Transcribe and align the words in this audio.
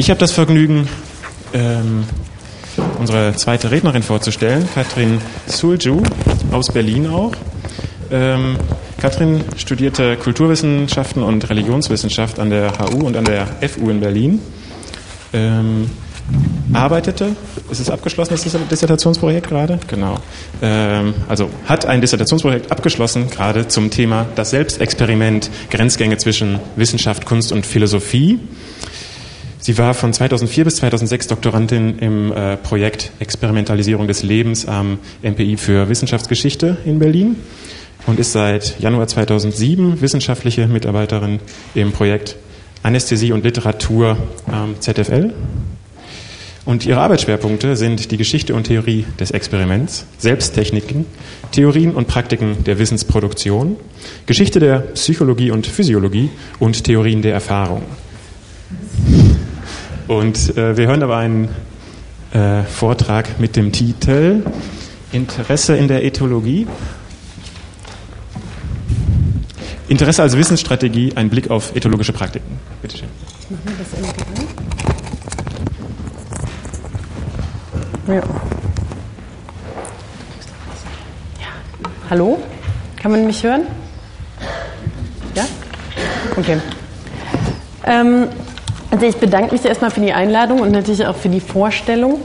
ich 0.00 0.08
habe 0.08 0.18
das 0.18 0.32
Vergnügen, 0.32 0.88
ähm, 1.52 2.04
unsere 2.98 3.34
zweite 3.36 3.70
Rednerin 3.70 4.02
vorzustellen, 4.02 4.66
Katrin 4.74 5.20
Sulju 5.46 6.02
aus 6.52 6.72
Berlin 6.72 7.06
auch. 7.06 7.32
Ähm, 8.10 8.56
Katrin 8.98 9.44
studierte 9.58 10.16
Kulturwissenschaften 10.16 11.22
und 11.22 11.50
Religionswissenschaft 11.50 12.38
an 12.38 12.48
der 12.48 12.72
HU 12.78 13.06
und 13.06 13.14
an 13.14 13.26
der 13.26 13.46
FU 13.68 13.90
in 13.90 14.00
Berlin. 14.00 14.40
Ähm, 15.34 15.90
arbeitete, 16.72 17.36
ist 17.70 17.80
es 17.80 17.90
abgeschlossen, 17.90 18.30
das 18.32 18.68
Dissertationsprojekt 18.70 19.48
gerade? 19.50 19.80
Genau. 19.86 20.16
Ähm, 20.62 21.12
also 21.28 21.50
hat 21.66 21.84
ein 21.84 22.00
Dissertationsprojekt 22.00 22.72
abgeschlossen, 22.72 23.28
gerade 23.28 23.68
zum 23.68 23.90
Thema 23.90 24.24
das 24.34 24.48
Selbstexperiment, 24.48 25.50
Grenzgänge 25.70 26.16
zwischen 26.16 26.58
Wissenschaft, 26.76 27.26
Kunst 27.26 27.52
und 27.52 27.66
Philosophie. 27.66 28.38
Sie 29.62 29.76
war 29.76 29.92
von 29.92 30.10
2004 30.12 30.64
bis 30.64 30.76
2006 30.76 31.26
Doktorandin 31.26 31.98
im 31.98 32.32
äh, 32.32 32.56
Projekt 32.56 33.12
Experimentalisierung 33.18 34.06
des 34.06 34.22
Lebens 34.22 34.66
am 34.66 34.98
MPI 35.22 35.58
für 35.58 35.90
Wissenschaftsgeschichte 35.90 36.78
in 36.86 36.98
Berlin 36.98 37.36
und 38.06 38.18
ist 38.18 38.32
seit 38.32 38.80
Januar 38.80 39.06
2007 39.06 40.00
wissenschaftliche 40.00 40.66
Mitarbeiterin 40.66 41.40
im 41.74 41.92
Projekt 41.92 42.36
Anästhesie 42.82 43.32
und 43.32 43.44
Literatur 43.44 44.16
am 44.46 44.80
ZFL. 44.80 45.34
Und 46.64 46.86
ihre 46.86 47.00
Arbeitsschwerpunkte 47.00 47.76
sind 47.76 48.10
die 48.10 48.16
Geschichte 48.16 48.54
und 48.54 48.64
Theorie 48.64 49.04
des 49.18 49.30
Experiments, 49.30 50.06
Selbsttechniken, 50.16 51.04
Theorien 51.52 51.94
und 51.94 52.08
Praktiken 52.08 52.64
der 52.64 52.78
Wissensproduktion, 52.78 53.76
Geschichte 54.24 54.58
der 54.58 54.78
Psychologie 54.94 55.50
und 55.50 55.66
Physiologie 55.66 56.30
und 56.58 56.84
Theorien 56.84 57.20
der 57.20 57.34
Erfahrung. 57.34 57.82
Und 60.10 60.56
äh, 60.56 60.76
wir 60.76 60.88
hören 60.88 61.04
aber 61.04 61.18
einen 61.18 61.48
äh, 62.32 62.64
Vortrag 62.64 63.38
mit 63.38 63.54
dem 63.54 63.70
Titel 63.70 64.42
Interesse 65.12 65.76
in 65.76 65.86
der 65.86 66.04
Ethologie. 66.04 66.66
Interesse 69.86 70.22
als 70.22 70.36
Wissensstrategie, 70.36 71.12
ein 71.14 71.30
Blick 71.30 71.48
auf 71.48 71.76
ethologische 71.76 72.12
Praktiken. 72.12 72.58
Bitte 72.82 72.96
schön. 72.98 73.08
Ja. 78.08 78.22
Hallo? 82.10 82.42
Kann 82.96 83.12
man 83.12 83.26
mich 83.26 83.44
hören? 83.44 83.62
Ja? 85.36 85.46
Okay. 86.36 86.58
Ähm, 87.86 88.26
also 88.90 89.06
ich 89.06 89.16
bedanke 89.16 89.52
mich 89.52 89.64
erstmal 89.64 89.90
für 89.90 90.00
die 90.00 90.12
Einladung 90.12 90.60
und 90.60 90.72
natürlich 90.72 91.06
auch 91.06 91.16
für 91.16 91.28
die 91.28 91.40
Vorstellung. 91.40 92.20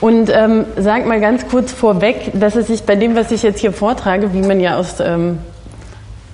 Und 0.00 0.30
ähm, 0.34 0.64
sage 0.76 1.06
mal 1.06 1.20
ganz 1.20 1.46
kurz 1.46 1.72
vorweg, 1.72 2.32
dass 2.34 2.56
es 2.56 2.68
sich 2.68 2.84
bei 2.84 2.96
dem, 2.96 3.14
was 3.14 3.30
ich 3.30 3.42
jetzt 3.42 3.60
hier 3.60 3.72
vortrage, 3.72 4.32
wie 4.32 4.40
man 4.40 4.58
ja 4.58 4.76
aus 4.78 4.98
ähm, 4.98 5.38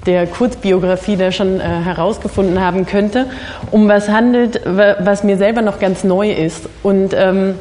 der 0.07 0.27
Kurzbiografie 0.29 1.17
da 1.17 1.33
schon 1.33 1.61
äh, 1.61 1.65
herausgefunden 1.65 2.61
haben 2.61 2.87
könnte, 2.87 3.27
um 3.73 3.89
was 3.89 4.09
handelt, 4.09 4.61
was 4.65 5.25
mir 5.25 5.37
selber 5.37 5.63
noch 5.63 5.81
ganz 5.81 6.05
neu 6.05 6.31
ist. 6.31 6.69
Und 6.85 7.13
ähm, 7.13 7.57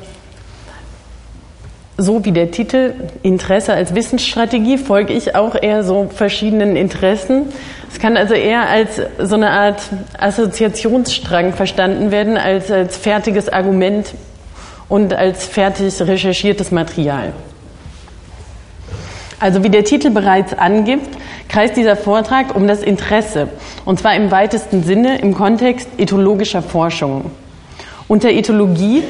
so 1.97 2.23
wie 2.25 2.31
der 2.31 2.51
Titel 2.51 2.93
Interesse 3.23 3.73
als 3.73 3.95
Wissensstrategie 3.95 4.77
folge 4.77 5.13
ich 5.13 5.35
auch 5.35 5.55
eher 5.59 5.83
so 5.83 6.09
verschiedenen 6.13 6.75
Interessen. 6.75 7.47
Es 7.95 8.01
kann 8.01 8.17
also 8.17 8.33
eher 8.33 8.67
als 8.67 8.99
so 9.19 9.35
eine 9.35 9.51
Art 9.51 9.81
Assoziationsstrang 10.19 11.53
verstanden 11.53 12.11
werden, 12.11 12.35
als 12.37 12.69
als 12.69 12.97
fertiges 12.97 13.47
Argument 13.47 14.13
und 14.89 15.13
als 15.13 15.45
fertig 15.45 16.01
recherchiertes 16.01 16.71
Material. 16.71 17.31
Also 19.39 19.63
wie 19.63 19.69
der 19.69 19.85
Titel 19.85 20.09
bereits 20.09 20.53
angibt, 20.53 21.07
kreist 21.47 21.77
dieser 21.77 21.95
Vortrag 21.95 22.53
um 22.53 22.67
das 22.67 22.83
Interesse, 22.83 23.47
und 23.85 23.97
zwar 23.97 24.13
im 24.13 24.29
weitesten 24.29 24.83
Sinne 24.83 25.19
im 25.19 25.33
Kontext 25.33 25.87
ethologischer 25.97 26.61
Forschung. 26.61 27.31
Unter 28.09 28.29
Ethologie 28.29 29.03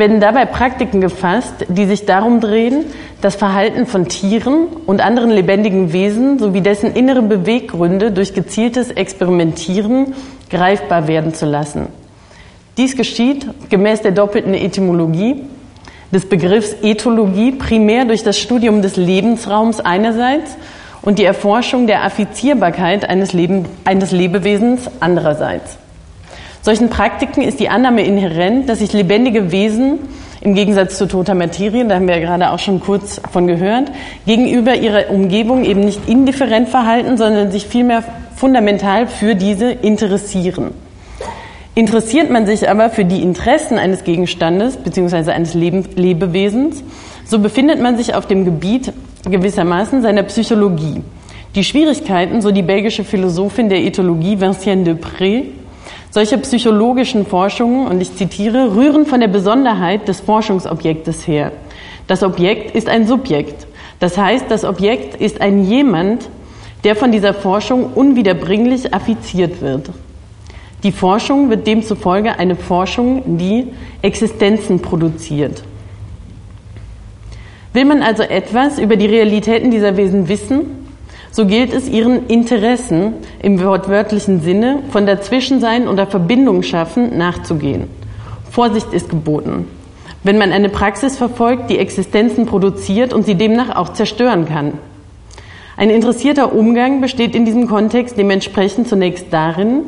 werden 0.00 0.18
dabei 0.18 0.46
Praktiken 0.46 1.00
gefasst, 1.00 1.66
die 1.68 1.86
sich 1.86 2.06
darum 2.06 2.40
drehen, 2.40 2.86
das 3.20 3.36
Verhalten 3.36 3.86
von 3.86 4.08
Tieren 4.08 4.66
und 4.86 5.00
anderen 5.00 5.30
lebendigen 5.30 5.92
Wesen 5.92 6.40
sowie 6.40 6.60
dessen 6.60 6.92
innere 6.94 7.22
Beweggründe 7.22 8.10
durch 8.10 8.34
gezieltes 8.34 8.90
Experimentieren 8.90 10.14
greifbar 10.50 11.06
werden 11.06 11.32
zu 11.34 11.46
lassen. 11.46 11.86
Dies 12.76 12.96
geschieht 12.96 13.46
gemäß 13.68 14.02
der 14.02 14.12
doppelten 14.12 14.54
Etymologie 14.54 15.44
des 16.10 16.28
Begriffs 16.28 16.74
Ethologie 16.82 17.52
primär 17.52 18.04
durch 18.04 18.24
das 18.24 18.38
Studium 18.38 18.82
des 18.82 18.96
Lebensraums 18.96 19.78
einerseits 19.78 20.56
und 21.02 21.18
die 21.18 21.24
Erforschung 21.24 21.86
der 21.86 22.04
Affizierbarkeit 22.04 23.08
eines, 23.08 23.32
Leben, 23.32 23.66
eines 23.84 24.10
Lebewesens 24.10 24.90
andererseits. 24.98 25.78
Solchen 26.62 26.90
Praktiken 26.90 27.42
ist 27.42 27.58
die 27.58 27.70
Annahme 27.70 28.04
inhärent, 28.04 28.68
dass 28.68 28.80
sich 28.80 28.92
lebendige 28.92 29.50
Wesen 29.50 29.98
im 30.42 30.54
Gegensatz 30.54 30.98
zu 30.98 31.06
toter 31.06 31.34
Materie, 31.34 31.86
da 31.86 31.94
haben 31.94 32.06
wir 32.06 32.16
ja 32.16 32.20
gerade 32.20 32.50
auch 32.50 32.58
schon 32.58 32.80
kurz 32.80 33.20
von 33.32 33.46
gehört, 33.46 33.90
gegenüber 34.26 34.74
ihrer 34.74 35.10
Umgebung 35.10 35.64
eben 35.64 35.80
nicht 35.80 36.08
indifferent 36.08 36.68
verhalten, 36.68 37.16
sondern 37.16 37.50
sich 37.50 37.66
vielmehr 37.66 38.04
fundamental 38.36 39.06
für 39.06 39.34
diese 39.34 39.70
interessieren. 39.70 40.72
Interessiert 41.74 42.30
man 42.30 42.46
sich 42.46 42.68
aber 42.68 42.90
für 42.90 43.04
die 43.04 43.22
Interessen 43.22 43.78
eines 43.78 44.04
Gegenstandes 44.04 44.76
bzw. 44.76 45.30
eines 45.30 45.54
Lebewesens, 45.54 46.82
so 47.24 47.38
befindet 47.38 47.80
man 47.80 47.96
sich 47.96 48.14
auf 48.14 48.26
dem 48.26 48.44
Gebiet 48.44 48.92
gewissermaßen 49.24 50.02
seiner 50.02 50.24
Psychologie. 50.24 51.02
Die 51.54 51.64
Schwierigkeiten, 51.64 52.42
so 52.42 52.50
die 52.50 52.62
belgische 52.62 53.04
Philosophin 53.04 53.68
der 53.68 53.82
Ethologie 53.82 54.40
Vinciane 54.40 54.84
de 54.84 54.94
Pré, 54.94 55.44
solche 56.10 56.38
psychologischen 56.38 57.26
Forschungen, 57.26 57.86
und 57.86 58.00
ich 58.00 58.14
zitiere, 58.16 58.74
rühren 58.74 59.06
von 59.06 59.20
der 59.20 59.28
Besonderheit 59.28 60.08
des 60.08 60.20
Forschungsobjektes 60.20 61.26
her. 61.26 61.52
Das 62.06 62.22
Objekt 62.22 62.74
ist 62.74 62.88
ein 62.88 63.06
Subjekt. 63.06 63.66
Das 64.00 64.18
heißt, 64.18 64.46
das 64.48 64.64
Objekt 64.64 65.14
ist 65.20 65.40
ein 65.40 65.64
jemand, 65.64 66.28
der 66.84 66.96
von 66.96 67.12
dieser 67.12 67.34
Forschung 67.34 67.92
unwiederbringlich 67.94 68.92
affiziert 68.92 69.60
wird. 69.60 69.90
Die 70.82 70.92
Forschung 70.92 71.50
wird 71.50 71.66
demzufolge 71.66 72.38
eine 72.38 72.56
Forschung, 72.56 73.36
die 73.38 73.66
Existenzen 74.00 74.80
produziert. 74.80 75.62
Will 77.72 77.84
man 77.84 78.02
also 78.02 78.22
etwas 78.22 78.78
über 78.78 78.96
die 78.96 79.06
Realitäten 79.06 79.70
dieser 79.70 79.96
Wesen 79.96 80.28
wissen, 80.28 80.79
so 81.30 81.46
gilt 81.46 81.72
es, 81.72 81.88
ihren 81.88 82.26
Interessen 82.26 83.14
im 83.42 83.62
wortwörtlichen 83.62 84.40
Sinne 84.40 84.80
von 84.90 85.06
Dazwischensein 85.06 85.88
oder 85.88 86.06
Verbindung 86.06 86.62
schaffen 86.62 87.16
nachzugehen. 87.16 87.84
Vorsicht 88.50 88.92
ist 88.92 89.10
geboten. 89.10 89.66
Wenn 90.22 90.38
man 90.38 90.52
eine 90.52 90.68
Praxis 90.68 91.16
verfolgt, 91.16 91.70
die 91.70 91.78
Existenzen 91.78 92.46
produziert 92.46 93.12
und 93.12 93.24
sie 93.24 93.36
demnach 93.36 93.76
auch 93.76 93.92
zerstören 93.92 94.46
kann. 94.46 94.74
Ein 95.76 95.88
interessierter 95.88 96.54
Umgang 96.54 97.00
besteht 97.00 97.34
in 97.34 97.46
diesem 97.46 97.66
Kontext 97.66 98.18
dementsprechend 98.18 98.88
zunächst 98.88 99.26
darin, 99.30 99.84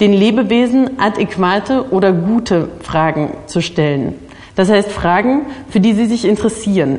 den 0.00 0.12
Lebewesen 0.12 0.98
adäquate 0.98 1.92
oder 1.92 2.12
gute 2.12 2.68
Fragen 2.82 3.30
zu 3.46 3.62
stellen. 3.62 4.14
Das 4.54 4.68
heißt 4.68 4.90
Fragen, 4.90 5.46
für 5.70 5.80
die 5.80 5.94
sie 5.94 6.06
sich 6.06 6.26
interessieren, 6.26 6.98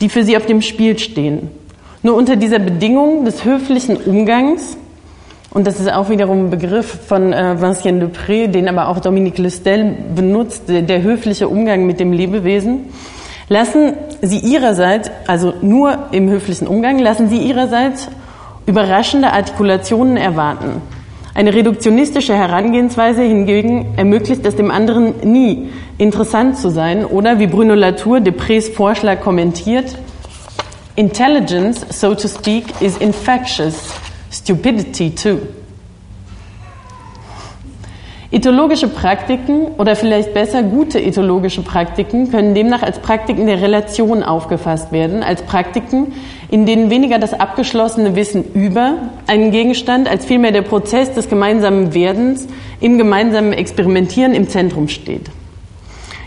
die 0.00 0.08
für 0.08 0.24
sie 0.24 0.36
auf 0.36 0.46
dem 0.46 0.60
Spiel 0.60 0.98
stehen. 0.98 1.48
Nur 2.02 2.14
unter 2.14 2.36
dieser 2.36 2.58
Bedingung 2.58 3.26
des 3.26 3.44
höflichen 3.44 3.98
Umgangs, 3.98 4.78
und 5.50 5.66
das 5.66 5.78
ist 5.80 5.92
auch 5.92 6.08
wiederum 6.08 6.46
ein 6.46 6.50
Begriff 6.50 6.98
von 7.06 7.34
äh, 7.34 7.60
Vincent 7.60 8.02
Dupré, 8.02 8.46
den 8.46 8.68
aber 8.68 8.88
auch 8.88 9.00
Dominique 9.00 9.36
Listel 9.36 9.96
benutzt, 10.14 10.70
der, 10.70 10.80
der 10.80 11.02
höfliche 11.02 11.48
Umgang 11.48 11.84
mit 11.84 12.00
dem 12.00 12.14
Lebewesen, 12.14 12.86
lassen 13.50 13.92
Sie 14.22 14.38
Ihrerseits, 14.38 15.10
also 15.26 15.52
nur 15.60 16.06
im 16.12 16.30
höflichen 16.30 16.66
Umgang, 16.66 16.98
lassen 16.98 17.28
Sie 17.28 17.36
Ihrerseits 17.36 18.08
überraschende 18.64 19.30
Artikulationen 19.34 20.16
erwarten. 20.16 20.80
Eine 21.34 21.52
reduktionistische 21.52 22.34
Herangehensweise 22.34 23.22
hingegen 23.22 23.92
ermöglicht 23.98 24.46
es 24.46 24.56
dem 24.56 24.70
anderen 24.70 25.14
nie, 25.22 25.68
interessant 25.98 26.56
zu 26.56 26.70
sein 26.70 27.04
oder, 27.04 27.38
wie 27.38 27.46
Bruno 27.46 27.74
Latour 27.74 28.18
Deprés 28.18 28.72
Vorschlag 28.72 29.20
kommentiert, 29.20 29.98
Intelligence, 31.00 31.86
so 31.98 32.14
to 32.14 32.28
speak, 32.28 32.82
is 32.82 32.98
infectious. 32.98 33.94
Stupidity 34.30 35.14
too. 35.14 35.40
Ethologische 38.30 38.86
Praktiken 38.86 39.68
oder 39.78 39.96
vielleicht 39.96 40.34
besser 40.34 40.62
gute 40.62 41.00
ethologische 41.00 41.62
Praktiken 41.62 42.30
können 42.30 42.54
demnach 42.54 42.82
als 42.82 42.98
Praktiken 42.98 43.46
der 43.46 43.62
Relation 43.62 44.22
aufgefasst 44.22 44.92
werden, 44.92 45.22
als 45.22 45.40
Praktiken, 45.40 46.12
in 46.50 46.66
denen 46.66 46.90
weniger 46.90 47.18
das 47.18 47.32
abgeschlossene 47.32 48.14
Wissen 48.14 48.44
über 48.52 48.96
einen 49.26 49.52
Gegenstand 49.52 50.06
als 50.06 50.26
vielmehr 50.26 50.52
der 50.52 50.62
Prozess 50.62 51.12
des 51.12 51.30
gemeinsamen 51.30 51.94
Werdens 51.94 52.46
im 52.82 52.98
gemeinsamen 52.98 53.54
Experimentieren 53.54 54.34
im 54.34 54.50
Zentrum 54.50 54.88
steht. 54.88 55.30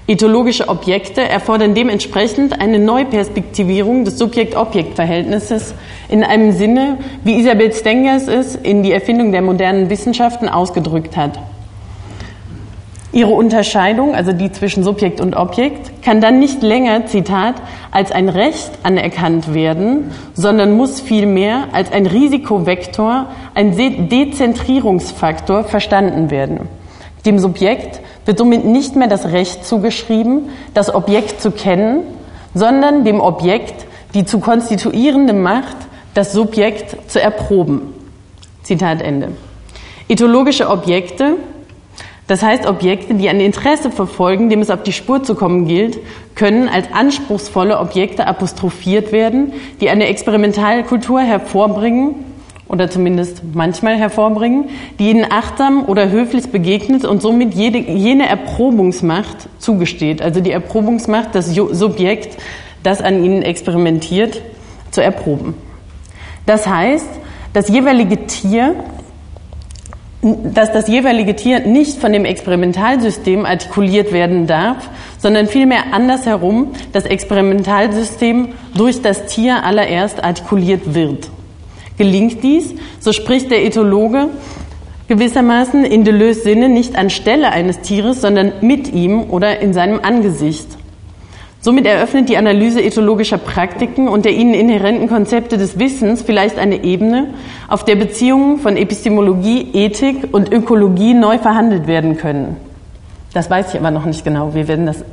Etologische 0.05 0.67
Objekte 0.67 1.21
erfordern 1.21 1.75
dementsprechend 1.75 2.59
eine 2.59 2.77
Neuperspektivierung 2.77 4.03
des 4.03 4.17
Subjekt-Objekt-Verhältnisses 4.17 5.73
in 6.09 6.25
einem 6.25 6.51
Sinne, 6.51 6.97
wie 7.23 7.39
Isabel 7.39 7.71
Stengers 7.71 8.27
es 8.27 8.55
in 8.55 8.83
die 8.83 8.91
Erfindung 8.91 9.31
der 9.31 9.41
modernen 9.41 9.89
Wissenschaften 9.89 10.49
ausgedrückt 10.49 11.15
hat. 11.15 11.39
Ihre 13.13 13.31
Unterscheidung, 13.31 14.13
also 14.13 14.33
die 14.33 14.51
zwischen 14.51 14.83
Subjekt 14.83 15.21
und 15.21 15.37
Objekt, 15.37 16.03
kann 16.03 16.19
dann 16.19 16.39
nicht 16.39 16.63
länger, 16.63 17.05
Zitat, 17.05 17.61
als 17.91 18.11
ein 18.11 18.27
Recht 18.27 18.71
anerkannt 18.83 19.53
werden, 19.53 20.11
sondern 20.33 20.75
muss 20.75 20.99
vielmehr 20.99 21.67
als 21.71 21.93
ein 21.93 22.07
Risikovektor, 22.07 23.27
ein 23.53 23.77
Dezentrierungsfaktor 24.09 25.63
verstanden 25.63 26.29
werden. 26.29 26.67
Dem 27.25 27.39
Subjekt 27.39 28.01
wird 28.25 28.37
somit 28.37 28.65
nicht 28.65 28.95
mehr 28.95 29.07
das 29.07 29.25
Recht 29.25 29.65
zugeschrieben, 29.65 30.49
das 30.73 30.93
Objekt 30.93 31.41
zu 31.41 31.51
kennen, 31.51 32.01
sondern 32.53 33.03
dem 33.03 33.19
Objekt 33.19 33.85
die 34.13 34.25
zu 34.25 34.39
konstituierende 34.39 35.33
Macht, 35.33 35.75
das 36.13 36.33
Subjekt 36.33 37.09
zu 37.09 37.19
erproben. 37.19 37.81
Zitat 38.61 39.01
Ende. 39.01 39.29
Ethologische 40.07 40.69
Objekte 40.69 41.37
das 42.27 42.41
heißt, 42.41 42.65
Objekte, 42.67 43.15
die 43.15 43.27
ein 43.27 43.41
Interesse 43.41 43.91
verfolgen, 43.91 44.49
dem 44.49 44.61
es 44.61 44.69
auf 44.69 44.83
die 44.83 44.93
Spur 44.93 45.23
zu 45.23 45.35
kommen 45.35 45.67
gilt, 45.67 45.99
können 46.35 46.69
als 46.69 46.87
anspruchsvolle 46.93 47.77
Objekte 47.79 48.25
apostrophiert 48.27 49.11
werden, 49.11 49.53
die 49.81 49.89
eine 49.89 50.07
Experimentalkultur 50.07 51.19
hervorbringen 51.19 52.15
oder 52.67 52.89
zumindest 52.89 53.41
manchmal 53.53 53.97
hervorbringen, 53.97 54.69
die 54.99 55.11
ihnen 55.11 55.25
achtsam 55.29 55.85
oder 55.85 56.09
höflich 56.09 56.49
begegnet 56.49 57.05
und 57.05 57.21
somit 57.21 57.53
jede, 57.53 57.77
jene 57.77 58.27
Erprobungsmacht 58.27 59.49
zugesteht, 59.59 60.21
also 60.21 60.39
die 60.39 60.51
Erprobungsmacht, 60.51 61.35
das 61.35 61.53
Subjekt, 61.53 62.37
das 62.83 63.01
an 63.01 63.23
ihnen 63.23 63.41
experimentiert, 63.41 64.41
zu 64.91 65.01
erproben. 65.01 65.55
Das 66.45 66.67
heißt, 66.67 67.09
das 67.53 67.69
jeweilige 67.69 68.25
Tier 68.27 68.75
dass 70.23 70.71
das 70.71 70.87
jeweilige 70.87 71.35
Tier 71.35 71.59
nicht 71.67 71.99
von 71.99 72.13
dem 72.13 72.23
Experimentalsystem 72.23 73.45
artikuliert 73.45 74.13
werden 74.13 74.47
darf, 74.47 74.89
sondern 75.17 75.47
vielmehr 75.47 75.91
andersherum 75.91 76.71
das 76.93 77.03
Experimentalsystem 77.03 78.49
durch 78.73 79.01
das 79.01 79.25
Tier 79.25 79.65
allererst 79.65 80.23
artikuliert 80.23 80.93
wird. 80.95 81.29
Gelingt 81.97 82.43
dies, 82.43 82.73
so 82.99 83.11
spricht 83.13 83.51
der 83.51 83.63
Ethologe 83.63 84.29
gewissermaßen 85.07 85.83
in 85.83 86.03
Deleuze 86.03 86.41
Sinne 86.41 86.69
nicht 86.69 86.95
anstelle 86.95 87.51
eines 87.51 87.81
Tieres, 87.81 88.21
sondern 88.21 88.53
mit 88.61 88.91
ihm 88.93 89.29
oder 89.29 89.59
in 89.59 89.73
seinem 89.73 89.99
Angesicht. 90.01 90.67
Somit 91.59 91.85
eröffnet 91.85 92.27
die 92.27 92.35
Analyse 92.35 92.83
ethologischer 92.83 93.37
Praktiken 93.37 94.09
und 94.09 94.25
der 94.25 94.33
ihnen 94.33 94.53
inhärenten 94.53 95.07
Konzepte 95.07 95.57
des 95.57 95.79
Wissens 95.79 96.21
vielleicht 96.21 96.57
eine 96.57 96.83
Ebene, 96.83 97.35
auf 97.69 97.85
der 97.85 97.95
Beziehungen 97.95 98.59
von 98.59 98.75
Epistemologie, 98.75 99.69
Ethik 99.73 100.33
und 100.33 100.51
Ökologie 100.51 101.13
neu 101.13 101.37
verhandelt 101.37 101.87
werden 101.87 102.17
können. 102.17 102.57
Das 103.33 103.49
weiß 103.49 103.73
ich 103.73 103.79
aber 103.79 103.91
noch 103.91 104.05
nicht 104.05 104.25
genau. 104.25 104.53
Wir 104.53 104.67
werden 104.67 104.85
das. 104.85 105.05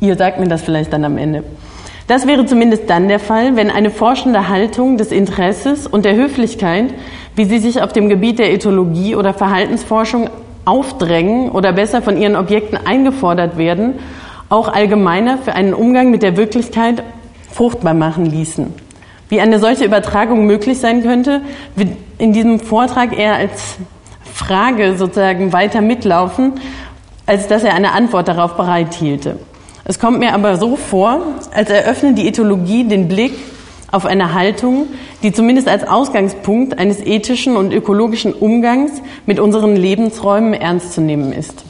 Ihr 0.00 0.16
sagt 0.16 0.40
mir 0.40 0.48
das 0.48 0.62
vielleicht 0.62 0.92
dann 0.92 1.04
am 1.04 1.18
Ende. 1.18 1.44
Das 2.06 2.26
wäre 2.26 2.46
zumindest 2.46 2.90
dann 2.90 3.08
der 3.08 3.20
Fall, 3.20 3.56
wenn 3.56 3.70
eine 3.70 3.90
forschende 3.90 4.48
Haltung 4.48 4.96
des 4.96 5.12
Interesses 5.12 5.86
und 5.86 6.04
der 6.04 6.16
Höflichkeit, 6.16 6.92
wie 7.36 7.44
sie 7.44 7.58
sich 7.58 7.80
auf 7.80 7.92
dem 7.92 8.08
Gebiet 8.08 8.38
der 8.38 8.52
Ethologie 8.52 9.14
oder 9.14 9.32
Verhaltensforschung 9.32 10.28
aufdrängen 10.64 11.50
oder 11.50 11.72
besser 11.72 12.02
von 12.02 12.16
ihren 12.16 12.36
Objekten 12.36 12.76
eingefordert 12.76 13.56
werden 13.56 13.94
auch 14.52 14.68
allgemeiner 14.68 15.38
für 15.38 15.54
einen 15.54 15.72
Umgang 15.72 16.10
mit 16.10 16.22
der 16.22 16.36
Wirklichkeit 16.36 17.02
fruchtbar 17.50 17.94
machen 17.94 18.26
ließen. 18.26 18.74
Wie 19.30 19.40
eine 19.40 19.58
solche 19.58 19.86
Übertragung 19.86 20.44
möglich 20.44 20.78
sein 20.78 21.02
könnte, 21.02 21.40
wird 21.74 21.96
in 22.18 22.34
diesem 22.34 22.60
Vortrag 22.60 23.18
eher 23.18 23.34
als 23.34 23.76
Frage 24.30 24.98
sozusagen 24.98 25.54
weiter 25.54 25.80
mitlaufen, 25.80 26.60
als 27.24 27.48
dass 27.48 27.64
er 27.64 27.72
eine 27.72 27.92
Antwort 27.92 28.28
darauf 28.28 28.58
bereithielte. 28.58 29.38
Es 29.84 29.98
kommt 29.98 30.20
mir 30.20 30.32
aber 30.32 30.56
so 30.58 30.76
vor, 30.76 31.20
als 31.52 31.70
eröffne 31.70 32.14
die 32.14 32.28
Ethologie 32.28 32.84
den 32.84 33.08
Blick 33.08 33.32
auf 33.90 34.06
eine 34.06 34.32
Haltung, 34.32 34.86
die 35.22 35.32
zumindest 35.32 35.68
als 35.68 35.86
Ausgangspunkt 35.86 36.78
eines 36.78 37.04
ethischen 37.04 37.56
und 37.56 37.72
ökologischen 37.72 38.32
Umgangs 38.32 39.02
mit 39.26 39.40
unseren 39.40 39.76
Lebensräumen 39.76 40.54
ernst 40.54 40.92
zu 40.92 41.00
nehmen 41.00 41.32
ist. 41.32 41.64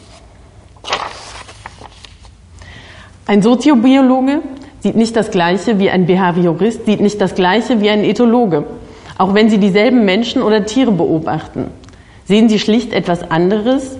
Ein 3.26 3.40
Soziobiologe 3.40 4.42
sieht 4.80 4.96
nicht 4.96 5.16
das 5.16 5.30
Gleiche 5.30 5.78
wie 5.78 5.90
ein 5.90 6.06
Behaviorist, 6.06 6.84
sieht 6.84 7.00
nicht 7.00 7.20
das 7.20 7.34
Gleiche 7.34 7.80
wie 7.80 7.88
ein 7.88 8.04
Ethologe, 8.04 8.64
auch 9.16 9.32
wenn 9.32 9.48
sie 9.48 9.58
dieselben 9.58 10.04
Menschen 10.04 10.42
oder 10.42 10.66
Tiere 10.66 10.92
beobachten. 10.92 11.70
Sehen 12.26 12.48
sie 12.48 12.58
schlicht 12.58 12.92
etwas 12.92 13.30
anderes, 13.30 13.96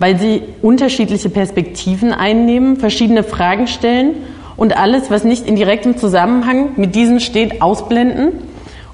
weil 0.00 0.18
sie 0.18 0.42
unterschiedliche 0.62 1.28
Perspektiven 1.28 2.12
einnehmen, 2.12 2.78
verschiedene 2.78 3.22
Fragen 3.22 3.68
stellen 3.68 4.14
und 4.56 4.76
alles, 4.76 5.10
was 5.10 5.24
nicht 5.24 5.46
in 5.46 5.54
direktem 5.54 5.96
Zusammenhang 5.98 6.70
mit 6.76 6.94
diesen 6.94 7.20
steht, 7.20 7.62
ausblenden? 7.62 8.32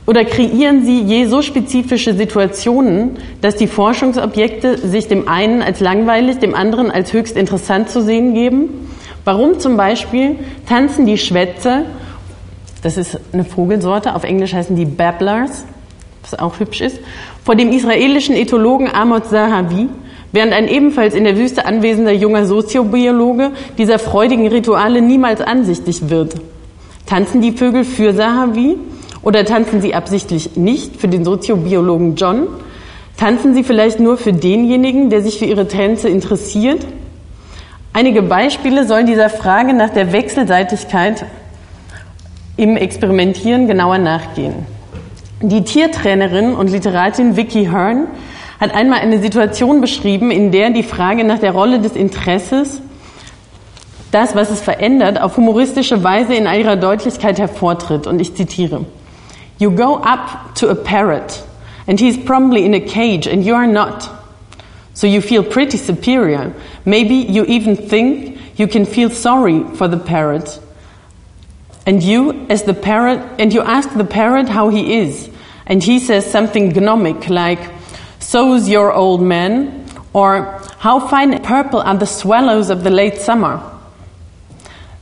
Oder 0.04 0.24
kreieren 0.24 0.84
sie 0.84 1.00
je 1.00 1.26
so 1.26 1.42
spezifische 1.42 2.14
Situationen, 2.14 3.18
dass 3.40 3.56
die 3.56 3.66
Forschungsobjekte 3.66 4.78
sich 4.78 5.08
dem 5.08 5.28
einen 5.28 5.62
als 5.62 5.80
langweilig, 5.80 6.38
dem 6.38 6.54
anderen 6.54 6.90
als 6.90 7.12
höchst 7.12 7.36
interessant 7.36 7.88
zu 7.88 8.02
sehen 8.02 8.34
geben? 8.34 8.90
Warum 9.24 9.58
zum 9.60 9.76
Beispiel 9.76 10.36
tanzen 10.68 11.06
die 11.06 11.18
Schwätzer, 11.18 11.82
das 12.82 12.96
ist 12.96 13.18
eine 13.32 13.44
Vogelsorte, 13.44 14.14
auf 14.14 14.24
Englisch 14.24 14.54
heißen 14.54 14.76
die 14.76 14.84
Babblers, 14.84 15.64
was 16.22 16.38
auch 16.38 16.58
hübsch 16.58 16.80
ist, 16.80 16.98
vor 17.44 17.54
dem 17.54 17.70
israelischen 17.70 18.34
Ethologen 18.34 18.92
Amos 18.92 19.30
Zahavi, 19.30 19.88
während 20.32 20.52
ein 20.52 20.68
ebenfalls 20.68 21.14
in 21.14 21.24
der 21.24 21.36
Wüste 21.36 21.66
anwesender 21.66 22.12
junger 22.12 22.46
Soziobiologe 22.46 23.52
dieser 23.78 23.98
freudigen 23.98 24.46
Rituale 24.48 25.00
niemals 25.00 25.40
ansichtig 25.40 26.10
wird. 26.10 26.34
Tanzen 27.06 27.40
die 27.40 27.52
Vögel 27.52 27.84
für 27.84 28.14
Zahavi 28.14 28.76
oder 29.22 29.44
tanzen 29.44 29.80
sie 29.80 29.94
absichtlich 29.94 30.56
nicht 30.56 30.96
für 30.96 31.08
den 31.08 31.24
Soziobiologen 31.24 32.16
John? 32.16 32.48
Tanzen 33.16 33.54
sie 33.54 33.64
vielleicht 33.64 33.98
nur 33.98 34.18
für 34.18 34.32
denjenigen, 34.32 35.08
der 35.08 35.22
sich 35.22 35.38
für 35.38 35.46
ihre 35.46 35.68
Tänze 35.68 36.08
interessiert? 36.08 36.86
Einige 37.92 38.22
Beispiele 38.22 38.86
sollen 38.86 39.06
dieser 39.06 39.30
Frage 39.30 39.72
nach 39.72 39.90
der 39.90 40.12
Wechselseitigkeit 40.12 41.24
im 42.58 42.76
Experimentieren 42.76 43.66
genauer 43.66 43.98
nachgehen. 43.98 44.66
Die 45.40 45.64
Tiertrainerin 45.64 46.54
und 46.54 46.70
Literatin 46.70 47.36
Vicky 47.36 47.66
Hearn 47.66 48.08
hat 48.60 48.74
einmal 48.74 49.00
eine 49.00 49.20
Situation 49.20 49.80
beschrieben, 49.80 50.30
in 50.30 50.50
der 50.50 50.70
die 50.70 50.82
Frage 50.82 51.24
nach 51.24 51.38
der 51.38 51.52
Rolle 51.52 51.80
des 51.80 51.92
Interesses, 51.92 52.80
das, 54.12 54.34
was 54.34 54.50
es 54.50 54.60
verändert, 54.60 55.20
auf 55.20 55.36
humoristische 55.36 56.02
Weise 56.02 56.34
in 56.34 56.46
ihrer 56.46 56.76
Deutlichkeit 56.76 57.38
hervortritt. 57.38 58.06
Und 58.06 58.20
ich 58.20 58.34
zitiere. 58.34 58.86
You 59.58 59.70
go 59.70 59.96
up 59.96 60.54
to 60.54 60.68
a 60.68 60.74
parrot 60.74 61.42
and 61.86 61.98
he's 61.98 62.16
probably 62.18 62.64
in 62.64 62.74
a 62.74 62.80
cage 62.80 63.26
and 63.26 63.44
you 63.44 63.54
are 63.54 63.66
not. 63.66 64.08
So 64.94 65.06
you 65.06 65.20
feel 65.20 65.42
pretty 65.42 65.76
superior. 65.76 66.54
Maybe 66.84 67.14
you 67.14 67.44
even 67.44 67.76
think 67.76 68.38
you 68.56 68.66
can 68.66 68.86
feel 68.86 69.10
sorry 69.10 69.62
for 69.74 69.88
the 69.88 69.98
parrot. 69.98 70.58
And 71.86 72.02
you, 72.02 72.46
as 72.48 72.64
the 72.64 72.74
parrot, 72.74 73.20
and 73.38 73.52
you 73.52 73.60
ask 73.60 73.92
the 73.94 74.04
parrot 74.04 74.48
how 74.48 74.70
he 74.70 74.98
is. 74.98 75.30
And 75.66 75.82
he 75.82 76.00
says 76.00 76.30
something 76.30 76.70
gnomic 76.70 77.28
like, 77.28 77.60
So's 78.26 78.68
your 78.68 78.92
old 78.92 79.22
man, 79.22 79.88
or 80.12 80.60
How 80.78 80.98
fine 80.98 81.40
purple 81.44 81.80
are 81.80 81.96
the 81.96 82.06
swallows 82.06 82.70
of 82.70 82.82
the 82.82 82.90
late 82.90 83.18
summer. 83.18 83.62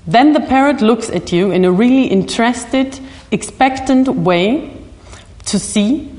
Then 0.06 0.34
the 0.34 0.40
parrot 0.40 0.82
looks 0.82 1.08
at 1.08 1.32
you 1.32 1.50
in 1.50 1.64
a 1.64 1.72
really 1.72 2.04
interested, 2.04 3.00
expectant 3.30 4.08
way 4.08 4.76
to 5.46 5.58
see 5.58 6.12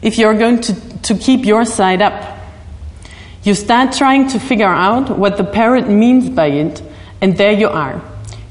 if 0.00 0.16
you're 0.16 0.38
going 0.38 0.62
to, 0.62 0.74
to 1.00 1.14
keep 1.16 1.44
your 1.44 1.66
side 1.66 2.00
up. 2.00 2.38
You 3.42 3.54
start 3.54 3.92
trying 3.92 4.28
to 4.28 4.40
figure 4.40 4.72
out 4.72 5.18
what 5.18 5.36
the 5.36 5.44
parrot 5.44 5.90
means 5.90 6.30
by 6.30 6.46
it, 6.46 6.82
and 7.20 7.36
there 7.36 7.52
you 7.52 7.68
are. 7.68 8.00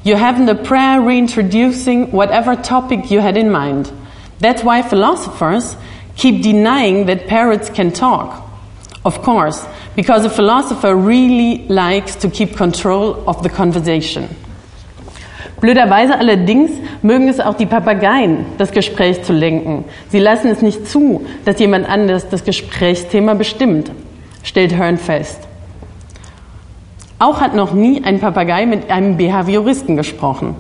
You 0.04 0.18
haven't 0.18 0.48
a 0.50 0.64
prayer 0.64 1.02
reintroducing 1.02 2.12
whatever 2.12 2.56
topic 2.56 3.10
you 3.10 3.22
had 3.22 3.38
in 3.38 3.50
mind. 3.50 3.92
That's 4.40 4.64
why 4.64 4.84
philosophers 4.84 5.76
keep 6.18 6.42
denying 6.42 7.06
that 7.06 7.28
parrots 7.28 7.70
can 7.70 7.92
talk. 7.92 8.44
Of 9.06 9.22
course, 9.22 9.66
because 9.96 10.26
a 10.26 10.30
philosopher 10.30 10.96
really 10.96 11.66
likes 11.70 12.16
to 12.18 12.30
keep 12.30 12.58
control 12.58 13.24
of 13.28 13.42
the 13.44 13.50
conversation. 13.50 14.28
Blöderweise 15.62 16.20
allerdings 16.20 16.72
mögen 17.02 17.30
es 17.30 17.40
auch 17.40 17.56
die 17.56 17.66
Papageien, 17.66 18.46
das 18.58 18.72
Gespräch 18.72 19.24
zu 19.24 19.34
lenken. 19.34 19.86
Sie 20.10 20.20
lassen 20.20 20.50
es 20.50 20.62
nicht 20.62 20.88
zu, 20.88 21.26
dass 21.46 21.60
jemand 21.60 21.90
anders 21.90 22.30
das 22.30 22.44
Gesprächsthema 22.44 23.34
bestimmt 23.34 23.92
stellt 24.44 24.78
Hearn 24.78 24.98
fest. 24.98 25.40
Auch 27.20 27.42
hat 27.42 27.56
noch 27.56 27.74
nie 27.74 28.04
ein 28.04 28.20
Papagei 28.20 28.68
mit 28.68 28.92
einem 28.92 29.18
Behavioristen 29.18 29.98
gesprochen. 29.98 30.56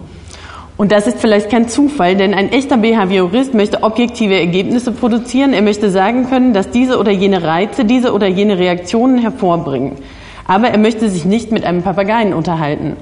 Und 0.77 0.91
das 0.91 1.07
ist 1.07 1.19
vielleicht 1.19 1.49
kein 1.49 1.67
Zufall, 1.67 2.15
denn 2.15 2.35
ein 2.35 2.51
echter 2.51 2.77
Behaviorist 2.77 3.55
möchte 3.55 3.81
objektive 3.81 4.39
Ergebnisse 4.39 4.91
produzieren. 4.91 5.53
Er 5.53 5.63
möchte 5.63 5.89
sagen 5.89 6.29
können, 6.29 6.53
dass 6.53 6.69
diese 6.69 6.99
oder 6.99 7.11
jene 7.11 7.43
Reize, 7.43 7.83
diese 7.83 8.13
oder 8.13 8.27
jene 8.27 8.59
Reaktionen 8.59 9.17
hervorbringen. 9.17 9.93
Aber 10.45 10.69
er 10.69 10.77
möchte 10.77 11.09
sich 11.09 11.25
nicht 11.25 11.51
mit 11.51 11.65
einem 11.65 11.81
Papageien 11.81 12.33
unterhalten. 12.33 12.95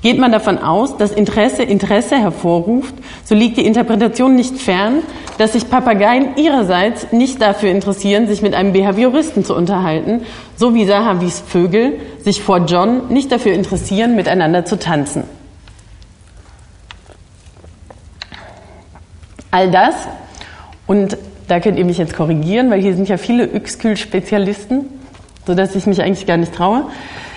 Geht 0.00 0.20
man 0.20 0.30
davon 0.30 0.58
aus, 0.58 0.96
dass 0.96 1.10
Interesse 1.10 1.64
Interesse 1.64 2.16
hervorruft, 2.16 2.94
so 3.24 3.34
liegt 3.34 3.56
die 3.56 3.66
Interpretation 3.66 4.36
nicht 4.36 4.56
fern, 4.56 5.02
dass 5.38 5.54
sich 5.54 5.68
Papageien 5.68 6.36
ihrerseits 6.36 7.10
nicht 7.10 7.42
dafür 7.42 7.70
interessieren, 7.70 8.28
sich 8.28 8.40
mit 8.40 8.54
einem 8.54 8.72
Behavioristen 8.72 9.44
zu 9.44 9.56
unterhalten, 9.56 10.20
so 10.54 10.72
wie 10.76 10.84
Sahavis 10.84 11.40
Vögel 11.40 11.98
sich 12.20 12.40
vor 12.40 12.66
John 12.66 13.08
nicht 13.08 13.32
dafür 13.32 13.52
interessieren, 13.54 14.14
miteinander 14.14 14.64
zu 14.64 14.78
tanzen. 14.78 15.37
All 19.50 19.70
das, 19.70 19.94
und 20.86 21.16
da 21.48 21.60
könnt 21.60 21.78
ihr 21.78 21.84
mich 21.84 21.98
jetzt 21.98 22.14
korrigieren, 22.14 22.70
weil 22.70 22.80
hier 22.80 22.94
sind 22.94 23.08
ja 23.08 23.16
viele 23.16 23.46
Yxkül-Spezialisten, 23.46 24.84
sodass 25.46 25.74
ich 25.74 25.86
mich 25.86 26.02
eigentlich 26.02 26.26
gar 26.26 26.36
nicht 26.36 26.54
traue, 26.54 26.84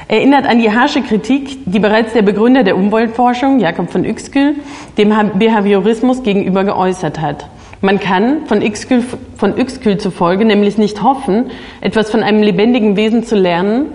erinnert 0.09 0.45
an 0.45 0.59
die 0.59 0.71
harsche 0.71 1.01
Kritik, 1.01 1.59
die 1.65 1.79
bereits 1.79 2.11
der 2.11 2.21
Begründer 2.21 2.63
der 2.63 2.75
Umweltforschung, 2.75 3.59
Jakob 3.59 3.89
von 3.89 4.03
Yxkül, 4.03 4.55
dem 4.97 5.13
Behaviorismus 5.35 6.23
gegenüber 6.23 6.65
geäußert 6.65 7.21
hat. 7.21 7.47
Man 7.79 7.99
kann 7.99 8.45
von 8.45 8.61
Yxkül, 8.61 9.03
von 9.37 9.57
Yxkül 9.57 9.97
zufolge 9.97 10.43
nämlich 10.43 10.77
nicht 10.77 11.01
hoffen, 11.01 11.45
etwas 11.79 12.11
von 12.11 12.23
einem 12.23 12.43
lebendigen 12.43 12.97
Wesen 12.97 13.23
zu 13.23 13.35
lernen, 13.35 13.87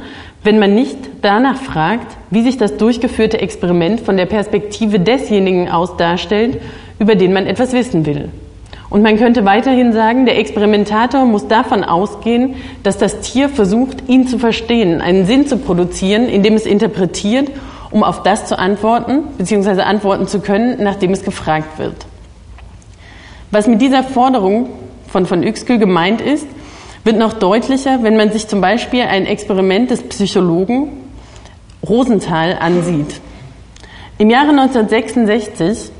wenn 0.46 0.58
man 0.58 0.74
nicht 0.74 0.96
danach 1.20 1.56
fragt, 1.56 2.16
wie 2.30 2.42
sich 2.42 2.56
das 2.56 2.76
durchgeführte 2.76 3.38
Experiment 3.38 4.00
von 4.00 4.16
der 4.16 4.26
Perspektive 4.26 5.00
desjenigen 5.00 5.68
aus 5.68 5.96
darstellt, 5.96 6.60
über 6.98 7.16
den 7.16 7.32
man 7.32 7.46
etwas 7.46 7.72
wissen 7.72 8.06
will. 8.06 8.30
Und 8.88 9.02
man 9.02 9.18
könnte 9.18 9.44
weiterhin 9.44 9.92
sagen, 9.92 10.24
der 10.24 10.38
Experimentator 10.38 11.24
muss 11.26 11.48
davon 11.48 11.82
ausgehen, 11.82 12.54
dass 12.84 12.96
das 12.96 13.20
Tier 13.20 13.48
versucht, 13.48 14.08
ihn 14.08 14.28
zu 14.28 14.38
verstehen, 14.38 15.00
einen 15.00 15.26
Sinn 15.26 15.46
zu 15.46 15.58
produzieren, 15.58 16.28
indem 16.28 16.54
es 16.54 16.64
interpretiert, 16.64 17.50
um 17.90 18.04
auf 18.04 18.22
das 18.22 18.46
zu 18.46 18.58
antworten, 18.58 19.24
beziehungsweise 19.36 19.84
antworten 19.84 20.28
zu 20.28 20.40
können, 20.40 20.76
nachdem 20.82 21.12
es 21.12 21.24
gefragt 21.24 21.78
wird. 21.78 22.06
Was 23.50 23.66
mit 23.66 23.82
dieser 23.82 24.04
Forderung 24.04 24.70
von 25.08 25.26
von 25.26 25.42
Uexküll 25.42 25.78
gemeint 25.78 26.20
ist, 26.20 26.46
wird 27.06 27.18
noch 27.18 27.34
deutlicher, 27.34 28.02
wenn 28.02 28.16
man 28.16 28.32
sich 28.32 28.48
zum 28.48 28.60
Beispiel 28.60 29.02
ein 29.02 29.26
Experiment 29.26 29.92
des 29.92 30.02
Psychologen 30.02 30.88
Rosenthal 31.88 32.58
ansieht. 32.58 33.20
Im 34.18 34.28
Jahre 34.28 34.50
1966 34.50 35.92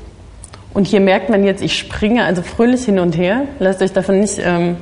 und 0.73 0.85
hier 0.85 0.99
merkt 0.99 1.29
man 1.29 1.45
jetzt, 1.45 1.63
ich 1.63 1.77
springe 1.77 2.25
also 2.25 2.41
fröhlich 2.41 2.83
hin 2.83 2.99
und 2.99 3.17
her. 3.17 3.43
Lasst 3.59 3.81
euch 3.81 3.93
davon 3.93 4.19
nicht 4.19 4.39
ähm, 4.43 4.75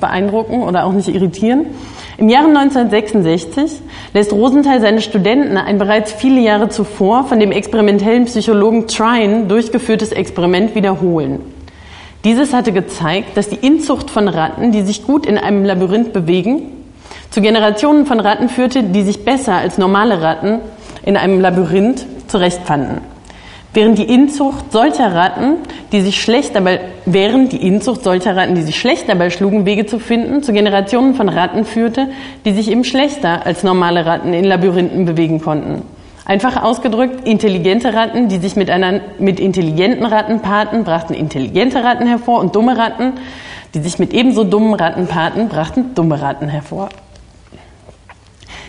beeindrucken 0.00 0.64
oder 0.64 0.84
auch 0.84 0.92
nicht 0.92 1.08
irritieren. 1.08 1.66
Im 2.18 2.28
Jahre 2.28 2.48
1966 2.48 3.80
lässt 4.12 4.32
Rosenthal 4.32 4.80
seine 4.80 5.00
Studenten 5.00 5.56
ein 5.56 5.78
bereits 5.78 6.12
viele 6.12 6.40
Jahre 6.40 6.68
zuvor 6.68 7.24
von 7.24 7.38
dem 7.38 7.52
experimentellen 7.52 8.24
Psychologen 8.24 8.88
Trine 8.88 9.44
durchgeführtes 9.46 10.10
Experiment 10.10 10.74
wiederholen. 10.74 11.40
Dieses 12.24 12.52
hatte 12.52 12.72
gezeigt, 12.72 13.36
dass 13.36 13.48
die 13.48 13.56
Inzucht 13.56 14.08
von 14.08 14.28
Ratten, 14.28 14.70
die 14.70 14.82
sich 14.82 15.04
gut 15.04 15.26
in 15.26 15.38
einem 15.38 15.64
Labyrinth 15.64 16.12
bewegen, 16.12 16.62
zu 17.30 17.40
Generationen 17.40 18.06
von 18.06 18.20
Ratten 18.20 18.48
führte, 18.48 18.84
die 18.84 19.02
sich 19.02 19.24
besser 19.24 19.54
als 19.54 19.76
normale 19.76 20.22
Ratten 20.22 20.60
in 21.04 21.16
einem 21.16 21.40
Labyrinth 21.40 22.06
zurechtfanden. 22.28 23.00
Während 23.74 23.98
die 23.98 24.04
Inzucht 24.04 24.70
solcher 24.70 25.14
Ratten, 25.14 25.56
die 25.92 26.02
sich 26.02 26.20
schlecht 26.20 26.54
dabei, 26.54 26.80
während 27.06 27.52
die 27.52 27.66
Inzucht 27.66 28.04
solcher 28.04 28.36
Ratten, 28.36 28.54
die 28.54 28.62
sich 28.62 28.78
schlecht 28.78 29.08
dabei 29.08 29.30
schlugen, 29.30 29.64
Wege 29.64 29.86
zu 29.86 29.98
finden, 29.98 30.42
zu 30.42 30.52
Generationen 30.52 31.14
von 31.14 31.28
Ratten 31.30 31.64
führte, 31.64 32.08
die 32.44 32.52
sich 32.52 32.70
eben 32.70 32.84
schlechter 32.84 33.46
als 33.46 33.62
normale 33.62 34.04
Ratten 34.04 34.34
in 34.34 34.44
Labyrinthen 34.44 35.06
bewegen 35.06 35.40
konnten. 35.40 35.82
Einfach 36.24 36.62
ausgedrückt, 36.62 37.26
intelligente 37.26 37.94
Ratten, 37.94 38.28
die 38.28 38.38
sich 38.38 38.54
mit, 38.54 38.70
einer, 38.70 39.00
mit 39.18 39.40
intelligenten 39.40 40.06
Ratten 40.06 40.40
paarten, 40.40 40.84
brachten 40.84 41.14
intelligente 41.14 41.82
Ratten 41.82 42.06
hervor 42.06 42.38
und 42.38 42.54
dumme 42.54 42.78
Ratten, 42.78 43.14
die 43.74 43.80
sich 43.80 43.98
mit 43.98 44.12
ebenso 44.12 44.44
dummen 44.44 44.74
Ratten 44.74 45.08
paarten, 45.08 45.48
brachten 45.48 45.94
dumme 45.94 46.20
Ratten 46.20 46.48
hervor. 46.48 46.90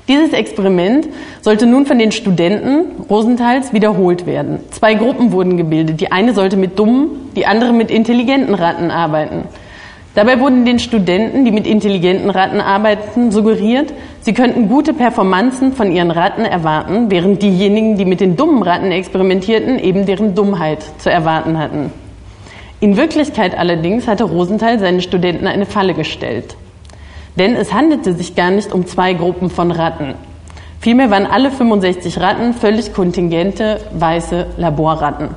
Dieses 0.07 0.33
Experiment 0.33 1.07
sollte 1.41 1.65
nun 1.65 1.85
von 1.85 1.97
den 1.97 2.11
Studenten 2.11 3.03
Rosenthals 3.09 3.71
wiederholt 3.71 4.25
werden. 4.25 4.59
Zwei 4.71 4.95
Gruppen 4.95 5.31
wurden 5.31 5.55
gebildet. 5.55 6.01
Die 6.01 6.11
eine 6.11 6.33
sollte 6.33 6.57
mit 6.57 6.77
dummen, 6.77 7.31
die 7.35 7.45
andere 7.45 7.71
mit 7.71 7.89
intelligenten 7.89 8.53
Ratten 8.53 8.91
arbeiten. 8.91 9.45
Dabei 10.15 10.39
wurden 10.39 10.63
den 10.63 10.77
Studenten, 10.77 11.43
die 11.43 11.51
mit 11.51 11.65
intelligenten 11.65 12.29
Ratten 12.29 12.61
arbeiten, 12.61 13.31
suggeriert, 13.31 13.91
sie 14.21 14.33
könnten 14.33 14.69
gute 14.69 14.93
Performanzen 14.93 15.73
von 15.73 15.91
ihren 15.91 16.11
Ratten 16.11 16.45
erwarten, 16.45 17.09
während 17.09 17.41
diejenigen, 17.41 17.97
die 17.97 18.05
mit 18.05 18.21
den 18.21 18.35
dummen 18.35 18.61
Ratten 18.61 18.91
experimentierten, 18.91 19.79
eben 19.79 20.05
deren 20.05 20.35
Dummheit 20.35 20.83
zu 20.99 21.09
erwarten 21.09 21.57
hatten. 21.57 21.91
In 22.79 22.95
Wirklichkeit 22.95 23.57
allerdings 23.57 24.07
hatte 24.07 24.25
Rosenthal 24.25 24.77
seinen 24.77 25.01
Studenten 25.01 25.47
eine 25.47 25.65
Falle 25.65 25.95
gestellt. 25.95 26.57
Denn 27.35 27.55
es 27.55 27.73
handelte 27.73 28.13
sich 28.13 28.35
gar 28.35 28.51
nicht 28.51 28.71
um 28.71 28.85
zwei 28.85 29.13
Gruppen 29.13 29.49
von 29.49 29.71
Ratten. 29.71 30.13
Vielmehr 30.79 31.09
waren 31.09 31.25
alle 31.25 31.49
65 31.49 32.19
Ratten 32.19 32.53
völlig 32.53 32.93
kontingente 32.93 33.79
weiße 33.97 34.47
Laborratten. 34.57 35.29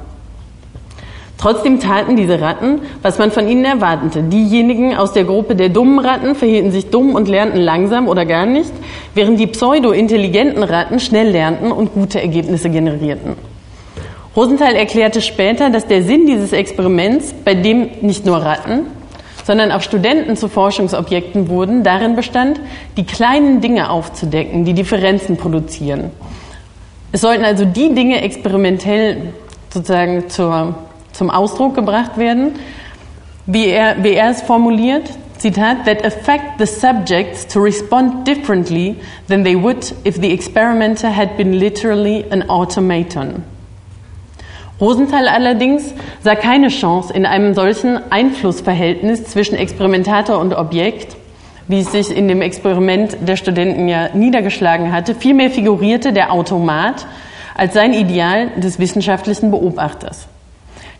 Trotzdem 1.38 1.80
taten 1.80 2.16
diese 2.16 2.40
Ratten, 2.40 2.80
was 3.02 3.18
man 3.18 3.30
von 3.30 3.46
ihnen 3.46 3.64
erwartete. 3.64 4.22
Diejenigen 4.22 4.96
aus 4.96 5.12
der 5.12 5.24
Gruppe 5.24 5.54
der 5.54 5.68
dummen 5.68 5.98
Ratten 5.98 6.34
verhielten 6.34 6.72
sich 6.72 6.88
dumm 6.88 7.14
und 7.14 7.28
lernten 7.28 7.60
langsam 7.60 8.08
oder 8.08 8.24
gar 8.24 8.46
nicht, 8.46 8.72
während 9.14 9.38
die 9.38 9.46
pseudo-intelligenten 9.46 10.62
Ratten 10.62 10.98
schnell 10.98 11.30
lernten 11.30 11.72
und 11.72 11.92
gute 11.92 12.20
Ergebnisse 12.20 12.70
generierten. 12.70 13.34
Rosenthal 14.34 14.74
erklärte 14.74 15.20
später, 15.20 15.70
dass 15.70 15.86
der 15.86 16.02
Sinn 16.02 16.26
dieses 16.26 16.52
Experiments, 16.52 17.34
bei 17.44 17.54
dem 17.54 17.88
nicht 18.00 18.26
nur 18.26 18.36
Ratten, 18.36 18.86
sondern 19.44 19.72
auch 19.72 19.80
Studenten 19.80 20.36
zu 20.36 20.48
Forschungsobjekten 20.48 21.48
wurden, 21.48 21.84
darin 21.84 22.16
bestand, 22.16 22.60
die 22.96 23.04
kleinen 23.04 23.60
Dinge 23.60 23.90
aufzudecken, 23.90 24.64
die 24.64 24.74
Differenzen 24.74 25.36
produzieren. 25.36 26.10
Es 27.12 27.20
sollten 27.20 27.44
also 27.44 27.64
die 27.64 27.94
Dinge 27.94 28.20
experimentell 28.22 29.32
sozusagen 29.70 30.28
zur, 30.28 30.74
zum 31.16 31.30
Ausdruck 31.30 31.74
gebracht 31.74 32.18
werden, 32.18 32.52
wie 33.46 33.66
er, 33.66 34.02
wie 34.02 34.12
er 34.12 34.30
es 34.30 34.42
formuliert, 34.42 35.10
Zitat, 35.38 35.84
that 35.84 36.04
affect 36.04 36.58
the 36.58 36.66
subjects 36.66 37.46
to 37.46 37.60
respond 37.60 38.26
differently 38.26 38.96
than 39.28 39.44
they 39.44 39.54
would 39.54 39.92
if 40.04 40.16
the 40.16 40.32
experimenter 40.32 41.10
had 41.10 41.36
been 41.36 41.52
literally 41.52 42.24
an 42.30 42.48
automaton. 42.48 43.44
Rosenthal 44.80 45.28
allerdings 45.28 45.94
sah 46.22 46.34
keine 46.34 46.68
Chance 46.68 47.12
in 47.12 47.24
einem 47.26 47.54
solchen 47.54 47.98
Einflussverhältnis 48.10 49.24
zwischen 49.24 49.56
Experimentator 49.56 50.38
und 50.38 50.54
Objekt, 50.54 51.16
wie 51.68 51.80
es 51.80 51.92
sich 51.92 52.14
in 52.14 52.28
dem 52.28 52.42
Experiment 52.42 53.16
der 53.26 53.36
Studenten 53.36 53.88
ja 53.88 54.10
niedergeschlagen 54.14 54.92
hatte. 54.92 55.14
Vielmehr 55.14 55.50
figurierte 55.50 56.12
der 56.12 56.32
Automat 56.32 57.06
als 57.54 57.74
sein 57.74 57.92
Ideal 57.92 58.48
des 58.56 58.78
wissenschaftlichen 58.78 59.50
Beobachters. 59.50 60.28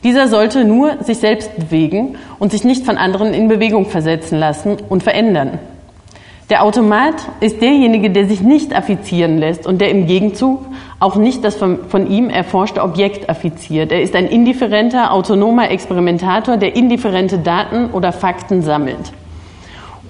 Dieser 0.05 0.29
sollte 0.29 0.65
nur 0.65 1.03
sich 1.03 1.19
selbst 1.19 1.57
bewegen 1.57 2.17
und 2.39 2.53
sich 2.53 2.65
nicht 2.65 2.85
von 2.85 2.99
anderen 2.99 3.35
in 3.35 3.49
Bewegung 3.49 3.87
versetzen 3.87 4.39
lassen 4.39 4.77
und 4.89 5.03
verändern. 5.03 5.59
Der 6.49 6.63
Automat 6.63 7.15
ist 7.41 7.61
derjenige, 7.61 8.11
der 8.11 8.27
sich 8.29 8.41
nicht 8.41 8.73
affizieren 8.73 9.39
lässt 9.39 9.67
und 9.67 9.81
der 9.81 9.91
im 9.91 10.07
Gegenzug 10.07 10.61
auch 11.01 11.17
nicht 11.17 11.43
das 11.43 11.57
von, 11.57 11.87
von, 11.89 12.09
ihm 12.09 12.31
erforschte 12.31 12.83
Objekt 12.83 13.29
affiziert. 13.29 13.91
Er 13.91 14.01
ist 14.01 14.15
ein 14.15 14.27
indifferenter, 14.27 15.13
autonomer 15.13 15.71
Experimentator, 15.71 16.57
der 16.57 16.77
indifferente 16.77 17.39
Daten 17.39 17.91
oder 17.91 18.13
Fakten 18.13 18.63
sammelt. 18.63 19.13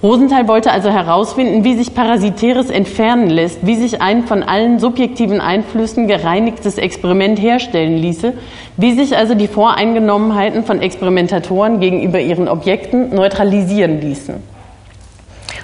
Rosenthal 0.03 0.47
wollte 0.47 0.73
also 0.73 0.91
herausfinden, 0.91 1.65
wie 1.65 1.75
sich 1.75 1.95
Parasitäres 1.95 2.69
entfernen 2.69 3.31
lässt, 3.31 3.67
wie 3.67 3.77
sich 3.77 4.03
ein 4.03 4.25
von 4.25 4.43
allen 4.43 4.79
subjektiven 4.79 5.41
Einflüssen 5.41 6.07
gereinigtes 6.07 6.77
Experiment 6.77 7.41
herstellen 7.41 7.97
ließe, 7.97 8.35
wie 8.77 8.93
sich 8.93 9.17
also 9.17 9.35
die 9.35 9.49
Voreingenommenheiten 9.49 10.65
von 10.65 10.83
Experimentatoren 10.83 11.81
gegenüber 11.81 12.21
ihren 12.21 12.47
Objekten 12.47 13.15
neutralisieren 13.15 14.01
ließen. 14.03 14.35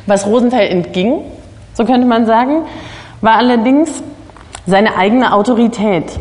Was 0.07 0.27
Rosenthal 0.27 0.67
entging, 0.67 1.21
so 1.75 1.85
könnte 1.85 2.07
man 2.07 2.25
sagen, 2.25 2.63
war 3.21 3.37
allerdings 3.37 4.03
seine 4.67 4.97
eigene 4.97 5.35
Autorität, 5.35 6.19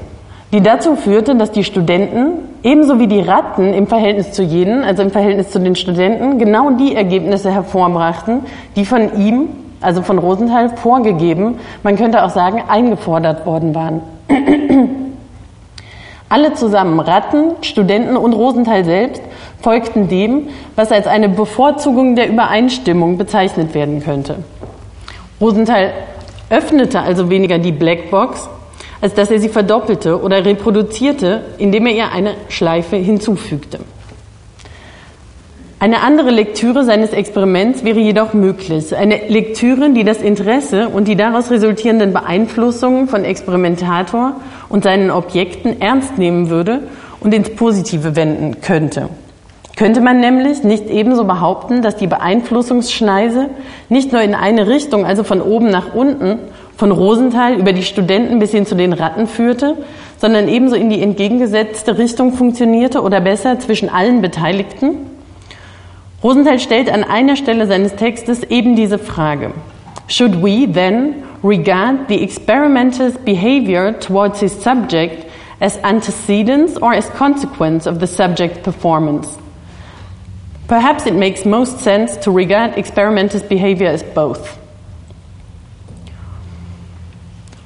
die 0.51 0.62
dazu 0.62 0.98
führte, 0.98 1.36
dass 1.36 1.51
die 1.51 1.63
Studenten 1.63 2.50
ebenso 2.63 3.00
wie 3.00 3.08
die 3.08 3.22
Ratten 3.22 3.74
im 3.74 3.88
Verhältnis 3.88 4.32
zu 4.32 4.44
jenen, 4.44 4.84
also 4.84 5.03
im 5.03 5.12
Verhältnis 5.12 5.50
zu 5.50 5.60
den 5.60 5.75
Studenten, 5.75 6.38
genau 6.38 6.72
die 6.72 6.96
Ergebnisse 6.96 7.51
hervorbrachten, 7.51 8.41
die 8.75 8.86
von 8.86 9.18
ihm 9.20 9.50
also 9.82 10.03
von 10.03 10.20
Rosenthal, 10.20 10.70
vorgegeben, 10.77 11.60
man 11.84 11.98
könnte 11.98 12.24
auch 12.24 12.30
sagen, 12.30 12.63
eingefordert 12.68 13.46
worden 13.46 13.75
waren. 13.75 14.01
Alle 16.30 16.53
zusammen, 16.53 17.00
Ratten, 17.00 17.56
Studenten 17.62 18.15
und 18.15 18.34
Rosenthal 18.34 18.86
selbst, 18.86 19.22
folgten 19.60 20.08
dem, 20.08 20.48
was 20.75 20.91
als 20.91 21.08
eine 21.08 21.27
Bevorzugung 21.27 22.15
der 22.15 22.30
Übereinstimmung 22.30 23.18
bezeichnet 23.18 23.74
werden 23.74 24.01
könnte. 24.01 24.38
Rosenthal 25.41 25.91
öffnete 26.50 27.01
also 27.01 27.30
weniger 27.30 27.58
die 27.58 27.72
Blackbox, 27.72 28.48
als 29.01 29.15
dass 29.15 29.31
er 29.31 29.39
sie 29.39 29.50
verdoppelte 29.50 30.22
oder 30.22 30.46
reproduzierte, 30.46 31.41
indem 31.58 31.88
er 31.88 31.93
ihr 31.93 32.12
eine 32.12 32.36
Schleife 32.50 32.96
hinzufügte. 32.96 33.79
Eine 35.79 36.01
andere 36.01 36.29
Lektüre 36.29 36.86
seines 36.86 37.12
Experiments 37.12 37.84
wäre 37.84 38.00
jedoch 38.00 38.34
möglich. 38.36 38.96
Eine 38.96 39.27
Lektüre, 39.29 39.89
die 39.89 40.03
das 40.03 40.22
Interesse 40.22 40.89
und 40.89 41.08
die 41.08 41.15
daraus 41.15 41.50
resultierenden 41.50 42.13
Beeinflussungen 42.13 43.08
von 43.08 43.25
Experimentator 43.25 44.36
und 44.70 44.84
seinen 44.84 45.10
Objekten 45.10 45.81
ernst 45.81 46.20
nehmen 46.20 46.51
würde 46.51 46.84
und 47.20 47.34
ins 47.34 47.50
Positive 47.55 48.15
wenden 48.15 48.62
könnte. 48.62 49.10
Könnte 49.75 50.01
man 50.01 50.20
nämlich 50.20 50.63
nicht 50.63 50.88
ebenso 50.91 51.24
behaupten, 51.24 51.81
dass 51.81 51.96
die 51.96 52.05
Beeinflussungsschneise 52.05 53.50
nicht 53.89 54.12
nur 54.12 54.22
in 54.22 54.36
eine 54.36 54.67
Richtung, 54.67 55.08
also 55.08 55.24
von 55.24 55.41
oben 55.41 55.72
nach 55.72 55.96
unten, 55.96 56.38
von 56.81 56.91
Rosenthal 56.91 57.59
über 57.59 57.73
die 57.73 57.83
Studenten 57.83 58.39
bis 58.39 58.50
hin 58.50 58.65
zu 58.65 58.73
den 58.73 58.91
Ratten 58.91 59.27
führte, 59.27 59.77
sondern 60.17 60.47
ebenso 60.47 60.75
in 60.75 60.89
die 60.89 61.00
entgegengesetzte 61.00 62.00
Richtung 62.00 62.33
funktionierte 62.33 63.03
oder 63.03 63.21
besser 63.21 63.59
zwischen 63.59 63.88
allen 63.88 64.23
Beteiligten? 64.23 64.95
Rosenthal 66.23 66.57
stellt 66.57 66.91
an 66.91 67.03
einer 67.03 67.35
Stelle 67.35 67.67
seines 67.67 67.95
Textes 67.97 68.41
eben 68.41 68.75
diese 68.75 68.97
Frage. 68.97 69.51
Should 70.07 70.41
we 70.41 70.67
then 70.67 71.17
regard 71.43 72.07
the 72.07 72.23
experimental's 72.23 73.13
behavior 73.13 73.93
towards 74.00 74.39
his 74.39 74.51
subject 74.51 75.27
as 75.59 75.77
antecedents 75.83 76.81
or 76.81 76.93
as 76.93 77.07
consequence 77.11 77.88
of 77.88 78.00
the 78.00 78.07
subject's 78.07 78.63
performance? 78.63 79.38
Perhaps 80.67 81.05
it 81.05 81.13
makes 81.13 81.45
most 81.45 81.77
sense 81.81 82.17
to 82.21 82.31
regard 82.31 82.75
experimental's 82.75 83.43
behavior 83.43 83.89
as 83.89 84.01
both. 84.01 84.61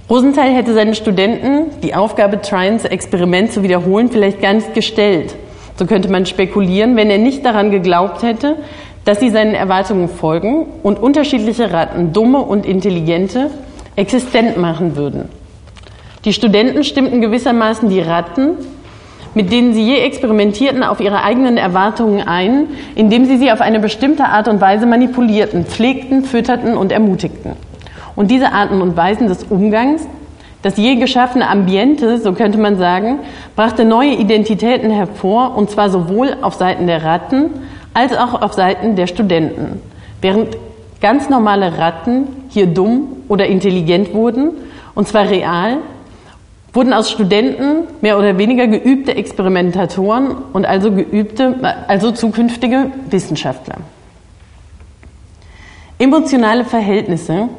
Rosenthal 0.08 0.52
hätte 0.52 0.76
seinen 0.76 0.94
Studenten 0.94 1.82
die 1.82 1.96
Aufgabe, 1.96 2.40
Tryons 2.40 2.86
Experiment 2.86 3.52
zu 3.52 3.64
wiederholen, 3.64 4.12
vielleicht 4.12 4.40
gar 4.40 4.54
nicht 4.54 4.76
gestellt. 4.76 5.36
So 5.78 5.88
könnte 5.88 6.12
man 6.12 6.28
spekulieren, 6.28 6.96
wenn 6.96 7.10
er 7.10 7.18
nicht 7.18 7.44
daran 7.44 7.72
geglaubt 7.72 8.22
hätte, 8.22 8.58
dass 9.04 9.20
sie 9.20 9.32
seinen 9.32 9.56
Erwartungen 9.56 10.08
folgen 10.08 10.68
und 10.84 11.02
unterschiedliche 11.02 11.74
Ratten, 11.74 12.14
dumme 12.14 12.40
und 12.40 12.68
intelligente, 12.68 13.50
existent 13.96 14.58
machen 14.58 14.96
würden. 14.96 15.30
Die 16.24 16.34
Studenten 16.34 16.84
stimmten 16.84 17.22
gewissermaßen 17.22 17.90
die 17.90 18.00
Ratten, 18.00 18.58
mit 19.34 19.52
denen 19.52 19.74
sie 19.74 19.84
je 19.84 19.98
experimentierten, 19.98 20.84
auf 20.84 21.00
ihre 21.00 21.24
eigenen 21.24 21.58
Erwartungen 21.58 22.22
ein, 22.28 22.68
indem 22.94 23.26
sie 23.26 23.38
sie 23.38 23.52
auf 23.52 23.60
eine 23.60 23.80
bestimmte 23.80 24.26
Art 24.26 24.48
und 24.48 24.62
Weise 24.62 24.86
manipulierten, 24.86 25.66
pflegten, 25.66 26.24
fütterten 26.24 26.78
und 26.78 26.92
ermutigten. 26.92 27.54
Und 28.15 28.31
diese 28.31 28.51
Arten 28.51 28.81
und 28.81 28.95
Weisen 28.95 29.27
des 29.27 29.43
Umgangs 29.43 30.07
das 30.65 30.77
je 30.77 30.95
geschaffene 30.95 31.48
Ambiente, 31.48 32.17
so 32.17 32.34
könnte 32.34 32.57
man 32.57 32.79
sagen, 32.79 33.19
brachte 33.55 33.86
neue 33.86 34.13
Identitäten 34.13 34.89
hervor, 34.89 35.55
und 35.55 35.69
zwar 35.69 35.91
sowohl 35.91 36.38
auf 36.41 36.55
Seiten 36.55 36.88
der 36.88 37.03
Ratten 37.03 37.51
als 37.93 38.17
auch 38.17 38.41
auf 38.41 38.53
Seiten 38.53 38.95
der 38.95 39.05
Studenten. 39.05 39.79
Während 40.22 40.57
ganz 41.01 41.29
normale 41.29 41.77
Ratten 41.77 42.25
hier 42.50 42.65
dumm 42.65 43.10
oder 43.27 43.45
intelligent 43.45 44.15
wurden, 44.15 44.53
und 44.95 45.07
zwar 45.07 45.29
real, 45.29 45.77
wurden 46.74 46.93
aus 46.93 47.12
Studenten 47.12 47.84
mehr 48.01 48.17
oder 48.17 48.39
weniger 48.39 48.65
geübte 48.65 49.15
Experimentatoren 49.15 50.36
und 50.51 50.65
also 50.65 50.91
geübte, 50.91 51.58
also 51.88 52.10
zukünftige 52.10 52.89
Wissenschaftler. 53.12 53.75
Emotionale 55.99 56.65
Verhältnisse 56.65 57.49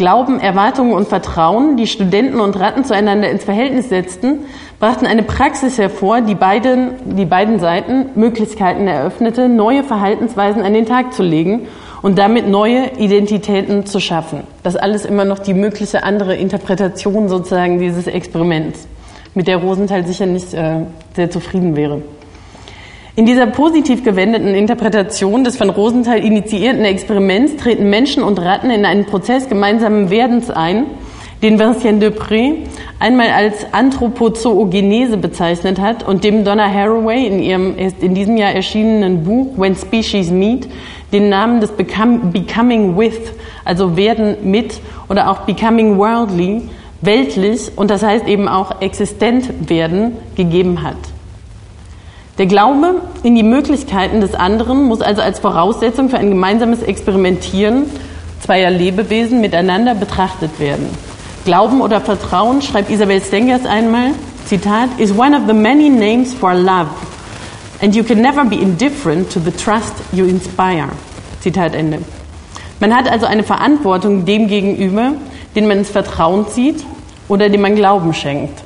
Glauben, 0.00 0.40
Erwartungen 0.40 0.94
und 0.94 1.08
Vertrauen, 1.08 1.76
die 1.76 1.86
Studenten 1.86 2.40
und 2.40 2.58
Ratten 2.58 2.86
zueinander 2.86 3.28
ins 3.28 3.44
Verhältnis 3.44 3.90
setzten, 3.90 4.46
brachten 4.78 5.04
eine 5.04 5.22
Praxis 5.22 5.76
hervor, 5.76 6.22
die 6.22 6.34
beiden, 6.34 7.16
die 7.18 7.26
beiden 7.26 7.60
Seiten 7.60 8.06
Möglichkeiten 8.14 8.88
eröffnete, 8.88 9.50
neue 9.50 9.84
Verhaltensweisen 9.84 10.62
an 10.62 10.72
den 10.72 10.86
Tag 10.86 11.12
zu 11.12 11.22
legen 11.22 11.66
und 12.00 12.16
damit 12.16 12.48
neue 12.48 12.92
Identitäten 12.96 13.84
zu 13.84 14.00
schaffen. 14.00 14.44
Das 14.62 14.74
alles 14.74 15.04
immer 15.04 15.26
noch 15.26 15.38
die 15.38 15.52
mögliche 15.52 16.02
andere 16.02 16.34
Interpretation 16.34 17.28
sozusagen 17.28 17.78
dieses 17.78 18.06
Experiments, 18.06 18.88
mit 19.34 19.48
der 19.48 19.58
Rosenthal 19.58 20.06
sicher 20.06 20.24
nicht 20.24 20.54
äh, 20.54 20.86
sehr 21.14 21.30
zufrieden 21.30 21.76
wäre. 21.76 22.00
In 23.16 23.26
dieser 23.26 23.46
positiv 23.46 24.04
gewendeten 24.04 24.54
Interpretation 24.54 25.42
des 25.42 25.56
von 25.56 25.68
Rosenthal 25.68 26.24
initiierten 26.24 26.84
Experiments 26.84 27.56
treten 27.56 27.90
Menschen 27.90 28.22
und 28.22 28.38
Ratten 28.38 28.70
in 28.70 28.84
einen 28.84 29.04
Prozess 29.04 29.48
gemeinsamen 29.48 30.10
Werdens 30.10 30.48
ein, 30.48 30.86
den 31.42 31.58
Vincent 31.58 32.04
Dupré 32.04 32.58
einmal 33.00 33.30
als 33.30 33.72
Anthropozoogenese 33.72 35.16
bezeichnet 35.16 35.80
hat 35.80 36.06
und 36.06 36.22
dem 36.22 36.44
Donna 36.44 36.72
Haraway 36.72 37.26
in 37.26 37.42
ihrem 37.42 37.76
in 37.76 38.14
diesem 38.14 38.36
Jahr 38.36 38.52
erschienenen 38.52 39.24
Buch 39.24 39.58
When 39.58 39.74
Species 39.74 40.30
Meet 40.30 40.68
den 41.12 41.28
Namen 41.28 41.60
des 41.60 41.72
Becoming 41.72 42.96
With, 42.96 43.18
also 43.64 43.96
werden 43.96 44.36
mit 44.44 44.80
oder 45.08 45.30
auch 45.30 45.40
Becoming 45.40 45.98
Worldly, 45.98 46.62
weltlich 47.00 47.72
und 47.74 47.90
das 47.90 48.04
heißt 48.04 48.28
eben 48.28 48.46
auch 48.46 48.80
existent 48.80 49.68
werden 49.68 50.12
gegeben 50.36 50.84
hat. 50.84 50.98
Der 52.40 52.46
Glaube 52.46 53.02
in 53.22 53.34
die 53.34 53.42
Möglichkeiten 53.42 54.22
des 54.22 54.34
anderen 54.34 54.84
muss 54.84 55.02
also 55.02 55.20
als 55.20 55.40
Voraussetzung 55.40 56.08
für 56.08 56.16
ein 56.16 56.30
gemeinsames 56.30 56.82
Experimentieren 56.82 57.84
zweier 58.40 58.70
Lebewesen 58.70 59.42
miteinander 59.42 59.94
betrachtet 59.94 60.58
werden. 60.58 60.88
Glauben 61.44 61.82
oder 61.82 62.00
Vertrauen, 62.00 62.62
schreibt 62.62 62.88
Isabel 62.88 63.20
Stengers 63.20 63.66
einmal, 63.66 64.12
Zitat, 64.46 64.88
is 64.96 65.12
one 65.12 65.36
of 65.36 65.42
the 65.48 65.52
many 65.52 65.90
names 65.90 66.32
for 66.32 66.54
love. 66.54 66.88
And 67.82 67.94
you 67.94 68.02
can 68.02 68.22
never 68.22 68.46
be 68.46 68.56
indifferent 68.56 69.30
to 69.34 69.38
the 69.38 69.50
trust 69.50 69.92
you 70.10 70.24
inspire. 70.24 70.88
Zitat 71.40 71.74
Ende. 71.74 71.98
Man 72.80 72.96
hat 72.96 73.06
also 73.06 73.26
eine 73.26 73.42
Verantwortung 73.42 74.24
dem 74.24 74.48
gegenüber, 74.48 75.12
den 75.54 75.68
man 75.68 75.80
ins 75.80 75.90
Vertrauen 75.90 76.48
zieht 76.48 76.86
oder 77.28 77.50
dem 77.50 77.60
man 77.60 77.74
Glauben 77.74 78.14
schenkt. 78.14 78.62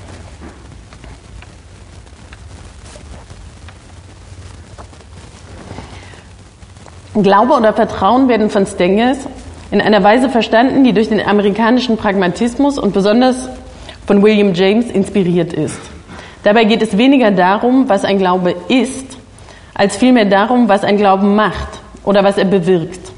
Glaube 7.23 7.55
oder 7.55 7.73
Vertrauen 7.73 8.29
werden 8.29 8.51
von 8.51 8.67
Stengers 8.67 9.19
in 9.71 9.81
einer 9.81 10.03
Weise 10.03 10.29
verstanden, 10.29 10.85
die 10.85 10.93
durch 10.93 11.09
den 11.09 11.25
amerikanischen 11.25 11.97
Pragmatismus 11.97 12.79
und 12.79 12.93
besonders 12.93 13.49
von 14.07 14.23
William 14.23 14.53
James 14.55 14.91
inspiriert 14.91 15.53
ist. 15.53 15.81
Dabei 16.43 16.65
geht 16.65 16.83
es 16.83 16.99
weniger 16.99 17.31
darum, 17.31 17.89
was 17.89 18.05
ein 18.05 18.19
Glaube 18.19 18.55
ist, 18.69 19.17
als 19.75 19.97
vielmehr 19.97 20.27
darum, 20.27 20.69
was 20.69 20.85
ein 20.85 20.97
Glauben 20.97 21.35
macht 21.37 21.69
oder 22.05 22.25
was 22.25 22.37
er 22.37 22.45
bewirkt. 22.45 23.13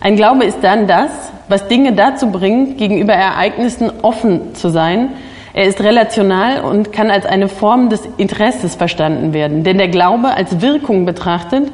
Ein 0.00 0.16
Glaube 0.16 0.44
ist 0.44 0.58
dann 0.62 0.86
das, 0.86 1.10
was 1.48 1.66
Dinge 1.68 1.92
dazu 1.92 2.30
bringt, 2.30 2.76
gegenüber 2.76 3.14
Ereignissen 3.14 3.90
offen 4.02 4.54
zu 4.54 4.68
sein. 4.68 5.10
Er 5.54 5.64
ist 5.64 5.80
relational 5.80 6.60
und 6.60 6.92
kann 6.92 7.10
als 7.10 7.24
eine 7.24 7.48
Form 7.48 7.88
des 7.88 8.02
Interesses 8.16 8.74
verstanden 8.74 9.32
werden. 9.32 9.64
Denn 9.64 9.78
der 9.78 9.88
Glaube 9.88 10.34
als 10.34 10.60
Wirkung 10.60 11.06
betrachtet 11.06 11.72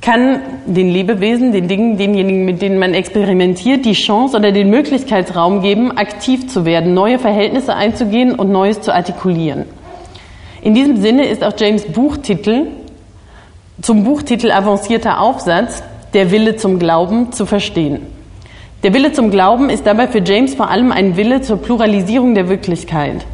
kann 0.00 0.40
den 0.66 0.90
Lebewesen, 0.90 1.52
den 1.52 1.68
Dingen, 1.68 1.98
denjenigen, 1.98 2.44
mit 2.44 2.62
denen 2.62 2.78
man 2.78 2.94
experimentiert, 2.94 3.84
die 3.84 3.94
Chance 3.94 4.36
oder 4.36 4.52
den 4.52 4.70
Möglichkeitsraum 4.70 5.60
geben, 5.60 5.96
aktiv 5.96 6.46
zu 6.48 6.64
werden, 6.64 6.94
neue 6.94 7.18
Verhältnisse 7.18 7.74
einzugehen 7.74 8.34
und 8.34 8.50
Neues 8.50 8.80
zu 8.80 8.94
artikulieren. 8.94 9.64
In 10.62 10.74
diesem 10.74 10.96
Sinne 10.96 11.26
ist 11.26 11.44
auch 11.44 11.52
James 11.56 11.84
Buchtitel 11.86 12.66
zum 13.80 14.04
Buchtitel 14.04 14.50
avancierter 14.50 15.20
Aufsatz 15.20 15.82
Der 16.14 16.30
Wille 16.32 16.56
zum 16.56 16.78
Glauben 16.78 17.32
zu 17.32 17.46
verstehen. 17.46 18.00
Der 18.82 18.94
Wille 18.94 19.12
zum 19.12 19.30
Glauben 19.30 19.70
ist 19.70 19.86
dabei 19.86 20.08
für 20.08 20.20
James 20.20 20.54
vor 20.54 20.70
allem 20.70 20.92
ein 20.92 21.16
Wille 21.16 21.42
zur 21.42 21.58
Pluralisierung 21.58 22.34
der 22.34 22.48
Wirklichkeit. 22.48 23.24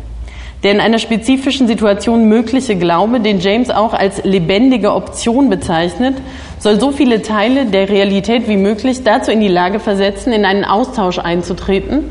Der 0.65 0.73
in 0.73 0.81
einer 0.81 0.99
spezifischen 0.99 1.67
Situation 1.67 2.27
mögliche 2.27 2.75
Glaube, 2.75 3.21
den 3.21 3.39
James 3.39 3.69
auch 3.69 3.93
als 3.93 4.25
lebendige 4.25 4.95
Option 4.95 5.51
bezeichnet, 5.51 6.17
soll 6.59 6.81
so 6.81 6.91
viele 6.91 7.21
Teile 7.21 7.67
der 7.67 7.91
Realität 7.91 8.49
wie 8.49 8.57
möglich 8.57 9.05
dazu 9.05 9.31
in 9.31 9.41
die 9.41 9.49
Lage 9.49 9.79
versetzen, 9.79 10.33
in 10.33 10.47
einen 10.47 10.65
Austausch 10.65 11.19
einzutreten 11.19 12.05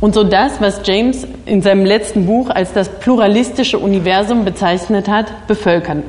und 0.00 0.14
so 0.14 0.24
das, 0.24 0.62
was 0.62 0.80
James 0.86 1.26
in 1.44 1.60
seinem 1.60 1.84
letzten 1.84 2.24
Buch 2.24 2.48
als 2.48 2.72
das 2.72 2.88
pluralistische 2.88 3.78
Universum 3.78 4.46
bezeichnet 4.46 5.06
hat, 5.06 5.46
bevölkern. 5.46 6.02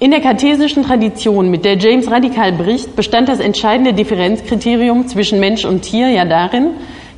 In 0.00 0.10
der 0.10 0.20
kartesischen 0.20 0.82
Tradition, 0.82 1.48
mit 1.48 1.64
der 1.64 1.78
James 1.78 2.10
radikal 2.10 2.50
bricht, 2.50 2.96
bestand 2.96 3.28
das 3.28 3.38
entscheidende 3.38 3.92
Differenzkriterium 3.92 5.06
zwischen 5.06 5.38
Mensch 5.38 5.64
und 5.64 5.82
Tier 5.82 6.08
ja 6.08 6.24
darin, 6.24 6.70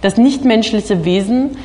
dass 0.02 0.18
nichtmenschliche 0.18 1.06
Wesen 1.06 1.56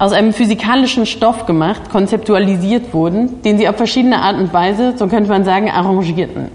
aus 0.00 0.12
einem 0.12 0.32
physikalischen 0.32 1.04
Stoff 1.04 1.44
gemacht, 1.44 1.90
konzeptualisiert 1.90 2.94
wurden, 2.94 3.42
den 3.42 3.58
sie 3.58 3.68
auf 3.68 3.76
verschiedene 3.76 4.22
Art 4.22 4.38
und 4.38 4.50
Weise, 4.50 4.94
so 4.96 5.06
könnte 5.08 5.28
man 5.28 5.44
sagen, 5.44 5.70
arrangierten. 5.70 6.46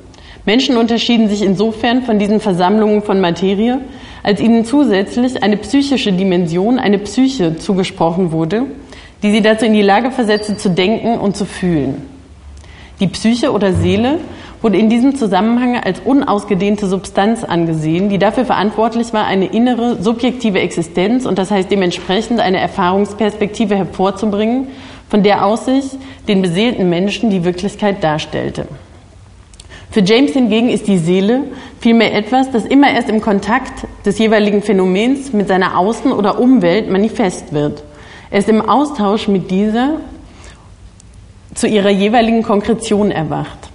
Menschen 0.46 0.78
unterschieden 0.78 1.30
sich 1.30 1.44
insofern 1.44 2.02
von 2.02 2.18
diesen 2.18 2.40
Versammlungen 2.40 3.04
von 3.04 3.22
Materie, 3.22 3.82
als 4.24 4.42
ihnen 4.42 4.66
zusätzlich 4.66 5.44
eine 5.44 5.58
psychische 5.58 6.12
Dimension, 6.12 6.80
eine 6.80 6.98
Psyche 6.98 7.56
zugesprochen 7.60 8.32
wurde, 8.32 8.64
die 9.22 9.30
sie 9.30 9.42
dazu 9.42 9.66
in 9.66 9.74
die 9.74 9.84
Lage 9.84 10.10
versetzte, 10.10 10.58
zu 10.58 10.72
denken 10.72 11.20
und 11.20 11.38
zu 11.38 11.46
fühlen. 11.46 12.02
Die 13.00 13.08
Psyche 13.08 13.52
oder 13.52 13.74
Seele 13.74 14.18
wurde 14.66 14.80
in 14.80 14.90
diesem 14.90 15.16
Zusammenhang 15.16 15.78
als 15.78 16.00
unausgedehnte 16.00 16.88
Substanz 16.88 17.44
angesehen, 17.44 18.10
die 18.10 18.18
dafür 18.18 18.46
verantwortlich 18.46 19.14
war, 19.14 19.28
eine 19.28 19.46
innere 19.46 20.02
subjektive 20.02 20.58
Existenz 20.58 21.28
und 21.28 21.38
das 21.38 21.52
heißt 21.52 21.70
dementsprechend 21.70 22.40
eine 22.40 22.60
Erfahrungsperspektive 22.60 23.76
hervorzubringen, 23.76 24.70
von 25.08 25.22
der 25.22 25.46
aus 25.46 25.66
sich 25.66 25.86
den 26.28 26.42
beseelten 26.42 26.90
Menschen 26.90 27.30
die 27.30 27.46
Wirklichkeit 27.46 28.04
darstellte. 28.04 28.68
Für 29.92 30.00
James 30.00 30.32
hingegen 30.32 30.70
ist 30.70 30.88
die 30.88 30.98
Seele 30.98 31.44
vielmehr 31.80 32.16
etwas, 32.16 32.50
das 32.50 32.66
immer 32.66 32.90
erst 32.90 33.10
im 33.10 33.22
Kontakt 33.22 33.86
des 34.04 34.18
jeweiligen 34.18 34.64
Phänomens 34.64 35.32
mit 35.32 35.48
seiner 35.48 35.78
Außen- 35.78 36.12
oder 36.12 36.40
Umwelt 36.40 36.90
manifest 36.90 37.54
wird. 37.54 37.84
Erst 38.32 38.50
im 38.50 38.68
Austausch 38.68 39.28
mit 39.28 39.52
dieser 39.52 39.98
zu 41.54 41.68
ihrer 41.68 41.92
jeweiligen 41.92 42.42
Konkretion 42.42 43.12
erwacht. 43.12 43.70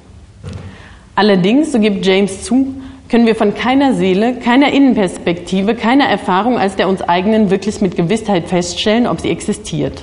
Allerdings, 1.14 1.72
so 1.72 1.78
gibt 1.78 2.04
James 2.06 2.44
zu, 2.44 2.74
können 3.08 3.26
wir 3.26 3.34
von 3.34 3.54
keiner 3.54 3.94
Seele, 3.94 4.34
keiner 4.36 4.72
Innenperspektive, 4.72 5.74
keiner 5.74 6.04
Erfahrung 6.04 6.58
als 6.58 6.76
der 6.76 6.88
uns 6.88 7.02
eigenen 7.02 7.50
wirklich 7.50 7.80
mit 7.80 7.96
Gewissheit 7.96 8.48
feststellen, 8.48 9.06
ob 9.06 9.20
sie 9.20 9.30
existiert. 9.30 10.02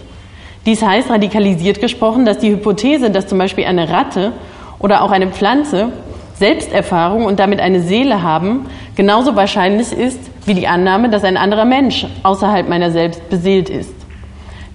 Dies 0.65 0.81
heißt, 0.81 1.09
radikalisiert 1.09 1.79
gesprochen, 1.79 2.25
dass 2.25 2.39
die 2.39 2.51
Hypothese, 2.51 3.09
dass 3.09 3.27
zum 3.27 3.37
Beispiel 3.37 3.63
eine 3.63 3.89
Ratte 3.89 4.33
oder 4.79 5.01
auch 5.01 5.11
eine 5.11 5.27
Pflanze 5.27 5.93
Selbsterfahrung 6.37 7.25
und 7.25 7.39
damit 7.39 7.59
eine 7.59 7.81
Seele 7.81 8.21
haben, 8.21 8.67
genauso 8.95 9.35
wahrscheinlich 9.35 9.91
ist 9.91 10.19
wie 10.45 10.53
die 10.53 10.67
Annahme, 10.67 11.09
dass 11.09 11.23
ein 11.23 11.37
anderer 11.37 11.65
Mensch 11.65 12.05
außerhalb 12.23 12.69
meiner 12.69 12.91
selbst 12.91 13.29
beseelt 13.29 13.69
ist. 13.69 13.93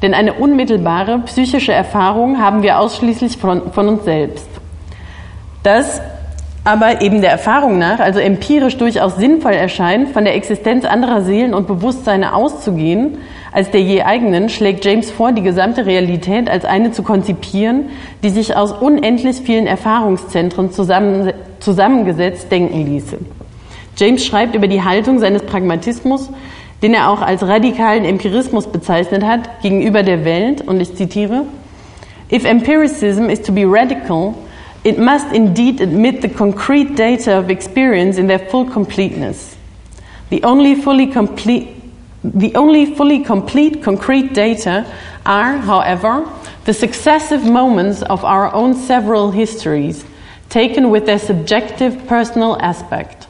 Denn 0.02 0.14
eine 0.14 0.32
unmittelbare 0.32 1.20
psychische 1.26 1.72
Erfahrung 1.72 2.40
haben 2.40 2.62
wir 2.62 2.80
ausschließlich 2.80 3.36
von, 3.36 3.72
von 3.72 3.88
uns 3.88 4.04
selbst. 4.04 4.48
Das 5.62 6.00
aber 6.64 7.02
eben 7.02 7.20
der 7.20 7.30
Erfahrung 7.30 7.78
nach, 7.78 7.98
also 7.98 8.20
empirisch 8.20 8.76
durchaus 8.76 9.16
sinnvoll 9.16 9.52
erscheint, 9.52 10.10
von 10.10 10.24
der 10.24 10.36
Existenz 10.36 10.84
anderer 10.84 11.22
Seelen 11.22 11.54
und 11.54 11.66
Bewusstseine 11.66 12.34
auszugehen, 12.34 13.18
als 13.50 13.70
der 13.70 13.82
je 13.82 14.02
eigenen, 14.02 14.48
schlägt 14.48 14.84
James 14.84 15.10
vor, 15.10 15.32
die 15.32 15.42
gesamte 15.42 15.86
Realität 15.86 16.48
als 16.48 16.64
eine 16.64 16.92
zu 16.92 17.02
konzipieren, 17.02 17.86
die 18.22 18.30
sich 18.30 18.56
aus 18.56 18.72
unendlich 18.72 19.40
vielen 19.40 19.66
Erfahrungszentren 19.66 20.70
zusammen, 20.70 21.32
zusammengesetzt 21.58 22.50
denken 22.52 22.86
ließe. 22.86 23.18
James 23.96 24.24
schreibt 24.24 24.54
über 24.54 24.68
die 24.68 24.82
Haltung 24.82 25.18
seines 25.18 25.42
Pragmatismus, 25.42 26.30
den 26.82 26.94
er 26.94 27.10
auch 27.10 27.22
als 27.22 27.46
radikalen 27.46 28.04
Empirismus 28.04 28.68
bezeichnet 28.68 29.24
hat, 29.24 29.62
gegenüber 29.62 30.02
der 30.02 30.24
Welt, 30.24 30.62
und 30.66 30.80
ich 30.80 30.94
zitiere, 30.94 31.42
If 32.30 32.44
empiricism 32.44 33.24
is 33.24 33.42
to 33.42 33.52
be 33.52 33.64
radical, 33.66 34.34
it 34.84 34.98
must 34.98 35.34
indeed 35.34 35.80
admit 35.80 36.22
the 36.22 36.28
concrete 36.28 36.96
data 36.96 37.38
of 37.38 37.50
experience 37.50 38.18
in 38.18 38.26
their 38.26 38.38
full 38.38 38.64
completeness. 38.64 39.56
The 40.30 40.42
only 40.42 40.74
fully 40.74 41.06
complete, 41.06 41.76
the 42.24 42.54
only 42.54 42.94
fully 42.94 43.22
complete 43.22 43.82
concrete 43.82 44.34
data 44.34 44.86
are, 45.24 45.58
however, 45.58 46.28
the 46.64 46.74
successive 46.74 47.44
moments 47.44 48.02
of 48.02 48.24
our 48.24 48.52
own 48.52 48.74
several 48.74 49.30
histories, 49.30 50.04
taken 50.48 50.90
with 50.90 51.06
their 51.06 51.18
subjective 51.18 52.06
personal 52.06 52.60
aspect. 52.60 53.26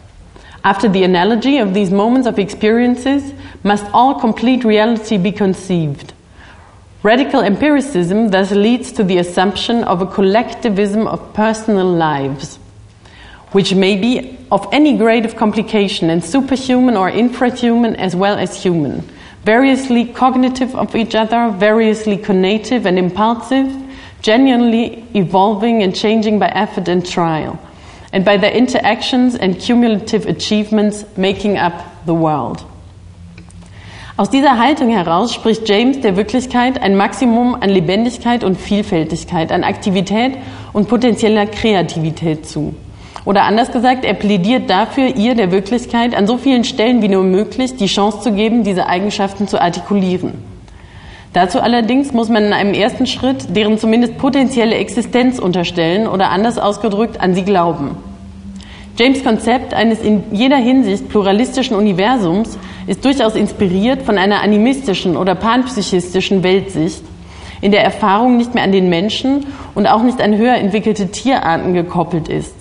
After 0.65 0.89
the 0.89 1.03
analogy 1.03 1.59
of 1.59 1.75
these 1.75 1.91
moments 1.91 2.27
of 2.27 2.39
experiences, 2.39 3.33
must 3.63 3.85
all 3.93 4.19
complete 4.21 4.65
reality 4.65 5.19
be 5.19 5.33
conceived. 5.33 6.15
Radical 7.03 7.41
empiricism 7.41 8.29
thus 8.29 8.53
leads 8.53 8.93
to 8.93 9.03
the 9.03 9.19
assumption 9.19 9.83
of 9.83 10.01
a 10.01 10.07
collectivism 10.07 11.09
of 11.09 11.35
personal 11.35 11.87
lives, 11.87 12.61
which 13.51 13.75
may 13.75 13.97
be 13.97 14.39
of 14.53 14.69
any 14.71 14.97
grade 14.97 15.25
of 15.25 15.35
complication 15.35 16.11
and 16.11 16.23
superhuman 16.23 16.97
or 16.97 17.11
infrahuman 17.11 17.97
as 17.97 18.15
well 18.15 18.39
as 18.39 18.63
human, 18.63 19.03
variously 19.43 20.05
cognitive 20.05 20.77
of 20.77 20.95
each 20.95 21.17
other, 21.17 21.51
variously 21.51 22.17
conative 22.17 22.85
and 22.85 23.01
impulsive, 23.01 23.75
genuinely 24.21 25.05
evolving 25.17 25.83
and 25.83 25.97
changing 25.97 26.39
by 26.39 26.47
effort 26.51 26.87
and 26.87 27.05
trial, 27.05 27.59
and 28.13 28.25
by 28.25 28.37
their 28.37 28.53
interactions 28.53 29.35
and 29.35 29.59
cumulative 29.59 30.27
achievements 30.27 31.05
making 31.17 31.59
up 31.59 32.07
the 32.07 32.15
world. 32.15 32.65
Aus 34.19 34.29
dieser 34.29 34.59
Haltung 34.59 34.91
heraus 34.91 35.33
spricht 35.33 35.67
James 35.67 36.03
der 36.03 36.19
Wirklichkeit 36.19 36.83
ein 36.83 36.97
Maximum 36.97 37.55
an 37.55 37.71
Lebendigkeit 37.71 38.45
und 38.45 38.61
Vielfältigkeit, 38.61 39.51
an 39.51 39.65
Aktivität 39.65 40.35
und 40.75 40.87
potenzieller 40.87 41.47
Kreativität 41.47 42.47
zu. 42.47 42.75
Oder 43.25 43.45
anders 43.45 43.73
gesagt, 43.73 44.05
er 44.05 44.13
plädiert 44.13 44.69
dafür, 44.69 45.17
ihr 45.17 45.35
der 45.35 45.51
Wirklichkeit 45.51 46.15
an 46.15 46.27
so 46.27 46.37
vielen 46.37 46.65
Stellen 46.65 47.01
wie 47.01 47.09
nur 47.09 47.25
möglich 47.25 47.77
die 47.77 47.87
Chance 47.87 48.21
zu 48.21 48.33
geben, 48.33 48.65
diese 48.65 48.87
Eigenschaften 48.87 49.49
zu 49.49 49.59
artikulieren. 49.59 50.35
Dazu 51.33 51.61
allerdings 51.61 52.13
muss 52.13 52.29
man 52.29 52.45
in 52.45 52.53
einem 52.53 52.75
ersten 52.75 53.07
Schritt 53.07 53.57
deren 53.57 53.79
zumindest 53.79 54.19
potenzielle 54.19 54.75
Existenz 54.75 55.39
unterstellen 55.39 56.07
oder 56.07 56.29
anders 56.29 56.59
ausgedrückt 56.59 57.19
an 57.19 57.35
sie 57.35 57.45
glauben. 57.45 57.97
James 58.99 59.25
Konzept 59.25 59.73
eines 59.73 60.03
in 60.03 60.23
jeder 60.33 60.59
Hinsicht 60.59 61.09
pluralistischen 61.09 61.75
Universums 61.77 62.59
ist 62.87 63.05
durchaus 63.05 63.35
inspiriert 63.35 64.03
von 64.03 64.19
einer 64.19 64.43
animistischen 64.43 65.17
oder 65.17 65.35
panpsychistischen 65.35 66.43
Weltsicht, 66.43 67.03
in 67.61 67.71
der 67.71 67.85
Erfahrung 67.85 68.37
nicht 68.37 68.55
mehr 68.55 68.65
an 68.65 68.73
den 68.73 68.89
Menschen 68.89 69.47
und 69.75 69.87
auch 69.87 70.03
nicht 70.03 70.21
an 70.21 70.37
höher 70.37 70.57
entwickelte 70.57 71.11
Tierarten 71.11 71.75
gekoppelt 71.75 72.29
ist. 72.29 72.55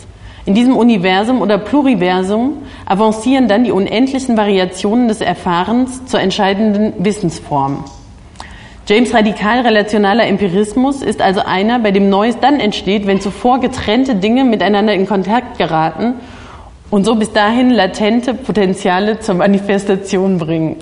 In 0.45 0.55
diesem 0.55 0.75
Universum 0.75 1.41
oder 1.41 1.57
Pluriversum 1.57 2.53
avancieren 2.85 3.47
dann 3.47 3.63
die 3.63 3.71
unendlichen 3.71 4.37
Variationen 4.37 5.07
des 5.07 5.21
Erfahrens 5.21 6.05
zur 6.05 6.19
entscheidenden 6.19 6.93
Wissensform. 7.03 7.83
James 8.87 9.13
radikal 9.13 9.61
relationaler 9.61 10.25
Empirismus 10.25 11.03
ist 11.03 11.21
also 11.21 11.41
einer, 11.41 11.79
bei 11.79 11.91
dem 11.91 12.09
Neues 12.09 12.39
dann 12.39 12.59
entsteht, 12.59 13.05
wenn 13.05 13.21
zuvor 13.21 13.59
getrennte 13.59 14.15
Dinge 14.15 14.43
miteinander 14.43 14.93
in 14.93 15.05
Kontakt 15.05 15.59
geraten 15.59 16.15
und 16.91 17.05
so 17.05 17.15
bis 17.15 17.31
dahin 17.31 17.71
latente 17.71 18.33
Potenziale 18.33 19.19
zur 19.19 19.35
Manifestation 19.35 20.37
bringen. 20.37 20.75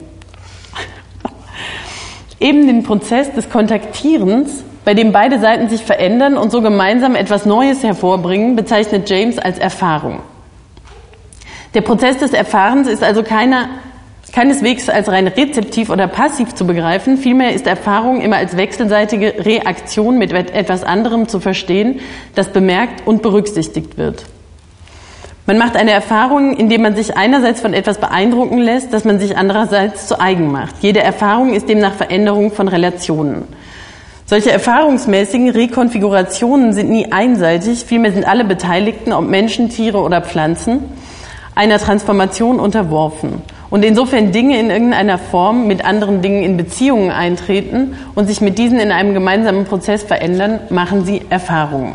Eben 2.40 2.68
den 2.68 2.84
Prozess 2.84 3.32
des 3.32 3.50
Kontaktierens, 3.50 4.64
bei 4.84 4.94
dem 4.94 5.12
beide 5.12 5.40
Seiten 5.40 5.70
sich 5.70 5.84
verändern 5.84 6.36
und 6.36 6.52
so 6.52 6.62
gemeinsam 6.62 7.16
etwas 7.16 7.46
Neues 7.46 7.84
hervorbringen, 7.84 8.56
bezeichnet 8.56 9.10
James 9.10 9.38
als 9.38 9.60
Erfahrung. 9.60 10.22
Der 11.76 11.82
Prozess 11.82 12.18
des 12.18 12.34
Erfahrens 12.34 12.88
ist 12.88 13.04
also 13.04 13.22
keiner 13.22 13.70
keineswegs 14.34 14.90
als 14.90 15.10
rein 15.10 15.28
rezeptiv 15.28 15.90
oder 15.90 16.08
passiv 16.08 16.56
zu 16.56 16.66
begreifen, 16.66 17.18
vielmehr 17.18 17.54
ist 17.54 17.68
Erfahrung 17.68 18.22
immer 18.22 18.38
als 18.38 18.58
wechselseitige 18.58 19.46
Reaktion 19.46 20.18
mit 20.18 20.32
etwas 20.32 20.84
anderem 20.84 21.28
zu 21.28 21.40
verstehen, 21.40 22.00
das 22.36 22.50
bemerkt 22.50 23.06
und 23.08 23.22
berücksichtigt 23.22 23.98
wird. 23.98 24.26
Man 25.50 25.58
macht 25.58 25.78
eine 25.78 25.90
Erfahrung, 25.90 26.56
indem 26.58 26.84
man 26.84 26.96
sich 26.96 27.18
einerseits 27.18 27.60
von 27.60 27.74
etwas 27.74 27.98
beeindrucken 27.98 28.60
lässt, 28.60 28.94
das 28.94 29.04
man 29.04 29.18
sich 29.18 29.36
andererseits 29.36 30.06
zu 30.06 30.22
eigen 30.22 30.52
macht. 30.52 30.76
Jede 30.82 31.02
Erfahrung 31.02 31.56
ist 31.56 31.68
demnach 31.68 31.96
Veränderung 31.96 32.52
von 32.52 32.68
Relationen. 32.68 33.46
Solche 34.28 34.52
erfahrungsmäßigen 34.52 35.50
Rekonfigurationen 35.50 36.74
sind 36.74 36.92
nie 36.92 37.12
einseitig, 37.12 37.86
vielmehr 37.86 38.12
sind 38.12 38.28
alle 38.28 38.46
Beteiligten, 38.46 39.12
ob 39.12 39.28
Menschen, 39.28 39.70
Tiere 39.70 40.04
oder 40.04 40.22
Pflanzen, 40.22 40.84
einer 41.56 41.80
Transformation 41.80 42.60
unterworfen 42.60 43.42
und 43.72 43.84
insofern 43.84 44.32
Dinge 44.32 44.60
in 44.60 44.70
irgendeiner 44.70 45.18
Form 45.18 45.66
mit 45.66 45.84
anderen 45.84 46.22
Dingen 46.22 46.44
in 46.44 46.58
Beziehungen 46.58 47.10
eintreten 47.10 47.96
und 48.14 48.28
sich 48.28 48.40
mit 48.40 48.60
diesen 48.60 48.80
in 48.80 48.92
einem 48.92 49.16
gemeinsamen 49.16 49.66
Prozess 49.66 50.04
verändern, 50.04 50.60
machen 50.70 51.06
sie 51.06 51.24
Erfahrungen. 51.32 51.94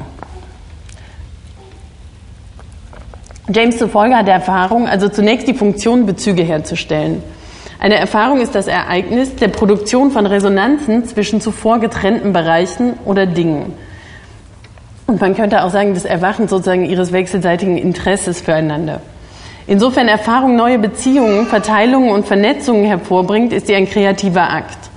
James 3.52 3.76
zufolge 3.76 4.16
hat 4.16 4.28
Erfahrung 4.28 4.88
also 4.88 5.08
zunächst 5.08 5.46
die 5.46 5.54
Funktion, 5.54 6.06
Bezüge 6.06 6.42
herzustellen. 6.42 7.22
Eine 7.78 7.96
Erfahrung 7.96 8.40
ist 8.40 8.54
das 8.54 8.66
Ereignis 8.66 9.36
der 9.36 9.48
Produktion 9.48 10.10
von 10.10 10.24
Resonanzen 10.24 11.04
zwischen 11.04 11.42
zuvor 11.42 11.78
getrennten 11.78 12.32
Bereichen 12.32 12.94
oder 13.04 13.26
Dingen. 13.26 13.74
und 15.06 15.20
man 15.20 15.34
könnte 15.34 15.62
auch 15.62 15.70
sagen, 15.70 15.92
das 15.92 16.06
Erwachen 16.06 16.48
sozusagen 16.48 16.86
ihres 16.86 17.12
wechselseitigen 17.12 17.76
Interesses 17.76 18.40
füreinander. 18.40 19.02
Insofern 19.66 20.08
Erfahrung 20.08 20.56
neue 20.56 20.78
Beziehungen, 20.78 21.46
Verteilungen 21.46 22.10
und 22.10 22.26
Vernetzungen 22.26 22.86
hervorbringt, 22.86 23.52
ist 23.52 23.66
sie 23.66 23.74
ein 23.74 23.88
kreativer 23.88 24.50
Akt. 24.50 24.90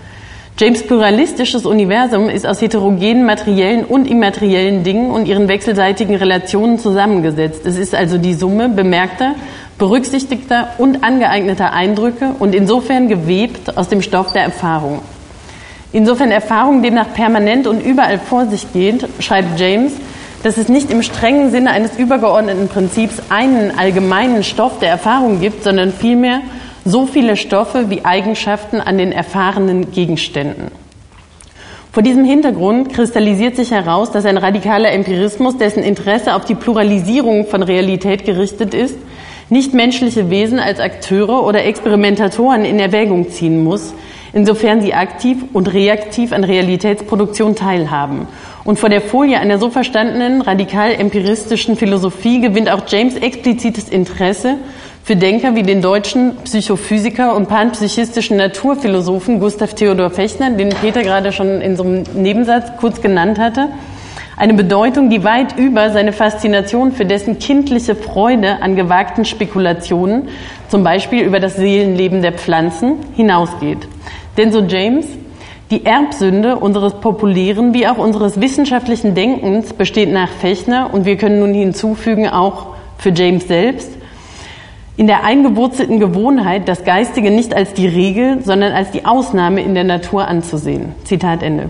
James 0.59 0.81
pluralistisches 0.81 1.67
Universum 1.67 2.29
ist 2.29 2.47
aus 2.47 2.63
heterogenen 2.63 3.27
materiellen 3.27 3.85
und 3.85 4.09
immateriellen 4.09 4.83
Dingen 4.83 5.11
und 5.11 5.27
ihren 5.27 5.47
wechselseitigen 5.47 6.15
Relationen 6.15 6.79
zusammengesetzt. 6.79 7.63
Es 7.63 7.77
ist 7.77 7.93
also 7.93 8.17
die 8.17 8.33
Summe 8.33 8.67
bemerkter, 8.67 9.35
berücksichtigter 9.77 10.69
und 10.79 11.03
angeeigneter 11.03 11.73
Eindrücke 11.73 12.33
und 12.39 12.55
insofern 12.55 13.07
gewebt 13.07 13.77
aus 13.77 13.89
dem 13.89 14.01
Stoff 14.01 14.33
der 14.33 14.41
Erfahrung. 14.41 15.03
Insofern 15.93 16.31
Erfahrung 16.31 16.81
demnach 16.81 17.13
permanent 17.13 17.67
und 17.67 17.85
überall 17.85 18.17
vor 18.17 18.47
sich 18.47 18.73
geht, 18.73 19.07
schreibt 19.19 19.59
James, 19.59 19.91
dass 20.41 20.57
es 20.57 20.69
nicht 20.69 20.89
im 20.89 21.03
strengen 21.03 21.51
Sinne 21.51 21.69
eines 21.69 21.99
übergeordneten 21.99 22.67
Prinzips 22.67 23.21
einen 23.29 23.77
allgemeinen 23.77 24.43
Stoff 24.43 24.79
der 24.79 24.89
Erfahrung 24.89 25.39
gibt, 25.39 25.63
sondern 25.63 25.93
vielmehr 25.93 26.41
so 26.87 27.05
viele 27.05 27.35
Stoffe 27.35 27.89
wie 27.89 28.05
Eigenschaften 28.05 28.79
an 28.79 28.97
den 28.97 29.11
erfahrenen 29.11 29.91
Gegenständen. 29.91 30.71
Vor 31.91 32.03
diesem 32.03 32.25
Hintergrund 32.25 32.93
kristallisiert 32.93 33.55
sich 33.55 33.71
heraus, 33.71 34.11
dass 34.11 34.25
ein 34.25 34.37
radikaler 34.37 34.91
Empirismus, 34.91 35.57
dessen 35.57 35.83
Interesse 35.83 36.35
auf 36.35 36.45
die 36.45 36.55
Pluralisierung 36.55 37.47
von 37.47 37.63
Realität 37.63 38.23
gerichtet 38.23 38.73
ist, 38.73 38.97
nicht 39.49 39.73
menschliche 39.73 40.29
Wesen 40.29 40.59
als 40.59 40.79
Akteure 40.79 41.43
oder 41.43 41.65
Experimentatoren 41.65 42.65
in 42.65 42.79
Erwägung 42.79 43.29
ziehen 43.29 43.63
muss, 43.63 43.93
insofern 44.33 44.81
sie 44.81 44.93
aktiv 44.93 45.37
und 45.53 45.73
reaktiv 45.73 46.33
an 46.33 46.43
Realitätsproduktion 46.43 47.55
teilhaben. 47.55 48.27
Und 48.63 48.77
vor 48.77 48.89
der 48.89 49.01
Folie 49.01 49.39
einer 49.39 49.57
so 49.57 49.69
verstandenen, 49.69 50.41
radikal 50.41 50.93
empiristischen 50.93 51.77
Philosophie 51.77 52.41
gewinnt 52.41 52.69
auch 52.69 52.83
James 52.87 53.15
explizites 53.15 53.89
Interesse 53.89 54.57
für 55.07 55.15
Denker 55.15 55.55
wie 55.55 55.63
den 55.63 55.81
deutschen 55.81 56.35
Psychophysiker 56.43 57.33
und 57.33 57.47
panpsychistischen 57.47 58.35
Naturphilosophen 58.35 59.39
Gustav 59.39 59.73
Theodor 59.73 60.09
Fechner, 60.09 60.49
den 60.49 60.67
Peter 60.67 61.01
gerade 61.01 61.31
schon 61.31 61.61
in 61.61 61.77
so 61.77 61.83
einem 61.83 62.03
Nebensatz 62.13 62.73
kurz 62.77 63.01
genannt 63.01 63.39
hatte, 63.39 63.69
eine 64.35 64.53
Bedeutung, 64.53 65.09
die 65.09 65.23
weit 65.23 65.57
über 65.57 65.91
seine 65.91 66.11
Faszination 66.11 66.91
für 66.91 67.05
dessen 67.05 67.39
kindliche 67.39 67.95
Freude 67.95 68.61
an 68.61 68.75
gewagten 68.75 69.23
Spekulationen, 69.23 70.27
zum 70.67 70.83
Beispiel 70.83 71.23
über 71.23 71.39
das 71.39 71.55
Seelenleben 71.55 72.21
der 72.21 72.33
Pflanzen, 72.33 72.97
hinausgeht. 73.15 73.87
Denn 74.35 74.51
so 74.51 74.59
James, 74.59 75.07
die 75.71 75.85
Erbsünde 75.85 76.57
unseres 76.57 76.95
populären 76.95 77.73
wie 77.73 77.87
auch 77.87 77.97
unseres 77.97 78.41
wissenschaftlichen 78.41 79.15
Denkens 79.15 79.71
besteht 79.71 80.11
nach 80.11 80.31
Fechner 80.31 80.89
und 80.93 81.05
wir 81.05 81.15
können 81.15 81.39
nun 81.39 81.53
hinzufügen 81.53 82.27
auch 82.27 82.75
für 82.97 83.11
James 83.11 83.47
selbst 83.47 83.96
in 84.97 85.07
der 85.07 85.23
eingewurzelten 85.23 85.99
Gewohnheit, 85.99 86.67
das 86.67 86.83
Geistige 86.83 87.29
nicht 87.29 87.55
als 87.55 87.73
die 87.73 87.87
Regel, 87.87 88.43
sondern 88.43 88.73
als 88.73 88.91
die 88.91 89.05
Ausnahme 89.05 89.61
in 89.61 89.75
der 89.75 89.83
Natur 89.83 90.27
anzusehen. 90.27 90.93
Zitat 91.03 91.43
Ende. 91.43 91.69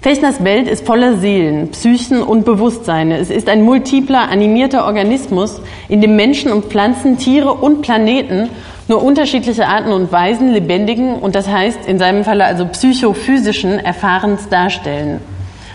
Fechners 0.00 0.44
Welt 0.44 0.68
ist 0.68 0.86
voller 0.86 1.16
Seelen, 1.16 1.72
Psychen 1.72 2.22
und 2.22 2.44
Bewusstseine. 2.44 3.18
Es 3.18 3.30
ist 3.30 3.48
ein 3.48 3.62
multipler, 3.62 4.30
animierter 4.30 4.86
Organismus, 4.86 5.60
in 5.88 6.00
dem 6.00 6.14
Menschen 6.14 6.52
und 6.52 6.66
Pflanzen, 6.66 7.18
Tiere 7.18 7.52
und 7.52 7.82
Planeten 7.82 8.48
nur 8.86 9.02
unterschiedliche 9.02 9.66
Arten 9.66 9.92
und 9.92 10.12
Weisen 10.12 10.52
lebendigen 10.52 11.16
und 11.16 11.34
das 11.34 11.48
heißt 11.48 11.86
in 11.86 11.98
seinem 11.98 12.24
Falle 12.24 12.44
also 12.44 12.64
psychophysischen 12.64 13.80
Erfahrens 13.80 14.48
darstellen. 14.48 15.20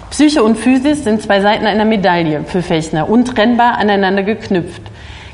Psyche 0.09 0.41
und 0.41 0.57
Physis 0.57 1.03
sind 1.03 1.21
zwei 1.21 1.41
Seiten 1.41 1.65
einer 1.65 1.85
Medaille 1.85 2.43
für 2.45 2.61
Fechner, 2.61 3.09
untrennbar 3.09 3.77
aneinander 3.77 4.23
geknüpft. 4.23 4.92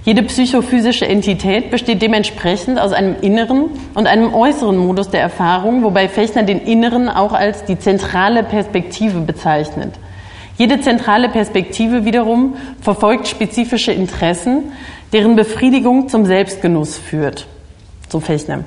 Jede 0.09 0.23
psychophysische 0.23 1.07
Entität 1.07 1.69
besteht 1.69 2.01
dementsprechend 2.01 2.79
aus 2.79 2.93
einem 2.93 3.17
inneren 3.21 3.65
und 3.93 4.07
einem 4.07 4.33
äußeren 4.33 4.75
Modus 4.75 5.11
der 5.11 5.21
Erfahrung, 5.21 5.83
wobei 5.83 6.09
Fechner 6.09 6.41
den 6.41 6.61
inneren 6.61 7.09
auch 7.09 7.31
als 7.31 7.63
die 7.65 7.77
zentrale 7.77 8.41
Perspektive 8.41 9.19
bezeichnet. 9.19 9.93
Jede 10.57 10.81
zentrale 10.81 11.29
Perspektive 11.29 12.05
wiederum 12.05 12.55
verfolgt 12.81 13.27
spezifische 13.27 13.91
Interessen, 13.91 14.71
deren 15.13 15.35
Befriedigung 15.35 16.09
zum 16.09 16.25
Selbstgenuss 16.25 16.97
führt. 16.97 17.45
So 18.07 18.19
Fechner. 18.19 18.63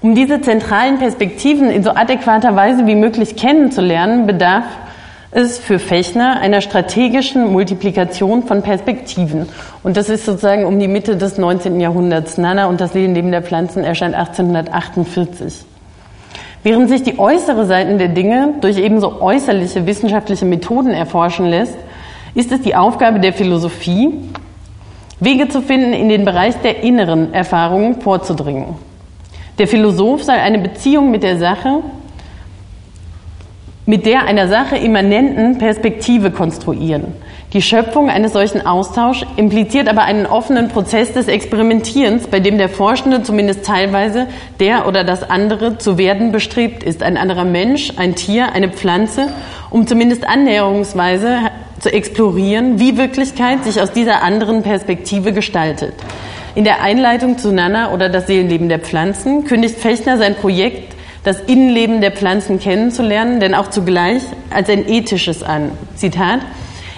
Um 0.00 0.14
diese 0.14 0.40
zentralen 0.40 0.96
Perspektiven 0.96 1.68
in 1.70 1.82
so 1.82 1.90
adäquater 1.90 2.56
Weise 2.56 2.86
wie 2.86 2.94
möglich 2.94 3.36
kennenzulernen, 3.36 4.26
bedarf 4.26 4.64
ist 5.32 5.62
für 5.62 5.78
Fechner 5.78 6.40
einer 6.40 6.60
strategischen 6.60 7.50
Multiplikation 7.50 8.42
von 8.42 8.62
Perspektiven. 8.62 9.48
Und 9.82 9.96
das 9.96 10.10
ist 10.10 10.26
sozusagen 10.26 10.66
um 10.66 10.78
die 10.78 10.88
Mitte 10.88 11.16
des 11.16 11.38
19. 11.38 11.80
Jahrhunderts. 11.80 12.36
Nana 12.36 12.66
und 12.66 12.80
das 12.80 12.92
Seelenleben 12.92 13.32
der 13.32 13.42
Pflanzen 13.42 13.82
erscheint 13.82 14.14
1848. 14.14 15.64
Während 16.62 16.90
sich 16.90 17.02
die 17.02 17.18
äußere 17.18 17.66
Seiten 17.66 17.98
der 17.98 18.08
Dinge 18.08 18.54
durch 18.60 18.76
ebenso 18.76 19.20
äußerliche 19.22 19.86
wissenschaftliche 19.86 20.44
Methoden 20.44 20.90
erforschen 20.90 21.46
lässt, 21.46 21.76
ist 22.34 22.52
es 22.52 22.60
die 22.60 22.76
Aufgabe 22.76 23.18
der 23.18 23.32
Philosophie, 23.32 24.10
Wege 25.18 25.48
zu 25.48 25.62
finden, 25.62 25.92
in 25.92 26.08
den 26.08 26.24
Bereich 26.24 26.56
der 26.56 26.82
inneren 26.82 27.32
Erfahrungen 27.32 28.00
vorzudringen. 28.00 28.76
Der 29.58 29.66
Philosoph 29.66 30.24
soll 30.24 30.36
eine 30.36 30.58
Beziehung 30.58 31.10
mit 31.10 31.22
der 31.22 31.38
Sache 31.38 31.82
mit 33.84 34.06
der 34.06 34.24
einer 34.26 34.46
Sache 34.48 34.76
immanenten 34.76 35.58
Perspektive 35.58 36.30
konstruieren. 36.30 37.14
Die 37.52 37.60
Schöpfung 37.60 38.08
eines 38.08 38.32
solchen 38.32 38.64
Austauschs 38.64 39.26
impliziert 39.36 39.88
aber 39.88 40.02
einen 40.02 40.24
offenen 40.24 40.68
Prozess 40.68 41.12
des 41.12 41.28
Experimentierens, 41.28 42.28
bei 42.28 42.40
dem 42.40 42.56
der 42.56 42.68
Forschende 42.68 43.22
zumindest 43.22 43.66
teilweise 43.66 44.28
der 44.60 44.86
oder 44.86 45.04
das 45.04 45.28
andere 45.28 45.76
zu 45.76 45.98
werden 45.98 46.32
bestrebt 46.32 46.82
ist. 46.82 47.02
Ein 47.02 47.16
anderer 47.16 47.44
Mensch, 47.44 47.92
ein 47.96 48.14
Tier, 48.14 48.52
eine 48.52 48.70
Pflanze, 48.70 49.28
um 49.68 49.86
zumindest 49.86 50.26
annäherungsweise 50.26 51.50
zu 51.78 51.92
explorieren, 51.92 52.78
wie 52.78 52.96
Wirklichkeit 52.96 53.64
sich 53.64 53.80
aus 53.82 53.92
dieser 53.92 54.22
anderen 54.22 54.62
Perspektive 54.62 55.32
gestaltet. 55.32 55.94
In 56.54 56.64
der 56.64 56.82
Einleitung 56.82 57.36
zu 57.36 57.52
Nana 57.52 57.92
oder 57.92 58.08
das 58.08 58.28
Seelenleben 58.28 58.68
der 58.68 58.78
Pflanzen 58.78 59.44
kündigt 59.44 59.78
Fechner 59.78 60.16
sein 60.16 60.36
Projekt 60.36 60.91
das 61.24 61.40
Innenleben 61.40 62.00
der 62.00 62.12
Pflanzen 62.12 62.58
kennenzulernen, 62.58 63.40
denn 63.40 63.54
auch 63.54 63.68
zugleich 63.70 64.22
als 64.50 64.68
ein 64.68 64.88
ethisches 64.88 65.42
an. 65.42 65.72
Zitat, 65.94 66.40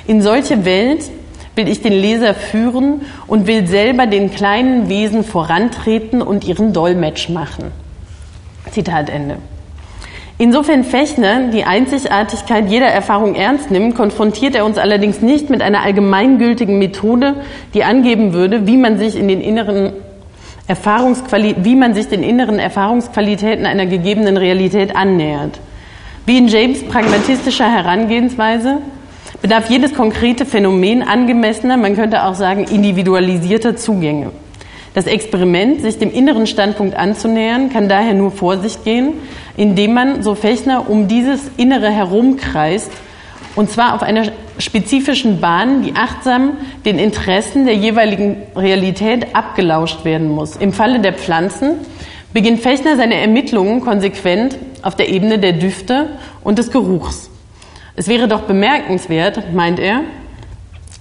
in 0.06 0.22
solche 0.22 0.64
Welt 0.64 1.10
will 1.56 1.68
ich 1.68 1.82
den 1.82 1.92
Leser 1.92 2.34
führen 2.34 3.02
und 3.26 3.46
will 3.46 3.66
selber 3.66 4.06
den 4.06 4.30
kleinen 4.30 4.88
Wesen 4.88 5.24
vorantreten 5.24 6.22
und 6.22 6.44
ihren 6.44 6.72
Dolmetsch 6.72 7.28
machen. 7.28 7.70
Zitat 8.70 9.08
Ende. 9.08 9.36
Insofern 10.36 10.82
Fechner 10.82 11.50
die 11.52 11.62
Einzigartigkeit 11.62 12.68
jeder 12.68 12.88
Erfahrung 12.88 13.36
ernst 13.36 13.70
nimmt, 13.70 13.94
konfrontiert 13.94 14.56
er 14.56 14.64
uns 14.64 14.78
allerdings 14.78 15.20
nicht 15.20 15.48
mit 15.48 15.62
einer 15.62 15.82
allgemeingültigen 15.82 16.78
Methode, 16.78 17.36
die 17.72 17.84
angeben 17.84 18.32
würde, 18.32 18.66
wie 18.66 18.76
man 18.76 18.98
sich 18.98 19.16
in 19.16 19.28
den 19.28 19.40
inneren 19.40 19.92
Erfahrungsquali 20.66 21.56
wie 21.58 21.76
man 21.76 21.94
sich 21.94 22.08
den 22.08 22.22
inneren 22.22 22.58
Erfahrungsqualitäten 22.58 23.66
einer 23.66 23.86
gegebenen 23.86 24.36
Realität 24.36 24.96
annähert. 24.96 25.60
Wie 26.26 26.38
in 26.38 26.48
James 26.48 26.82
pragmatistischer 26.84 27.70
Herangehensweise 27.70 28.78
bedarf 29.42 29.68
jedes 29.68 29.92
konkrete 29.92 30.46
Phänomen 30.46 31.02
angemessener, 31.02 31.76
man 31.76 31.96
könnte 31.96 32.24
auch 32.24 32.34
sagen 32.34 32.64
individualisierter 32.64 33.76
Zugänge. 33.76 34.30
Das 34.94 35.06
Experiment, 35.06 35.82
sich 35.82 35.98
dem 35.98 36.12
inneren 36.12 36.46
Standpunkt 36.46 36.96
anzunähern, 36.96 37.68
kann 37.68 37.88
daher 37.88 38.14
nur 38.14 38.30
vor 38.30 38.58
sich 38.58 38.84
gehen, 38.84 39.14
indem 39.56 39.92
man, 39.92 40.22
so 40.22 40.34
Fechner, 40.34 40.88
um 40.88 41.08
dieses 41.08 41.50
Innere 41.56 41.90
herumkreist 41.90 42.90
und 43.56 43.70
zwar 43.70 43.94
auf 43.94 44.02
einer 44.02 44.32
spezifischen 44.58 45.40
Bahn, 45.40 45.82
die 45.82 45.94
achtsam 45.94 46.52
den 46.84 46.98
Interessen 46.98 47.64
der 47.64 47.74
jeweiligen 47.74 48.36
Realität 48.54 49.34
abgelauscht 49.34 50.04
werden 50.04 50.28
muss. 50.28 50.56
Im 50.56 50.72
Falle 50.72 51.00
der 51.00 51.12
Pflanzen 51.12 51.76
beginnt 52.32 52.60
Fechner 52.60 52.96
seine 52.96 53.16
Ermittlungen 53.16 53.80
konsequent 53.80 54.56
auf 54.82 54.96
der 54.96 55.08
Ebene 55.08 55.38
der 55.38 55.52
Düfte 55.52 56.10
und 56.42 56.58
des 56.58 56.70
Geruchs. 56.70 57.30
Es 57.96 58.08
wäre 58.08 58.28
doch 58.28 58.42
bemerkenswert, 58.42 59.54
meint 59.54 59.78
er, 59.78 60.00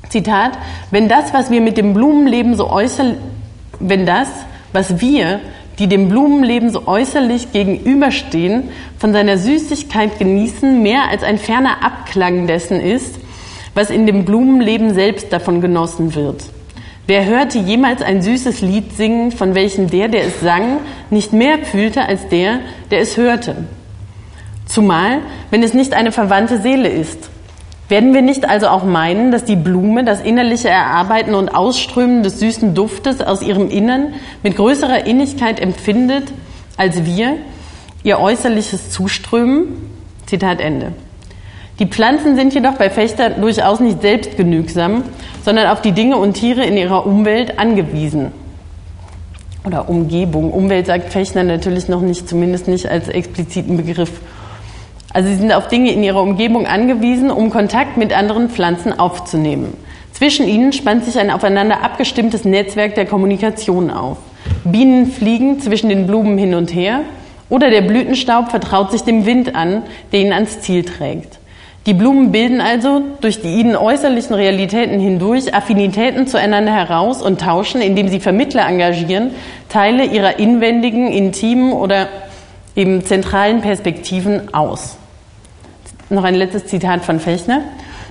Zitat, 0.10 0.52
wenn 0.92 1.10
das, 1.10 1.34
was 1.34 1.50
wir 1.50 1.60
mit 1.60 1.78
dem 1.78 1.94
Blumenleben 1.94 2.56
so 2.56 2.70
äußerlich, 2.70 3.18
wenn 3.80 4.06
das, 4.06 4.30
was 4.72 5.02
wir 5.02 5.39
die 5.80 5.88
dem 5.88 6.08
Blumenleben 6.08 6.70
so 6.70 6.88
äußerlich 6.88 7.52
gegenüberstehen, 7.52 8.70
von 9.00 9.12
seiner 9.12 9.38
Süßigkeit 9.38 10.20
genießen, 10.20 10.84
mehr 10.84 11.10
als 11.10 11.24
ein 11.24 11.39
ferner 11.39 11.84
Abklang 11.84 12.46
dessen 12.46 12.80
ist, 12.80 13.16
was 13.73 13.89
in 13.89 14.05
dem 14.05 14.25
Blumenleben 14.25 14.93
selbst 14.93 15.31
davon 15.31 15.62
genossen 15.62 16.15
wird. 16.15 16.43
Wer 17.05 17.25
hörte 17.25 17.59
jemals 17.59 18.01
ein 18.01 18.21
süßes 18.21 18.62
Lied 18.62 18.93
singen, 18.93 19.31
von 19.31 19.55
welchem 19.55 19.89
der, 19.89 20.07
der 20.07 20.25
es 20.25 20.39
sang, 20.39 20.79
nicht 21.09 21.33
mehr 21.33 21.59
fühlte 21.59 22.05
als 22.05 22.29
der, 22.29 22.59
der 22.91 23.01
es 23.01 23.17
hörte? 23.17 23.65
Zumal, 24.65 25.19
wenn 25.51 25.63
es 25.63 25.73
nicht 25.73 25.93
eine 25.93 26.13
verwandte 26.13 26.62
Seele 26.62 26.88
ist. 26.88 27.29
Werden 27.89 28.13
wir 28.13 28.21
nicht 28.21 28.47
also 28.47 28.69
auch 28.69 28.86
meinen, 28.86 29.31
dass 29.31 29.43
die 29.43 29.57
Blume 29.57 30.05
das 30.05 30.21
innerliche 30.21 30.69
Erarbeiten 30.69 31.36
und 31.36 31.49
Ausströmen 31.49 32.23
des 32.23 32.39
süßen 32.39 32.73
Duftes 32.73 33.19
aus 33.21 33.41
ihrem 33.41 33.69
Innern 33.69 34.13
mit 34.41 34.55
größerer 34.55 35.05
Innigkeit 35.05 35.59
empfindet 35.59 36.31
als 36.77 37.05
wir, 37.05 37.36
ihr 38.03 38.19
äußerliches 38.19 38.89
Zuströmen? 38.89 39.89
Zitat 40.25 40.62
Ende. 40.62 40.93
Die 41.79 41.88
Pflanzen 41.88 42.36
sind 42.36 42.53
jedoch 42.53 42.75
bei 42.75 42.89
Fechter 42.89 43.31
durchaus 43.31 43.79
nicht 43.79 44.01
selbstgenügsam, 44.01 45.03
sondern 45.43 45.67
auf 45.67 45.81
die 45.81 45.91
Dinge 45.91 46.17
und 46.17 46.33
Tiere 46.33 46.63
in 46.63 46.77
ihrer 46.77 47.05
Umwelt 47.07 47.57
angewiesen. 47.57 48.31
Oder 49.65 49.89
Umgebung. 49.89 50.51
Umwelt 50.51 50.86
sagt 50.86 51.12
Fechter 51.12 51.43
natürlich 51.43 51.88
noch 51.88 52.01
nicht, 52.01 52.29
zumindest 52.29 52.67
nicht 52.67 52.88
als 52.88 53.07
expliziten 53.09 53.77
Begriff. 53.77 54.12
Also 55.13 55.29
sie 55.29 55.36
sind 55.36 55.51
auf 55.51 55.67
Dinge 55.67 55.91
in 55.91 56.03
ihrer 56.03 56.21
Umgebung 56.21 56.67
angewiesen, 56.67 57.31
um 57.31 57.49
Kontakt 57.49 57.97
mit 57.97 58.15
anderen 58.15 58.49
Pflanzen 58.49 58.99
aufzunehmen. 58.99 59.73
Zwischen 60.12 60.47
ihnen 60.47 60.73
spannt 60.73 61.05
sich 61.05 61.17
ein 61.17 61.31
aufeinander 61.31 61.83
abgestimmtes 61.83 62.45
Netzwerk 62.45 62.93
der 62.95 63.05
Kommunikation 63.05 63.89
auf. 63.89 64.17
Bienen 64.63 65.07
fliegen 65.07 65.59
zwischen 65.59 65.89
den 65.89 66.05
Blumen 66.05 66.38
hin 66.38 66.53
und 66.53 66.73
her 66.73 67.01
oder 67.49 67.69
der 67.69 67.81
Blütenstaub 67.81 68.49
vertraut 68.49 68.91
sich 68.91 69.01
dem 69.01 69.25
Wind 69.25 69.55
an, 69.55 69.83
der 70.12 70.21
ihn 70.21 70.33
ans 70.33 70.62
Ziel 70.62 70.83
trägt. 70.83 71.39
Die 71.86 71.93
Blumen 71.93 72.32
bilden 72.32 72.62
also 72.62 73.02
durch 73.19 73.41
die 73.41 73.56
ihnen 73.60 73.76
äußerlichen 73.76 74.34
Realitäten 74.34 75.02
hindurch 75.02 75.54
Affinitäten 75.54 76.28
zueinander 76.28 76.74
heraus 76.74 77.22
und 77.22 77.41
tauschen, 77.41 77.82
indem 77.82 78.08
sie 78.08 78.22
Vermittler 78.22 78.65
engagieren, 78.65 79.32
Teile 79.67 80.06
ihrer 80.06 80.39
inwendigen, 80.39 81.12
intimen 81.12 81.74
oder 81.74 82.08
eben 82.78 83.04
zentralen 83.04 83.60
Perspektiven 83.60 84.54
aus. 84.54 84.98
Noch 86.10 86.24
ein 86.24 86.36
letztes 86.36 86.67
Zitat 86.67 87.04
von 87.04 87.19
Fechner. 87.19 87.63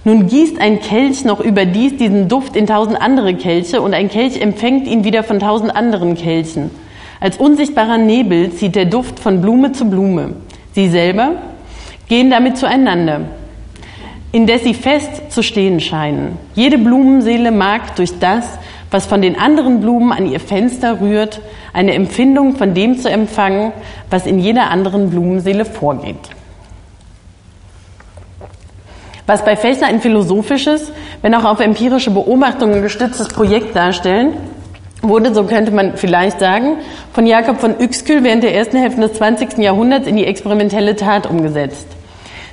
Nun 0.05 0.27
gießt 0.27 0.61
ein 0.61 0.81
Kelch 0.81 1.25
noch 1.25 1.41
überdies 1.41 1.97
diesen 1.97 2.29
Duft 2.29 2.57
in 2.57 2.67
tausend 2.67 3.01
andere 3.01 3.35
Kelche 3.35 3.81
und 3.81 3.95
ein 3.95 4.11
Kelch 4.11 4.39
empfängt 4.39 4.87
ihn 4.87 5.05
wieder 5.05 5.23
von 5.23 5.39
tausend 5.39 5.75
anderen 5.75 6.15
Kelchen. 6.15 6.71
Als 7.21 7.39
unsichtbarer 7.39 7.97
Nebel 7.97 8.53
zieht 8.53 8.75
der 8.75 8.85
Duft 8.85 9.19
von 9.19 9.41
Blume 9.41 9.73
zu 9.73 9.87
Blume. 9.87 10.35
Sie 10.75 10.91
selber 10.91 11.37
gehen 12.09 12.31
damit 12.31 12.59
zueinander 12.59 13.23
indes 14.33 14.65
sie 14.65 14.75
fest 14.75 15.31
zu 15.31 15.43
stehen 15.43 15.79
scheinen. 15.79 16.39
Jede 16.55 16.79
Blumenseele 16.79 17.51
mag 17.51 17.95
durch 17.97 18.19
das, 18.19 18.45
was 18.91 19.07
von 19.07 19.23
den 19.23 19.39
anderen 19.39 19.81
Blumen 19.81 20.13
an 20.13 20.31
ihr 20.31 20.41
Fenster 20.41 21.01
rührt, 21.01 21.41
eine 21.73 21.95
Empfindung 21.95 22.57
von 22.57 22.75
dem 22.75 22.99
zu 22.99 23.11
empfangen, 23.11 23.73
was 24.11 24.27
in 24.27 24.39
jeder 24.39 24.71
anderen 24.71 25.11
Blumenseele 25.11 25.65
vorgeht. 25.65 26.17
Was 29.27 29.45
bei 29.45 29.57
Fechner 29.57 29.87
ein 29.87 30.01
philosophisches, 30.01 30.93
wenn 31.23 31.35
auch 31.35 31.45
auf 31.45 31.61
empirische 31.61 32.11
Beobachtungen 32.11 32.83
gestütztes 32.83 33.29
Projekt 33.29 33.77
darstellen, 33.77 34.35
wurde, 35.01 35.35
so 35.35 35.45
könnte 35.45 35.73
man 35.73 35.97
vielleicht 35.97 36.41
sagen, 36.41 36.77
von 37.13 37.27
Jakob 37.27 37.61
von 37.61 37.77
Uexküll 37.77 38.25
während 38.25 38.43
der 38.43 38.55
ersten 38.55 38.77
Hälfte 38.77 39.01
des 39.01 39.15
20. 39.15 39.59
Jahrhunderts 39.59 40.07
in 40.07 40.17
die 40.17 40.27
experimentelle 40.27 40.97
Tat 40.97 41.29
umgesetzt. 41.29 41.87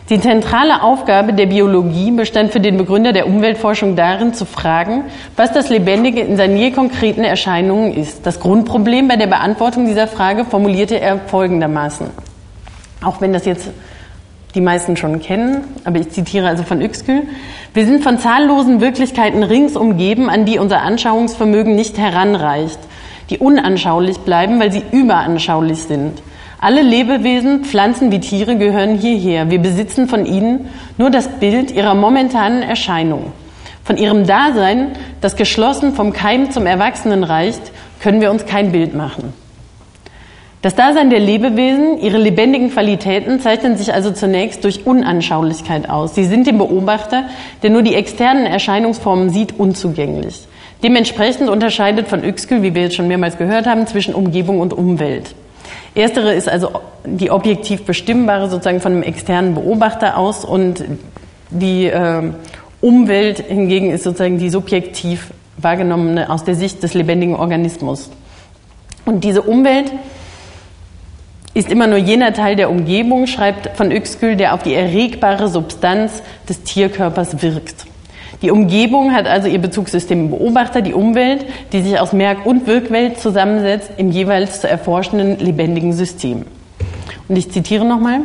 Die 0.09 0.19
zentrale 0.19 0.81
Aufgabe 0.81 1.33
der 1.33 1.45
Biologie 1.45 2.09
bestand 2.09 2.51
für 2.51 2.59
den 2.59 2.77
Begründer 2.77 3.13
der 3.13 3.27
Umweltforschung 3.27 3.95
darin, 3.95 4.33
zu 4.33 4.45
fragen, 4.45 5.03
was 5.35 5.51
das 5.51 5.69
Lebendige 5.69 6.21
in 6.21 6.35
seinen 6.35 6.57
je 6.57 6.71
konkreten 6.71 7.23
Erscheinungen 7.23 7.93
ist. 7.93 8.25
Das 8.25 8.39
Grundproblem 8.39 9.07
bei 9.07 9.17
der 9.17 9.27
Beantwortung 9.27 9.85
dieser 9.85 10.07
Frage 10.07 10.45
formulierte 10.45 10.99
er 10.99 11.19
folgendermaßen. 11.19 12.07
Auch 13.03 13.21
wenn 13.21 13.33
das 13.33 13.45
jetzt 13.45 13.69
die 14.55 14.61
meisten 14.61 14.97
schon 14.97 15.21
kennen, 15.21 15.63
aber 15.83 15.99
ich 15.99 16.09
zitiere 16.09 16.47
also 16.47 16.63
von 16.63 16.81
Uexküll. 16.81 17.27
Wir 17.75 17.85
sind 17.85 18.03
von 18.03 18.17
zahllosen 18.17 18.81
Wirklichkeiten 18.81 19.43
rings 19.43 19.75
umgeben, 19.75 20.27
an 20.27 20.43
die 20.43 20.57
unser 20.57 20.81
Anschauungsvermögen 20.81 21.75
nicht 21.75 21.99
heranreicht, 21.99 22.79
die 23.29 23.37
unanschaulich 23.37 24.17
bleiben, 24.17 24.59
weil 24.59 24.71
sie 24.71 24.81
überanschaulich 24.91 25.83
sind. 25.83 26.23
Alle 26.61 26.81
Lebewesen, 26.81 27.63
Pflanzen 27.63 28.11
wie 28.11 28.19
Tiere 28.19 28.57
gehören 28.57 28.97
hierher. 28.97 29.49
Wir 29.49 29.59
besitzen 29.59 30.09
von 30.09 30.25
ihnen 30.25 30.67
nur 30.97 31.09
das 31.09 31.29
Bild 31.39 31.71
ihrer 31.71 31.95
momentanen 31.95 32.63
Erscheinung. 32.63 33.31
Von 33.85 33.95
ihrem 33.95 34.27
Dasein, 34.27 34.89
das 35.21 35.37
geschlossen 35.37 35.93
vom 35.93 36.11
Keim 36.11 36.51
zum 36.51 36.65
Erwachsenen 36.65 37.23
reicht, 37.23 37.61
können 38.01 38.19
wir 38.19 38.29
uns 38.29 38.45
kein 38.45 38.73
Bild 38.73 38.93
machen. 38.93 39.33
Das 40.61 40.75
Dasein 40.75 41.09
der 41.09 41.21
Lebewesen, 41.21 41.97
ihre 41.97 42.17
lebendigen 42.17 42.71
Qualitäten 42.71 43.39
zeichnen 43.39 43.77
sich 43.77 43.93
also 43.93 44.11
zunächst 44.11 44.65
durch 44.65 44.85
Unanschaulichkeit 44.85 45.89
aus. 45.89 46.13
Sie 46.13 46.25
sind 46.25 46.45
dem 46.45 46.57
Beobachter, 46.57 47.29
der 47.63 47.69
nur 47.69 47.83
die 47.83 47.95
externen 47.95 48.45
Erscheinungsformen 48.45 49.29
sieht, 49.29 49.57
unzugänglich. 49.57 50.45
Dementsprechend 50.83 51.49
unterscheidet 51.49 52.09
von 52.09 52.21
Uexküll, 52.21 52.61
wie 52.63 52.75
wir 52.75 52.81
jetzt 52.81 52.97
schon 52.97 53.07
mehrmals 53.07 53.37
gehört 53.37 53.65
haben, 53.65 53.87
zwischen 53.87 54.13
Umgebung 54.13 54.59
und 54.59 54.73
Umwelt. 54.73 55.33
Erstere 55.95 56.33
ist 56.33 56.47
also 56.47 56.81
die 57.05 57.31
objektiv 57.31 57.85
bestimmbare 57.85 58.49
sozusagen 58.49 58.81
von 58.81 58.93
einem 58.93 59.03
externen 59.03 59.55
Beobachter 59.55 60.17
aus 60.17 60.45
und 60.45 60.83
die 61.49 61.85
äh, 61.85 62.31
Umwelt 62.81 63.39
hingegen 63.39 63.91
ist 63.91 64.03
sozusagen 64.03 64.37
die 64.37 64.49
subjektiv 64.49 65.31
wahrgenommene 65.57 66.29
aus 66.29 66.43
der 66.43 66.55
Sicht 66.55 66.83
des 66.83 66.93
lebendigen 66.93 67.35
Organismus. 67.35 68.09
Und 69.05 69.23
diese 69.23 69.41
Umwelt 69.41 69.91
ist 71.53 71.69
immer 71.69 71.87
nur 71.87 71.97
jener 71.97 72.33
Teil 72.33 72.55
der 72.55 72.69
Umgebung, 72.69 73.27
schreibt 73.27 73.75
von 73.75 73.91
Uexküll, 73.91 74.35
der 74.35 74.53
auf 74.53 74.63
die 74.63 74.73
erregbare 74.73 75.47
Substanz 75.49 76.21
des 76.47 76.63
Tierkörpers 76.63 77.41
wirkt. 77.41 77.85
Die 78.41 78.51
Umgebung 78.51 79.13
hat 79.13 79.27
also 79.27 79.49
ihr 79.49 79.59
Bezugssystem 79.59 80.29
Beobachter, 80.29 80.81
die 80.81 80.93
Umwelt, 80.93 81.45
die 81.73 81.81
sich 81.81 81.99
aus 81.99 82.13
Merk- 82.13 82.45
und 82.45 82.67
Wirkwelt 82.67 83.19
zusammensetzt 83.19 83.91
im 83.97 84.11
jeweils 84.11 84.61
zu 84.61 84.69
erforschenden 84.69 85.39
lebendigen 85.39 85.91
System. 85.91 86.45
Und 87.27 87.35
ich 87.35 87.51
zitiere 87.51 87.85
nochmal. 87.85 88.21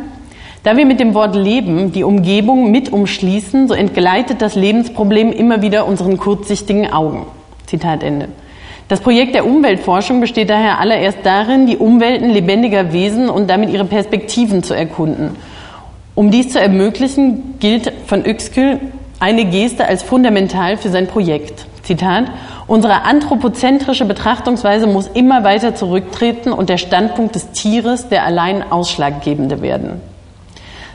Da 0.63 0.77
wir 0.77 0.85
mit 0.85 0.99
dem 0.99 1.13
Wort 1.13 1.35
Leben 1.35 1.91
die 1.91 2.03
Umgebung 2.03 2.71
mit 2.71 2.91
umschließen, 2.91 3.67
so 3.67 3.73
entgleitet 3.73 4.41
das 4.41 4.55
Lebensproblem 4.55 5.31
immer 5.31 5.61
wieder 5.61 5.85
unseren 5.85 6.17
kurzsichtigen 6.17 6.91
Augen. 6.91 7.27
Zitat 7.67 8.01
Ende. 8.01 8.29
Das 8.87 9.01
Projekt 9.01 9.35
der 9.35 9.45
Umweltforschung 9.45 10.21
besteht 10.21 10.49
daher 10.49 10.79
allererst 10.79 11.19
darin, 11.23 11.67
die 11.67 11.77
Umwelten 11.77 12.29
lebendiger 12.29 12.93
Wesen 12.93 13.29
und 13.29 13.49
damit 13.49 13.69
ihre 13.69 13.85
Perspektiven 13.85 14.63
zu 14.63 14.73
erkunden. 14.73 15.31
Um 16.15 16.31
dies 16.31 16.49
zu 16.49 16.59
ermöglichen, 16.59 17.55
gilt 17.59 17.91
von 18.07 18.21
Uexküll 18.21 18.79
eine 19.19 19.45
Geste 19.45 19.85
als 19.87 20.03
fundamental 20.03 20.77
für 20.77 20.89
sein 20.89 21.07
Projekt. 21.07 21.65
Zitat, 21.83 22.25
unsere 22.67 23.03
anthropozentrische 23.03 24.05
Betrachtungsweise 24.05 24.87
muss 24.87 25.07
immer 25.07 25.43
weiter 25.43 25.75
zurücktreten 25.75 26.51
und 26.51 26.69
der 26.69 26.77
Standpunkt 26.77 27.35
des 27.35 27.51
Tieres 27.51 28.09
der 28.09 28.23
allein 28.23 28.63
ausschlaggebende 28.71 29.61
werden. 29.61 30.01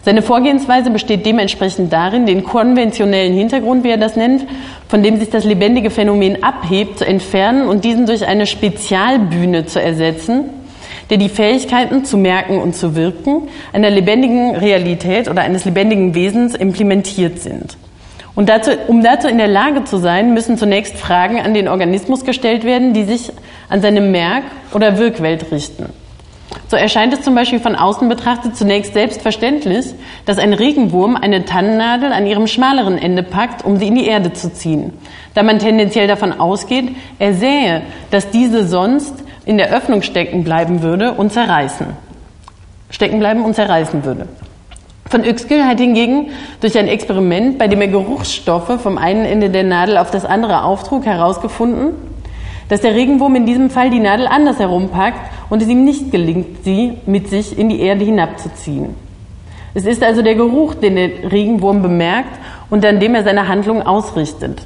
Seine 0.02 0.22
Vorgehensweise 0.22 0.90
besteht 0.90 1.26
dementsprechend 1.26 1.92
darin, 1.92 2.24
den 2.24 2.42
konventionellen 2.42 3.34
Hintergrund, 3.34 3.84
wie 3.84 3.90
er 3.90 3.98
das 3.98 4.16
nennt, 4.16 4.46
von 4.88 5.02
dem 5.02 5.18
sich 5.18 5.28
das 5.28 5.44
lebendige 5.44 5.90
Phänomen 5.90 6.42
abhebt, 6.42 6.98
zu 6.98 7.06
entfernen 7.06 7.68
und 7.68 7.84
diesen 7.84 8.06
durch 8.06 8.26
eine 8.26 8.46
Spezialbühne 8.46 9.66
zu 9.66 9.80
ersetzen, 9.80 10.44
der 11.10 11.18
die 11.18 11.28
Fähigkeiten 11.28 12.04
zu 12.04 12.16
merken 12.16 12.58
und 12.60 12.74
zu 12.74 12.96
wirken 12.96 13.48
einer 13.74 13.90
lebendigen 13.90 14.56
Realität 14.56 15.28
oder 15.28 15.42
eines 15.42 15.66
lebendigen 15.66 16.14
Wesens 16.14 16.54
implementiert 16.54 17.40
sind. 17.40 17.76
Und 18.34 18.48
dazu, 18.48 18.70
um 18.86 19.02
dazu 19.02 19.28
in 19.28 19.38
der 19.38 19.48
Lage 19.48 19.84
zu 19.84 19.98
sein, 19.98 20.34
müssen 20.34 20.56
zunächst 20.56 20.96
Fragen 20.96 21.40
an 21.40 21.54
den 21.54 21.68
Organismus 21.68 22.24
gestellt 22.24 22.64
werden, 22.64 22.92
die 22.94 23.04
sich 23.04 23.32
an 23.68 23.80
seine 23.80 24.00
Merk- 24.00 24.44
oder 24.72 24.98
Wirkwelt 24.98 25.50
richten. 25.50 25.86
So 26.68 26.76
erscheint 26.76 27.12
es 27.12 27.22
zum 27.22 27.34
Beispiel 27.34 27.60
von 27.60 27.74
außen 27.74 28.08
betrachtet 28.08 28.56
zunächst 28.56 28.94
selbstverständlich, 28.94 29.86
dass 30.24 30.38
ein 30.38 30.52
Regenwurm 30.52 31.16
eine 31.16 31.44
Tannennadel 31.44 32.12
an 32.12 32.26
ihrem 32.26 32.46
schmaleren 32.46 32.96
Ende 32.96 33.22
packt, 33.22 33.64
um 33.64 33.76
sie 33.76 33.88
in 33.88 33.96
die 33.96 34.06
Erde 34.06 34.32
zu 34.32 34.52
ziehen. 34.52 34.92
Da 35.34 35.42
man 35.42 35.58
tendenziell 35.58 36.06
davon 36.06 36.32
ausgeht, 36.32 36.94
er 37.18 37.34
sähe, 37.34 37.82
dass 38.10 38.30
diese 38.30 38.66
sonst 38.66 39.14
in 39.44 39.58
der 39.58 39.72
Öffnung 39.72 40.02
stecken 40.02 40.44
bleiben 40.44 40.82
würde 40.82 41.12
und 41.12 41.32
zerreißen. 41.32 41.86
Stecken 42.90 43.18
bleiben 43.18 43.44
und 43.44 43.54
zerreißen 43.54 44.04
würde. 44.04 44.28
Von 45.10 45.22
Uexküll 45.22 45.64
hat 45.64 45.80
hingegen 45.80 46.28
durch 46.60 46.78
ein 46.78 46.86
Experiment, 46.86 47.58
bei 47.58 47.66
dem 47.66 47.80
er 47.80 47.88
Geruchsstoffe 47.88 48.80
vom 48.80 48.96
einen 48.96 49.24
Ende 49.24 49.50
der 49.50 49.64
Nadel 49.64 49.98
auf 49.98 50.12
das 50.12 50.24
andere 50.24 50.62
auftrug, 50.62 51.04
herausgefunden, 51.04 51.94
dass 52.68 52.82
der 52.82 52.94
Regenwurm 52.94 53.34
in 53.34 53.44
diesem 53.44 53.70
Fall 53.70 53.90
die 53.90 53.98
Nadel 53.98 54.28
anders 54.28 54.60
herumpackt 54.60 55.18
und 55.50 55.62
es 55.62 55.68
ihm 55.68 55.84
nicht 55.84 56.12
gelingt, 56.12 56.62
sie 56.62 56.92
mit 57.06 57.28
sich 57.28 57.58
in 57.58 57.68
die 57.68 57.80
Erde 57.80 58.04
hinabzuziehen. 58.04 58.94
Es 59.74 59.84
ist 59.84 60.04
also 60.04 60.22
der 60.22 60.36
Geruch, 60.36 60.74
den 60.74 60.94
der 60.94 61.32
Regenwurm 61.32 61.82
bemerkt 61.82 62.38
und 62.70 62.84
an 62.84 63.00
dem 63.00 63.16
er 63.16 63.24
seine 63.24 63.48
Handlung 63.48 63.82
ausrichtet. 63.82 64.62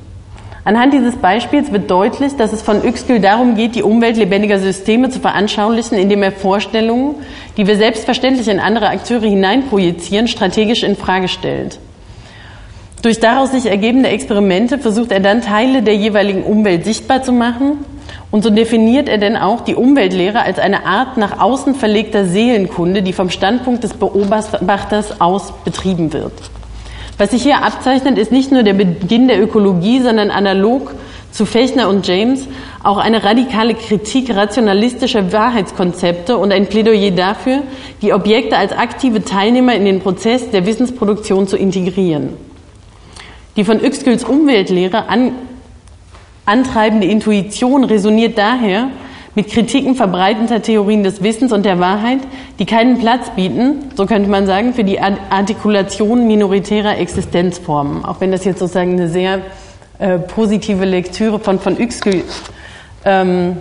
Anhand 0.67 0.95
dieses 0.95 1.17
Beispiels 1.17 1.73
wird 1.73 1.91
deutlich, 1.91 2.37
dass 2.37 2.55
es 2.55 2.63
von 2.63 2.81
Uexküll 2.83 3.21
darum 3.21 3.55
geht, 3.55 3.75
die 3.75 3.83
Umwelt 3.83 4.17
lebendiger 4.17 4.59
Systeme 4.59 5.11
zu 5.11 5.21
veranschaulichen, 5.21 5.99
indem 5.99 6.23
er 6.23 6.33
Vorstellungen, 6.33 7.17
die 7.59 7.67
wir 7.67 7.77
selbstverständlich 7.77 8.49
in 8.49 8.61
andere 8.61 8.89
Akteure 8.89 9.27
hineinprojizieren, 9.27 10.27
strategisch 10.27 10.83
in 10.83 10.97
Frage 10.97 11.29
stellt. 11.29 11.79
Durch 13.03 13.21
daraus 13.21 13.53
sich 13.53 13.67
ergebende 13.67 14.09
Experimente 14.09 14.79
versucht 14.79 15.13
er 15.13 15.21
dann 15.21 15.43
Teile 15.43 15.83
der 15.83 15.97
jeweiligen 15.97 16.43
Umwelt 16.43 16.87
sichtbar 16.87 17.23
zu 17.23 17.33
machen 17.33 17.85
und 18.31 18.43
so 18.43 18.49
definiert 18.49 19.11
er 19.11 19.19
denn 19.19 19.37
auch 19.37 19.61
die 19.61 19.75
Umweltlehre 19.75 20.41
als 20.41 20.59
eine 20.59 20.87
Art 20.87 21.19
nach 21.19 21.39
außen 21.39 21.75
verlegter 21.75 22.25
Seelenkunde, 22.25 23.03
die 23.03 23.13
vom 23.13 23.29
Standpunkt 23.29 23.85
des 23.85 23.93
Beobachters 23.93 25.21
aus 25.21 25.53
betrieben 25.65 26.15
wird. 26.15 26.33
Was 27.17 27.31
sich 27.31 27.43
hier 27.43 27.63
abzeichnet, 27.63 28.19
ist 28.19 28.33
nicht 28.33 28.51
nur 28.51 28.65
der 28.65 28.73
Beginn 28.75 29.29
der 29.29 29.41
Ökologie, 29.41 30.01
sondern 30.01 30.31
analog 30.31 30.93
zu 31.31 31.47
Fechner 31.47 31.89
und 31.89 32.07
James 32.07 32.47
auch 32.83 32.99
eine 32.99 33.25
radikale 33.25 33.75
Kritik 33.75 34.35
rationalistischer 34.35 35.33
Wahrheitskonzepte 35.33 36.37
und 36.37 36.53
ein 36.53 36.67
Plädoyer 36.67 37.13
dafür, 37.13 37.63
die 38.03 38.13
Objekte 38.13 38.57
als 38.57 38.73
aktive 38.73 39.25
Teilnehmer 39.25 39.75
in 39.75 39.85
den 39.85 40.01
Prozess 40.01 40.51
der 40.51 40.67
Wissensproduktion 40.67 41.47
zu 41.47 41.57
integrieren. 41.57 42.31
Die 43.57 43.65
von 43.65 43.81
Uexküls 43.81 44.25
Umweltlehre 44.25 45.09
an, 45.09 45.33
antreibende 46.47 47.07
Intuition 47.07 47.85
resoniert 47.85 48.37
daher 48.37 48.91
mit 49.35 49.49
Kritiken 49.51 49.95
verbreitender 49.95 50.63
Theorien 50.63 51.03
des 51.03 51.23
Wissens 51.23 51.53
und 51.53 51.65
der 51.65 51.81
Wahrheit, 51.81 52.21
die 52.59 52.67
keinen 52.67 52.99
Platz 52.99 53.31
bieten, 53.35 53.91
so 53.97 54.07
könnte 54.07 54.31
man 54.31 54.47
sagen, 54.47 54.75
für 54.75 54.85
die 54.85 55.01
Artikulation 55.01 56.27
minoritärer 56.27 56.99
Existenzformen. 56.99 58.05
Auch 58.05 58.21
wenn 58.21 58.31
das 58.31 58.45
jetzt 58.45 58.61
sozusagen 58.61 58.93
eine 58.93 59.09
sehr 59.09 59.41
äh, 59.99 60.19
positive 60.19 60.85
Lektüre 60.85 61.39
von 61.39 61.59
von 61.59 61.77
Uexküll 61.77 62.23
ähm, 63.05 63.57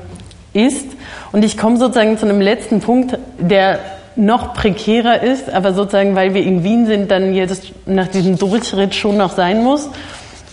ist. 0.53 0.88
Und 1.32 1.43
ich 1.43 1.57
komme 1.57 1.78
sozusagen 1.78 2.17
zu 2.17 2.26
einem 2.26 2.41
letzten 2.41 2.80
Punkt, 2.80 3.17
der 3.39 3.80
noch 4.15 4.53
prekärer 4.53 5.24
ist, 5.24 5.51
aber 5.51 5.74
sozusagen, 5.74 6.15
weil 6.15 6.34
wir 6.34 6.43
in 6.43 6.63
Wien 6.63 6.86
sind, 6.86 7.09
dann 7.09 7.34
jetzt 7.34 7.74
nach 7.88 8.07
diesem 8.07 8.38
Durchritt 8.38 8.93
schon 8.93 9.17
noch 9.17 9.32
sein 9.32 9.63
muss. 9.63 9.89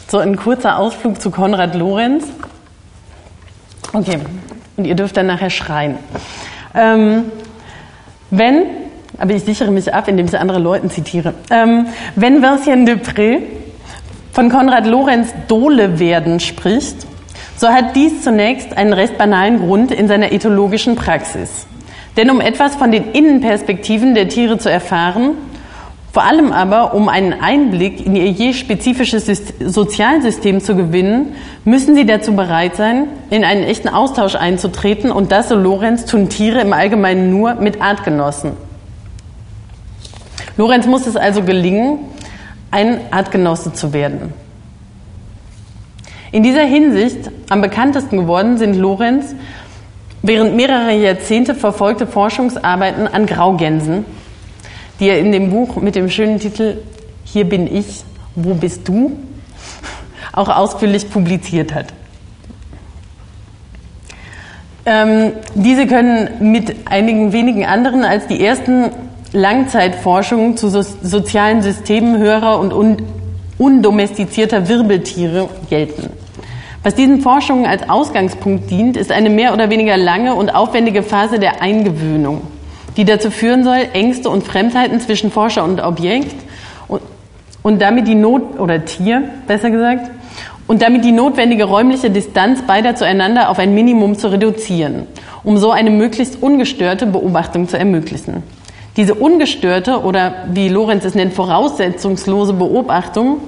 So 0.09 0.19
ein 0.19 0.37
kurzer 0.37 0.79
Ausflug 0.79 1.21
zu 1.21 1.31
Konrad 1.31 1.75
Lorenz. 1.75 2.25
Okay, 3.93 4.19
und 4.81 4.87
ihr 4.87 4.95
dürft 4.95 5.17
dann 5.17 5.27
nachher 5.27 5.51
schreien. 5.51 5.99
Ähm, 6.75 7.25
wenn, 8.31 8.63
aber 9.19 9.35
ich 9.35 9.45
sichere 9.45 9.71
mich 9.71 9.93
ab, 9.93 10.09
indem 10.09 10.27
ich 10.27 10.39
andere 10.39 10.59
Leute 10.59 10.89
zitiere, 10.89 11.35
ähm, 11.51 11.87
wenn 12.17 12.43
Vincent 12.43 12.89
Depré 12.89 13.41
von 14.33 14.49
Konrad 14.49 14.87
Lorenz 14.87 15.29
Dole 15.49 15.99
werden 15.99 16.41
spricht, 16.41 17.07
so 17.57 17.69
hat 17.69 17.95
dies 17.95 18.23
zunächst 18.23 18.75
einen 18.77 18.95
recht 18.95 19.19
banalen 19.19 19.59
Grund 19.59 19.93
in 19.93 20.09
seiner 20.09 20.33
ethologischen 20.33 20.97
Praxis. 20.97 21.67
Denn 22.17 22.31
um 22.31 22.41
etwas 22.41 22.75
von 22.77 22.91
den 22.91 23.13
Innenperspektiven 23.13 24.15
der 24.15 24.29
Tiere 24.29 24.57
zu 24.57 24.71
erfahren, 24.71 25.33
vor 26.13 26.25
allem 26.25 26.53
aber 26.53 26.95
um 26.95 27.09
einen 27.09 27.33
Einblick 27.33 28.05
in 28.05 28.17
ihr 28.17 28.31
je 28.31 28.53
spezifisches 28.53 29.27
Sozialsystem 29.61 30.61
zu 30.61 30.75
gewinnen, 30.75 31.35
müssen 31.65 31.95
sie 31.95 32.05
dazu 32.05 32.35
bereit 32.35 32.75
sein, 32.75 33.07
in 33.31 33.45
einen 33.45 33.63
echten 33.63 33.89
Austausch 33.89 34.35
einzutreten 34.35 35.13
und 35.13 35.31
das, 35.31 35.49
so 35.49 35.55
Lorenz, 35.55 36.07
tun 36.07 36.29
Tiere 36.29 36.61
im 36.61 36.73
Allgemeinen 36.73 37.31
nur 37.31 37.55
mit 37.55 37.81
Artgenossen. 37.81 38.53
Lorenz 40.57 40.87
muss 40.87 41.07
es 41.07 41.17
also 41.17 41.43
gelingen, 41.43 42.01
ein 42.73 43.01
Artgenosse 43.13 43.73
zu 43.73 43.93
werden. 43.93 44.33
In 46.33 46.43
dieser 46.43 46.65
Hinsicht 46.65 47.31
am 47.49 47.61
bekanntesten 47.61 48.19
geworden 48.19 48.59
sind 48.59 48.77
Lorenz 48.77 49.35
während 50.23 50.55
mehrerer 50.55 50.93
Jahrzehnte 50.93 51.55
verfolgte 51.55 52.07
Forschungsarbeiten 52.07 53.09
an 53.09 53.27
Graugänsen, 53.27 54.05
die 55.01 55.09
er 55.09 55.19
in 55.19 55.33
dem 55.33 55.51
Buch 55.51 55.77
mit 55.77 55.95
dem 55.97 56.11
schönen 56.11 56.39
Titel 56.39 56.77
Hier 57.25 57.49
bin 57.49 57.75
ich, 57.75 58.05
wo 58.37 58.55
bist 58.55 58.87
du? 58.87 59.13
auch 60.33 60.49
ausführlich 60.49 61.11
publiziert 61.11 61.75
hat. 61.75 61.87
Ähm, 64.87 65.33
diese 65.55 65.87
können 65.87 66.53
mit 66.53 66.89
einigen 66.89 67.33
wenigen 67.33 67.65
anderen 67.67 68.05
als 68.05 68.27
die 68.27 68.45
ersten 68.45 68.91
Langzeitforschungen 69.33 70.57
zu 70.57 70.69
so 70.69 70.83
sozialen 70.83 71.63
Systemen 71.63 72.19
höherer 72.19 72.59
und 72.59 72.73
un 72.73 72.97
undomestizierter 73.59 74.69
Wirbeltiere 74.69 75.51
gelten. 75.69 76.09
Was 76.83 76.95
diesen 76.95 77.21
Forschungen 77.21 77.67
als 77.67 77.91
Ausgangspunkt 77.91 78.71
dient, 78.71 78.97
ist 78.97 79.13
eine 79.13 79.29
mehr 79.29 79.53
oder 79.53 79.69
weniger 79.69 79.99
lange 79.99 80.35
und 80.35 80.49
aufwendige 80.49 81.03
Phase 81.03 81.39
der 81.39 81.61
Eingewöhnung, 81.61 82.41
die 82.97 83.05
dazu 83.05 83.31
führen 83.31 83.65
soll, 83.65 83.89
Ängste 83.93 84.31
und 84.31 84.45
Fremdheiten 84.45 85.01
zwischen 85.01 85.31
Forscher 85.31 85.65
und 85.65 85.81
Objekt 85.81 86.35
und, 86.89 87.03
und 87.63 87.81
damit 87.81 88.09
die 88.09 88.15
Not 88.15 88.59
oder 88.59 88.85
Tier, 88.85 89.23
besser 89.47 89.71
gesagt, 89.71 90.11
und 90.67 90.83
damit 90.83 91.05
die 91.05 91.13
notwendige 91.13 91.65
räumliche 91.65 92.11
Distanz 92.11 92.63
beider 92.63 92.95
zueinander 92.95 93.51
auf 93.51 93.59
ein 93.59 93.75
Minimum 93.75 94.17
zu 94.17 94.29
reduzieren, 94.29 95.07
um 95.43 95.57
so 95.57 95.73
eine 95.73 95.91
möglichst 95.91 96.43
ungestörte 96.43 97.07
Beobachtung 97.07 97.69
zu 97.69 97.77
ermöglichen. 97.77 98.45
Diese 98.97 99.15
ungestörte 99.15 100.03
oder 100.03 100.47
wie 100.53 100.69
Lorenz 100.69 101.05
es 101.05 101.15
nennt, 101.15 101.35
voraussetzungslose 101.35 102.53
Beobachtung 102.53 103.39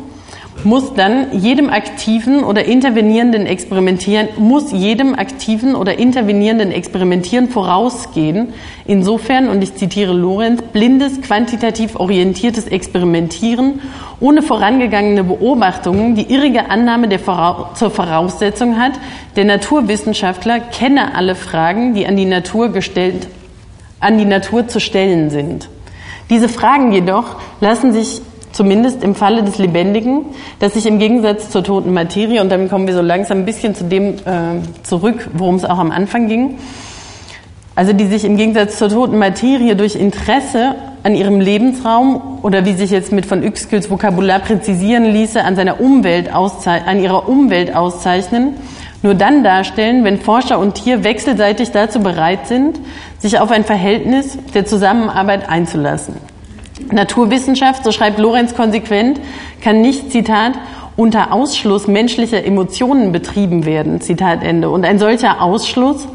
muss 0.65 0.95
dann 0.95 1.39
jedem 1.39 1.71
aktiven 1.71 2.45
oder 2.45 2.65
intervenierenden 2.65 3.47
Experimentieren, 3.47 4.29
muss 4.37 4.71
jedem 4.71 5.15
aktiven 5.15 5.75
oder 5.75 5.99
intervenierenden 5.99 6.71
Experimentieren 6.71 7.49
vorausgehen. 7.49 8.53
Insofern, 8.87 9.49
und 9.49 9.63
ich 9.63 9.75
zitiere 9.75 10.13
Lorenz, 10.13 10.63
blindes, 10.73 11.21
quantitativ 11.21 11.97
orientiertes 11.97 12.69
Experimentieren 12.69 13.81
ohne 14.21 14.43
vorangegangene 14.43 15.25
Beobachtungen 15.25 16.15
die 16.15 16.33
irrige 16.33 16.71
Annahme 16.71 17.09
der 17.09 17.19
Voraus 17.19 17.79
zur 17.79 17.91
Voraussetzung 17.91 18.79
hat, 18.79 18.93
der 19.35 19.45
Naturwissenschaftler 19.45 20.61
kenne 20.61 21.17
alle 21.17 21.35
Fragen, 21.35 21.95
die 21.95 22.07
an 22.07 22.17
die 22.17 22.25
Natur 22.25 22.69
gestellt, 22.69 23.27
an 23.99 24.19
die 24.19 24.25
Natur 24.25 24.69
zu 24.69 24.79
stellen 24.79 25.31
sind. 25.31 25.69
Diese 26.31 26.49
Fragen 26.49 26.93
jedoch 26.93 27.37
lassen 27.61 27.93
sich 27.93 28.23
zumindest 28.53 29.03
im 29.03 29.15
Falle 29.15 29.43
des 29.43 29.59
Lebendigen, 29.59 30.27
das 30.61 30.75
sich 30.75 30.87
im 30.87 30.99
Gegensatz 30.99 31.51
zur 31.51 31.65
toten 31.65 31.93
Materie, 31.93 32.41
und 32.41 32.51
dann 32.51 32.69
kommen 32.69 32.87
wir 32.87 32.95
so 32.95 33.03
langsam 33.03 33.39
ein 33.39 33.45
bisschen 33.45 33.75
zu 33.75 33.85
dem 33.85 34.15
äh, 34.15 34.61
zurück, 34.83 35.31
worum 35.33 35.57
es 35.57 35.65
auch 35.65 35.79
am 35.79 35.91
Anfang 35.91 36.29
ging, 36.29 36.59
also 37.75 37.93
die 37.93 38.07
sich 38.07 38.25
im 38.25 38.37
Gegensatz 38.37 38.79
zur 38.79 38.91
toten 38.91 39.19
Materie 39.19 39.75
durch 39.77 39.97
Interesse 39.97 40.75
an 41.03 41.15
ihrem 41.15 41.41
Lebensraum 41.41 42.39
oder 42.43 42.65
wie 42.65 42.75
sich 42.75 42.91
jetzt 42.91 43.13
mit 43.13 43.27
von 43.27 43.43
Uexküls 43.43 43.91
Vokabular 43.91 44.41
präzisieren 44.41 45.05
ließe, 45.05 45.43
an, 45.43 45.57
seiner 45.57 45.81
Umwelt 45.81 46.31
an 46.33 47.01
ihrer 47.01 47.29
Umwelt 47.29 47.75
auszeichnen, 47.75 48.55
nur 49.03 49.15
dann 49.15 49.43
darstellen, 49.43 50.05
wenn 50.05 50.21
Forscher 50.21 50.59
und 50.59 50.75
Tier 50.75 51.03
wechselseitig 51.03 51.73
dazu 51.73 52.01
bereit 52.01 52.47
sind, 52.47 52.79
sich 53.19 53.41
auf 53.41 53.51
ein 53.51 53.65
Verhältnis 53.65 54.39
der 54.55 54.65
Zusammenarbeit 54.65 55.49
einzulassen. 55.49 56.32
Naturwissenschaft, 56.91 57.85
so 57.85 57.93
schreibt 57.93 58.19
Lorenz 58.19 58.55
konsequent, 58.55 59.21
kann 59.61 59.81
nicht, 59.81 60.11
Zitat, 60.11 60.53
unter 60.97 61.33
Ausschluss 61.33 61.89
menschlicher 61.89 62.45
Emotionen 62.45 63.13
betrieben 63.13 63.65
werden, 63.65 64.01
Zitat 64.01 64.43
Ende. 64.43 64.71
Und 64.71 64.85
ein 64.85 64.99
solcher 64.99 65.41
Ausschluss 65.41 66.07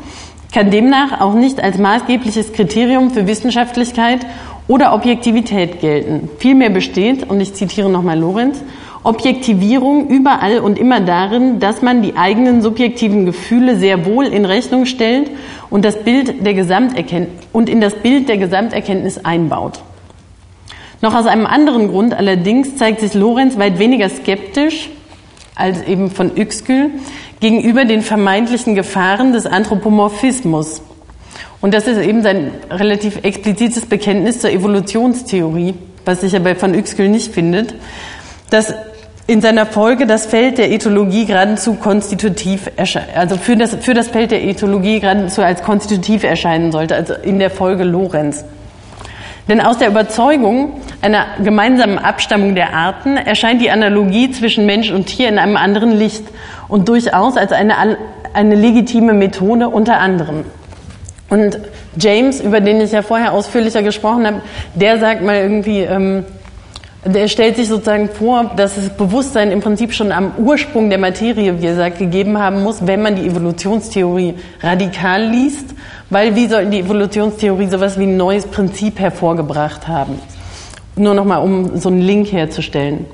kann 0.54 0.72
demnach 0.72 1.20
auch 1.20 1.34
nicht 1.34 1.62
als 1.62 1.78
maßgebliches 1.78 2.54
Kriterium 2.54 3.12
für 3.12 3.28
Wissenschaftlichkeit 3.28 4.20
oder 4.68 4.94
Objektivität 4.94 5.82
gelten. 5.82 6.30
Vielmehr 6.40 6.70
besteht, 6.70 7.30
und 7.30 7.40
ich 7.40 7.54
zitiere 7.54 7.90
nochmal 7.90 8.20
Lorenz, 8.20 8.64
Objektivierung 9.04 10.10
überall 10.10 10.60
und 10.60 10.78
immer 10.78 11.00
darin, 11.00 11.60
dass 11.60 11.82
man 11.82 12.02
die 12.02 12.18
eigenen 12.18 12.62
subjektiven 12.62 13.26
Gefühle 13.26 13.78
sehr 13.78 14.06
wohl 14.06 14.26
in 14.26 14.44
Rechnung 14.44 14.86
stellt 14.86 15.32
und, 15.70 15.86
das 15.86 16.04
Bild 16.04 16.46
der 16.46 17.28
und 17.54 17.70
in 17.70 17.80
das 17.80 17.96
Bild 17.96 18.28
der 18.28 18.38
Gesamterkenntnis 18.38 19.20
einbaut. 19.20 19.80
Noch 21.02 21.14
aus 21.14 21.26
einem 21.26 21.46
anderen 21.46 21.90
Grund 21.90 22.14
allerdings 22.14 22.76
zeigt 22.78 23.02
sich 23.02 23.14
Lorenz 23.14 23.58
weit 23.58 23.80
weniger 23.80 24.10
skeptisch 24.10 24.90
als 25.56 25.84
eben 25.84 26.12
von 26.12 26.32
Uexküll 26.36 26.92
gegenüber 27.40 27.86
den 27.86 28.02
vermeintlichen 28.02 28.76
Gefahren 28.76 29.34
des 29.34 29.46
Anthropomorphismus. 29.46 30.82
Und 31.62 31.74
das 31.74 31.88
ist 31.88 32.00
eben 32.00 32.22
sein 32.22 32.52
relativ 32.70 33.24
explizites 33.24 33.86
Bekenntnis 33.86 34.40
zur 34.40 34.52
Evolutionstheorie, 34.52 35.74
was 36.06 36.22
sich 36.22 36.34
ja 36.34 36.40
bei 36.40 36.56
von 36.56 36.76
Uexküll 36.76 37.10
nicht 37.10 37.34
findet, 37.34 37.74
dass 38.50 38.74
in 39.26 39.42
seiner 39.42 39.66
Folge 39.66 40.08
das 40.08 40.26
Feld 40.26 40.58
der 40.58 40.72
Ethologie 40.72 41.26
geradezu 41.26 41.74
konstitutiv 41.74 42.70
erscheint, 42.78 43.10
also 43.16 43.36
für 43.36 43.58
das, 43.58 43.76
für 43.82 43.94
das 43.94 44.08
Feld 44.08 44.32
der 44.32 44.44
Ethologie 44.44 45.02
geradezu 45.02 45.42
als 45.42 45.64
konstitutiv 45.64 46.24
erscheinen 46.24 46.72
sollte, 46.72 46.96
also 46.96 47.14
in 47.14 47.40
der 47.40 47.50
Folge 47.50 47.84
Lorenz. 47.84 48.46
Denn 49.48 49.62
aus 49.62 49.78
der 49.78 49.88
Überzeugung 49.88 50.82
einer 51.02 51.26
gemeinsamen 51.42 52.00
Abstammung 52.00 52.56
der 52.56 52.74
Arten 52.74 53.18
erscheint 53.18 53.62
die 53.62 53.72
Analogie 53.72 54.32
zwischen 54.32 54.66
Mensch 54.66 54.92
und 54.92 55.06
Tier 55.06 55.30
in 55.30 55.40
einem 55.40 55.56
anderen 55.56 55.92
Licht 55.92 56.24
und 56.68 56.90
durchaus 56.90 57.38
als 57.38 57.52
eine, 57.52 57.98
eine 58.34 58.56
legitime 58.56 59.14
Methode 59.14 59.70
unter 59.70 60.00
anderem. 60.00 60.44
Und 61.30 61.60
James, 61.98 62.42
über 62.42 62.62
den 62.62 62.82
ich 62.82 62.92
ja 62.92 63.02
vorher 63.02 63.34
ausführlicher 63.34 63.84
gesprochen 63.84 64.26
habe, 64.26 64.42
der 64.76 65.00
sagt 65.00 65.22
mal 65.24 65.36
irgendwie, 65.36 65.82
ähm, 65.82 66.26
Der 67.08 67.30
stellt 67.30 67.56
sich 67.56 67.70
sozusagen 67.70 68.10
vor, 68.10 68.52
dass 68.58 68.76
das 68.76 68.90
Bewusstsein 68.90 69.52
im 69.52 69.62
Prinzip 69.62 69.94
schon 69.94 70.12
am 70.12 70.34
Ursprung 70.38 70.90
der 70.90 71.00
Materie, 71.00 71.62
wie 71.62 71.66
er 71.66 71.76
sagt, 71.76 72.00
gegeben 72.00 72.38
haben 72.38 72.64
muss, 72.64 72.86
wenn 72.86 73.02
man 73.02 73.16
die 73.16 73.26
Evolutionstheorie 73.26 74.34
radikal 74.62 75.24
liest, 75.24 75.74
weil 76.10 76.36
wie 76.36 76.48
soll 76.48 76.66
die 76.66 76.80
Evolutionstheorie 76.80 77.68
sowas 77.68 77.98
wie 77.98 78.04
ein 78.04 78.18
neues 78.18 78.46
Prinzip 78.46 79.00
hervorgebracht 79.00 79.88
haben? 79.88 80.20
Nur 80.98 81.14
nochmal, 81.14 81.42
um 81.42 81.78
so 81.78 81.88
einen 81.88 82.02
Link 82.02 82.30
herzustellen. 82.34 83.06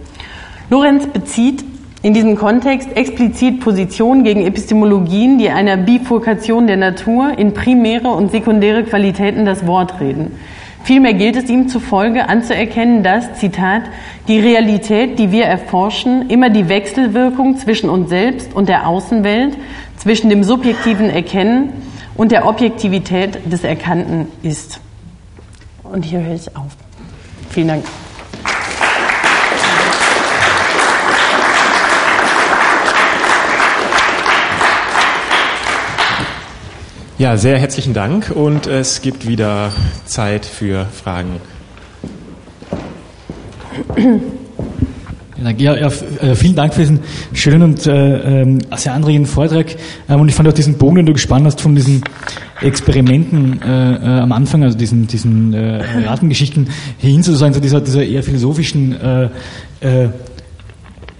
Lorenz 0.71 1.05
bezieht 1.05 1.63
in 2.01 2.15
diesem 2.15 2.35
Kontext 2.35 2.97
explizit 2.97 3.59
Positionen 3.59 4.23
gegen 4.23 4.43
Epistemologien, 4.43 5.37
die 5.37 5.49
einer 5.49 5.77
Bifurkation 5.77 6.65
der 6.65 6.77
Natur 6.77 7.37
in 7.37 7.53
primäre 7.53 8.07
und 8.07 8.31
sekundäre 8.31 8.83
Qualitäten 8.85 9.45
das 9.45 9.67
Wort 9.67 9.99
reden. 9.99 10.31
Vielmehr 10.83 11.13
gilt 11.13 11.37
es 11.37 11.49
ihm 11.49 11.69
zufolge 11.69 12.27
anzuerkennen, 12.27 13.03
dass, 13.03 13.35
Zitat, 13.35 13.83
die 14.27 14.39
Realität, 14.39 15.17
die 15.17 15.31
wir 15.31 15.45
erforschen, 15.45 16.29
immer 16.29 16.49
die 16.49 16.67
Wechselwirkung 16.67 17.57
zwischen 17.57 17.89
uns 17.89 18.09
selbst 18.09 18.53
und 18.53 18.67
der 18.67 18.87
Außenwelt, 18.87 19.57
zwischen 19.97 20.29
dem 20.29 20.43
subjektiven 20.43 21.09
Erkennen 21.09 21.69
und 22.15 22.31
der 22.31 22.45
Objektivität 22.45 23.39
des 23.49 23.63
Erkannten 23.63 24.27
ist. 24.43 24.81
Und 25.83 26.03
hier 26.03 26.21
höre 26.21 26.35
ich 26.35 26.55
auf. 26.55 26.75
Vielen 27.49 27.69
Dank. 27.69 27.83
Ja, 37.19 37.37
sehr 37.37 37.59
herzlichen 37.59 37.93
Dank 37.93 38.31
und 38.31 38.65
es 38.65 39.03
gibt 39.03 39.27
wieder 39.27 39.71
Zeit 40.05 40.47
für 40.47 40.85
Fragen. 40.85 41.39
Ja, 45.57 45.75
ja, 45.75 45.87
äh, 45.87 46.35
vielen 46.35 46.55
Dank 46.55 46.73
für 46.73 46.79
diesen 46.79 47.01
schönen 47.33 47.61
und 47.61 47.85
äh, 47.85 48.41
ähm, 48.41 48.59
sehr 48.75 48.93
anregenden 48.93 49.31
Vortrag. 49.31 49.75
Ähm, 50.09 50.21
und 50.21 50.29
ich 50.29 50.33
fand 50.33 50.49
auch 50.49 50.53
diesen 50.53 50.79
Bogen, 50.79 50.95
den 50.95 51.05
du 51.05 51.13
gespannt 51.13 51.45
hast 51.45 51.61
von 51.61 51.75
diesen 51.75 52.03
Experimenten 52.61 53.61
äh, 53.61 53.93
äh, 53.93 54.19
am 54.21 54.31
Anfang, 54.31 54.63
also 54.63 54.75
diesen, 54.75 55.05
diesen 55.05 55.53
äh, 55.53 55.83
Ratengeschichten, 56.07 56.67
hin 56.97 57.21
sozusagen 57.21 57.53
zu 57.53 57.61
dieser, 57.61 57.81
dieser 57.81 58.03
eher 58.03 58.23
philosophischen 58.23 58.99
äh, 58.99 59.29
äh, 59.81 60.09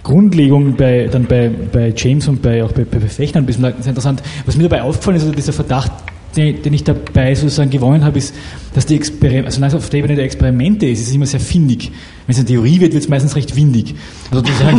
Grundlegung 0.04 0.76
bei, 0.76 1.08
dann 1.10 1.24
bei, 1.24 1.48
bei 1.48 1.92
James 1.96 2.28
und 2.28 2.40
bei, 2.42 2.62
auch 2.62 2.72
bei, 2.72 2.84
bei 2.84 3.00
Fechner 3.00 3.40
ein 3.40 3.46
bisschen 3.46 3.64
interessant. 3.64 4.22
Was 4.46 4.56
mir 4.56 4.64
dabei 4.64 4.82
aufgefallen 4.82 5.16
ist, 5.16 5.24
also 5.24 5.34
dieser 5.34 5.52
Verdacht, 5.52 5.90
den, 6.36 6.62
den 6.62 6.74
ich 6.74 6.84
dabei 6.84 7.34
sozusagen 7.34 7.70
gewonnen 7.70 8.04
habe, 8.04 8.18
ist, 8.18 8.34
dass 8.74 8.86
die 8.86 8.96
Experimente, 8.96 9.62
also 9.62 9.78
auf 9.78 9.88
der 9.88 10.00
Ebene 10.00 10.14
der 10.14 10.24
Experimente 10.24 10.86
ist, 10.86 11.00
ist 11.00 11.08
es 11.08 11.14
immer 11.14 11.26
sehr 11.26 11.40
findig. 11.40 11.90
Wenn 12.26 12.34
es 12.34 12.38
eine 12.38 12.46
Theorie 12.46 12.80
wird, 12.80 12.92
wird 12.92 13.02
es 13.02 13.08
meistens 13.08 13.34
recht 13.34 13.56
windig. 13.56 13.94
Also 14.30 14.44
sozusagen, 14.44 14.78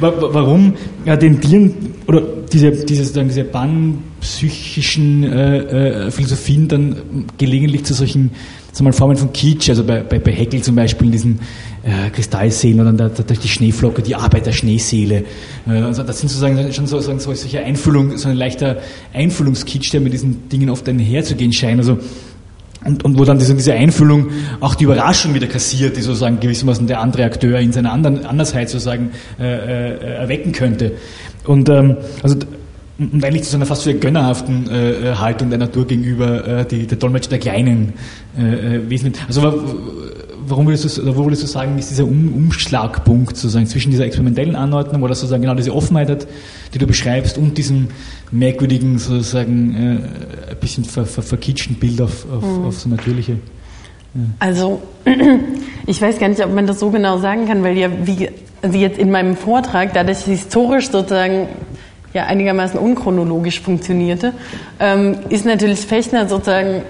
warum 0.00 0.74
ja, 1.06 1.16
den 1.16 1.40
Tieren 1.40 1.74
oder 2.06 2.22
diese, 2.52 2.72
diese, 2.72 3.04
sozusagen 3.04 3.28
diese 3.28 3.44
panpsychischen 3.44 5.24
äh, 5.24 5.58
äh, 5.58 6.10
Philosophien 6.10 6.68
dann 6.68 6.96
gelegentlich 7.38 7.84
zu 7.84 7.94
solchen 7.94 8.32
sagen 8.74 8.86
wir 8.86 8.90
mal, 8.90 8.92
Formen 8.92 9.16
von 9.16 9.32
Kitsch, 9.32 9.68
also 9.68 9.84
bei, 9.84 10.02
bei, 10.02 10.18
bei 10.18 10.32
Heckel 10.32 10.60
zum 10.60 10.74
Beispiel 10.74 11.06
in 11.06 11.12
diesen 11.12 11.38
äh, 11.84 12.10
Kristallseelen 12.10 12.80
oder 12.80 12.92
dann 12.92 13.14
da, 13.14 13.22
da, 13.22 13.34
die 13.34 13.48
Schneeflocke, 13.48 14.02
die 14.02 14.14
Arbeiterschneeseele. 14.14 15.24
Äh, 15.66 15.70
also 15.70 16.02
das 16.02 16.20
sind 16.20 16.28
sozusagen 16.28 16.72
schon 16.72 16.86
so, 16.86 17.00
so, 17.00 17.16
solche 17.18 17.60
Einfühlung, 17.60 18.16
so 18.16 18.28
ein 18.28 18.36
leichter 18.36 18.78
Einfühlungskitsch, 19.12 19.92
der 19.92 20.00
mit 20.00 20.12
diesen 20.12 20.48
Dingen 20.48 20.70
oft 20.70 20.88
einherzugehen 20.88 21.52
scheint. 21.52 21.78
Also 21.78 21.98
und, 22.84 23.04
und 23.04 23.18
wo 23.18 23.24
dann 23.24 23.38
diese, 23.38 23.54
diese 23.54 23.72
Einfühlung 23.72 24.28
auch 24.60 24.74
die 24.74 24.84
Überraschung 24.84 25.34
wieder 25.34 25.46
kassiert, 25.46 25.96
die 25.96 26.02
sozusagen 26.02 26.38
gewissermaßen 26.40 26.86
der 26.86 27.00
andere 27.00 27.24
Akteur 27.24 27.58
in 27.58 27.72
seiner 27.72 27.92
anderen 27.92 28.26
Andersheit 28.26 28.68
sozusagen 28.68 29.10
äh, 29.40 29.44
äh, 29.44 30.14
erwecken 30.16 30.52
könnte. 30.52 30.92
Und 31.46 31.68
ähm, 31.68 31.96
also 32.22 32.36
und 32.96 33.24
eigentlich 33.24 33.42
zu 33.42 33.56
einer 33.56 33.66
fast 33.66 33.82
sehr 33.82 33.94
gönnerhaften 33.94 34.70
äh, 34.70 35.10
äh, 35.10 35.14
Haltung 35.16 35.50
der 35.50 35.58
Natur 35.58 35.84
gegenüber, 35.84 36.46
äh, 36.46 36.64
die, 36.64 36.86
der 36.86 36.96
Dolmetscher 36.96 37.30
der 37.30 37.40
kleinen 37.40 37.94
äh, 38.38 38.76
äh, 38.76 38.88
Wesen. 38.90 39.12
Also 39.26 39.42
warum 40.46 40.66
würdest 40.66 40.98
du, 40.98 41.16
wo 41.16 41.24
würdest 41.24 41.42
du 41.42 41.46
sagen, 41.46 41.78
ist 41.78 41.90
dieser 41.90 42.04
um 42.04 42.32
Umschlagpunkt 42.34 43.36
sozusagen 43.36 43.66
zwischen 43.66 43.90
dieser 43.90 44.04
experimentellen 44.04 44.56
Anordnung 44.56 45.02
oder 45.02 45.14
sozusagen 45.14 45.42
genau 45.42 45.54
diese 45.54 45.74
Offenheit 45.74 46.10
hat, 46.10 46.26
die 46.72 46.78
du 46.78 46.86
beschreibst, 46.86 47.38
und 47.38 47.58
diesem 47.58 47.88
merkwürdigen, 48.30 48.98
sozusagen 48.98 49.74
äh, 49.74 50.50
ein 50.50 50.56
bisschen 50.60 50.84
ver, 50.84 51.06
ver, 51.06 51.22
verkitschten 51.22 51.76
Bild 51.76 52.00
auf, 52.00 52.26
auf, 52.30 52.42
mhm. 52.42 52.64
auf 52.66 52.78
so 52.78 52.88
natürliche. 52.88 53.38
Also 54.38 54.80
ich 55.86 56.00
weiß 56.00 56.18
gar 56.18 56.28
nicht, 56.28 56.44
ob 56.44 56.54
man 56.54 56.66
das 56.66 56.78
so 56.78 56.90
genau 56.90 57.18
sagen 57.18 57.46
kann, 57.46 57.62
weil 57.64 57.76
ja 57.76 57.88
wie 58.04 58.28
also 58.64 58.78
jetzt 58.78 58.98
in 58.98 59.10
meinem 59.10 59.36
Vortrag, 59.36 59.92
da 59.92 60.04
das 60.04 60.24
historisch 60.24 60.90
sozusagen 60.90 61.48
ja 62.14 62.24
einigermaßen 62.24 62.80
unchronologisch 62.80 63.60
funktionierte, 63.60 64.32
ähm, 64.80 65.16
ist 65.28 65.44
natürlich 65.44 65.80
Fechner 65.80 66.28
sozusagen 66.28 66.82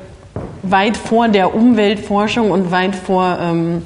weit 0.71 0.97
vor 0.97 1.29
der 1.29 1.55
Umweltforschung 1.55 2.51
und 2.51 2.71
weit 2.71 2.95
vor, 2.95 3.39
ähm, 3.41 3.83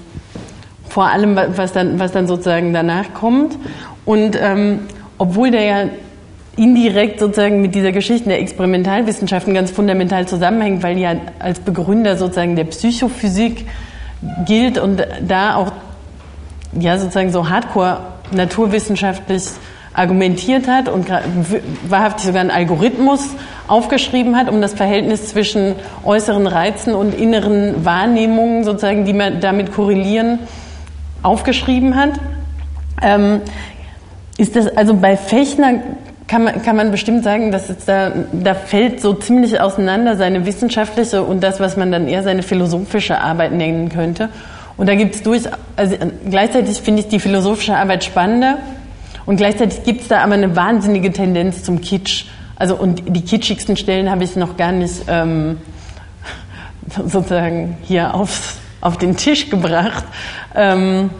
vor 0.88 1.06
allem, 1.08 1.36
was 1.36 1.72
dann, 1.72 1.98
was 1.98 2.12
dann 2.12 2.26
sozusagen 2.26 2.72
danach 2.72 3.14
kommt. 3.14 3.56
Und 4.04 4.38
ähm, 4.40 4.80
obwohl 5.18 5.50
der 5.50 5.62
ja 5.62 5.84
indirekt 6.56 7.20
sozusagen 7.20 7.60
mit 7.60 7.74
dieser 7.74 7.92
Geschichte 7.92 8.28
der 8.28 8.40
Experimentalwissenschaften 8.40 9.54
ganz 9.54 9.70
fundamental 9.70 10.26
zusammenhängt, 10.26 10.82
weil 10.82 10.98
ja 10.98 11.14
als 11.38 11.60
Begründer 11.60 12.16
sozusagen 12.16 12.56
der 12.56 12.64
Psychophysik 12.64 13.66
gilt 14.44 14.78
und 14.78 15.06
da 15.22 15.54
auch 15.54 15.72
ja 16.78 16.98
sozusagen 16.98 17.30
so 17.30 17.48
hardcore 17.48 18.00
naturwissenschaftlich 18.32 19.44
argumentiert 19.98 20.68
hat 20.68 20.88
und 20.88 21.08
wahrhaftig 21.88 22.26
sogar 22.26 22.40
einen 22.40 22.50
Algorithmus 22.50 23.28
aufgeschrieben 23.66 24.36
hat, 24.36 24.48
um 24.48 24.60
das 24.60 24.74
Verhältnis 24.74 25.28
zwischen 25.28 25.74
äußeren 26.04 26.46
Reizen 26.46 26.94
und 26.94 27.14
inneren 27.14 27.84
Wahrnehmungen, 27.84 28.64
sozusagen, 28.64 29.04
die 29.04 29.12
man 29.12 29.40
damit 29.40 29.72
korrelieren, 29.72 30.38
aufgeschrieben 31.22 31.96
hat. 31.96 32.12
Ähm, 33.02 33.40
ist 34.38 34.54
das 34.54 34.68
also 34.68 34.94
bei 34.94 35.16
Fechner 35.16 35.82
kann 36.28 36.44
man, 36.44 36.62
kann 36.62 36.76
man 36.76 36.90
bestimmt 36.90 37.24
sagen, 37.24 37.50
dass 37.50 37.70
es 37.70 37.86
da, 37.86 38.12
da 38.32 38.54
fällt 38.54 39.00
so 39.00 39.14
ziemlich 39.14 39.60
auseinander 39.60 40.14
seine 40.16 40.44
wissenschaftliche 40.44 41.22
und 41.22 41.42
das, 41.42 41.58
was 41.58 41.76
man 41.76 41.90
dann 41.90 42.06
eher 42.06 42.22
seine 42.22 42.42
philosophische 42.42 43.18
Arbeit 43.18 43.52
nennen 43.52 43.88
könnte. 43.88 44.28
Und 44.76 44.88
da 44.88 44.94
gibt 44.94 45.14
es 45.16 45.22
durch, 45.22 45.44
also 45.74 45.96
gleichzeitig 46.28 46.80
finde 46.82 47.00
ich 47.00 47.08
die 47.08 47.18
philosophische 47.18 47.74
Arbeit 47.74 48.04
spannender 48.04 48.58
und 49.28 49.36
gleichzeitig 49.36 49.82
gibt 49.82 50.00
es 50.00 50.08
da 50.08 50.22
aber 50.22 50.32
eine 50.32 50.56
wahnsinnige 50.56 51.12
Tendenz 51.12 51.62
zum 51.62 51.82
Kitsch. 51.82 52.24
Also 52.56 52.74
und 52.74 53.02
die 53.14 53.20
kitschigsten 53.20 53.76
Stellen 53.76 54.10
habe 54.10 54.24
ich 54.24 54.36
noch 54.36 54.56
gar 54.56 54.72
nicht 54.72 55.02
ähm, 55.06 55.58
sozusagen 56.88 57.76
hier 57.82 58.14
auf, 58.14 58.54
auf 58.80 58.96
den 58.96 59.18
Tisch 59.18 59.50
gebracht. 59.50 60.04
Ähm, 60.54 61.10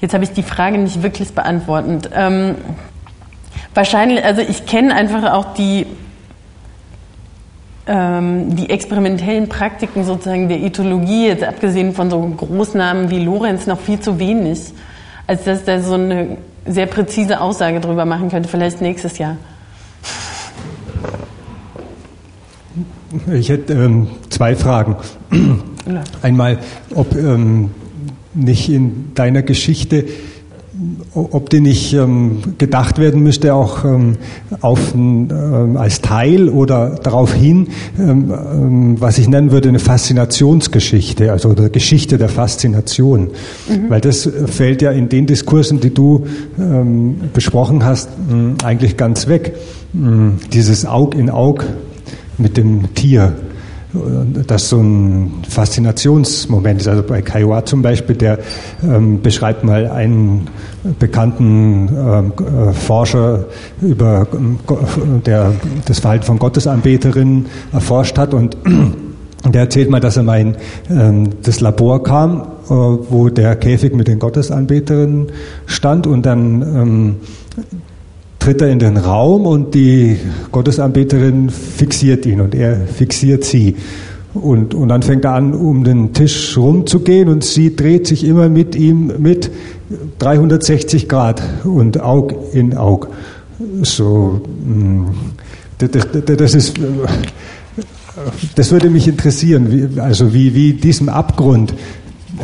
jetzt 0.00 0.14
habe 0.14 0.24
ich 0.24 0.30
die 0.30 0.42
Frage 0.42 0.78
nicht 0.78 1.02
wirklich 1.02 1.34
beantwortet. 1.34 2.08
Ähm, 2.14 2.54
wahrscheinlich, 3.74 4.24
also 4.24 4.40
ich 4.40 4.64
kenne 4.64 4.94
einfach 4.94 5.30
auch 5.30 5.52
die 5.52 5.84
ähm, 7.86 8.56
die 8.56 8.70
experimentellen 8.70 9.50
Praktiken 9.50 10.04
sozusagen 10.04 10.48
der 10.48 10.62
Ethologie, 10.62 11.26
jetzt 11.26 11.44
abgesehen 11.44 11.92
von 11.92 12.08
so 12.08 12.18
Großnamen 12.18 13.10
wie 13.10 13.22
Lorenz, 13.22 13.66
noch 13.66 13.78
viel 13.78 14.00
zu 14.00 14.18
wenig, 14.18 14.72
als 15.26 15.44
dass 15.44 15.66
da 15.66 15.78
so 15.78 15.96
eine 15.96 16.38
sehr 16.66 16.86
präzise 16.86 17.40
Aussage 17.40 17.80
darüber 17.80 18.04
machen 18.04 18.30
könnte, 18.30 18.48
vielleicht 18.48 18.80
nächstes 18.80 19.18
Jahr. 19.18 19.36
Ich 23.32 23.48
hätte 23.48 23.74
ähm, 23.74 24.08
zwei 24.30 24.56
Fragen. 24.56 24.96
Einmal, 26.22 26.58
ob 26.94 27.14
ähm, 27.14 27.70
nicht 28.34 28.68
in 28.68 29.14
deiner 29.14 29.42
Geschichte 29.42 30.06
ob 31.14 31.50
die 31.50 31.60
nicht 31.60 31.92
ähm, 31.94 32.38
gedacht 32.58 32.98
werden 32.98 33.22
müsste, 33.22 33.54
auch 33.54 33.84
ähm, 33.84 34.16
auf, 34.60 34.94
ähm, 34.94 35.76
als 35.76 36.00
Teil 36.00 36.48
oder 36.48 36.96
darauf 37.02 37.34
hin, 37.34 37.68
ähm, 37.98 38.32
ähm, 38.32 39.00
was 39.00 39.18
ich 39.18 39.28
nennen 39.28 39.50
würde, 39.50 39.68
eine 39.68 39.78
Faszinationsgeschichte, 39.78 41.30
also 41.32 41.50
eine 41.50 41.70
Geschichte 41.70 42.18
der 42.18 42.28
Faszination. 42.28 43.30
Mhm. 43.68 43.90
Weil 43.90 44.00
das 44.00 44.28
fällt 44.46 44.82
ja 44.82 44.90
in 44.90 45.08
den 45.08 45.26
Diskursen, 45.26 45.80
die 45.80 45.92
du 45.92 46.26
ähm, 46.58 47.16
besprochen 47.32 47.84
hast, 47.84 48.08
eigentlich 48.64 48.96
ganz 48.96 49.28
weg. 49.28 49.54
Mh, 49.92 50.32
dieses 50.52 50.86
Aug 50.86 51.14
in 51.14 51.30
Aug 51.30 51.64
mit 52.38 52.56
dem 52.56 52.94
Tier 52.94 53.34
das 54.46 54.68
so 54.68 54.80
ein 54.80 55.42
Faszinationsmoment 55.48 56.80
ist. 56.80 56.88
Also 56.88 57.02
bei 57.02 57.22
Kaiwa 57.22 57.64
zum 57.64 57.82
Beispiel, 57.82 58.16
der 58.16 58.38
ähm, 58.82 59.20
beschreibt 59.20 59.64
mal 59.64 59.86
einen 59.88 60.48
bekannten 60.98 61.88
ähm, 61.88 62.32
äh, 62.38 62.72
Forscher 62.72 63.44
über 63.80 64.26
ähm, 64.32 64.58
der 65.26 65.52
das 65.84 66.00
Verhalten 66.00 66.24
von 66.24 66.38
Gottesanbeterinnen 66.38 67.46
erforscht 67.72 68.18
hat 68.18 68.34
und 68.34 68.56
Und 69.44 69.56
er 69.56 69.62
erzählt 69.62 69.90
mal, 69.90 69.98
dass 69.98 70.16
er 70.16 70.22
mal 70.22 70.40
in 70.40 70.56
ähm, 70.88 71.30
das 71.42 71.60
Labor 71.60 72.04
kam, 72.04 72.42
äh, 72.42 72.68
wo 72.70 73.28
der 73.28 73.56
Käfig 73.56 73.92
mit 73.92 74.06
den 74.06 74.20
Gottesanbeterinnen 74.20 75.32
stand 75.66 76.06
und 76.06 76.24
dann 76.24 76.62
ähm, 76.62 77.16
tritt 78.42 78.60
er 78.60 78.70
in 78.70 78.80
den 78.80 78.96
Raum 78.96 79.46
und 79.46 79.72
die 79.72 80.16
Gottesanbeterin 80.50 81.48
fixiert 81.48 82.26
ihn 82.26 82.40
und 82.40 82.56
er 82.56 82.88
fixiert 82.88 83.44
sie. 83.44 83.76
Und, 84.34 84.74
und 84.74 84.88
dann 84.88 85.02
fängt 85.02 85.24
er 85.24 85.34
an, 85.34 85.54
um 85.54 85.84
den 85.84 86.12
Tisch 86.12 86.56
rumzugehen 86.58 87.28
und 87.28 87.44
sie 87.44 87.76
dreht 87.76 88.08
sich 88.08 88.24
immer 88.24 88.48
mit 88.48 88.74
ihm 88.74 89.12
mit 89.18 89.52
360 90.18 91.08
Grad 91.08 91.40
und 91.62 92.00
Aug 92.00 92.34
in 92.52 92.76
Aug. 92.76 93.10
So, 93.82 94.40
mm, 94.64 95.04
das, 95.78 96.08
das, 96.24 96.54
ist, 96.54 96.74
das 98.56 98.72
würde 98.72 98.90
mich 98.90 99.06
interessieren, 99.06 99.98
also 99.98 100.34
wie, 100.34 100.52
wie 100.52 100.72
diesem 100.72 101.08
Abgrund 101.08 101.74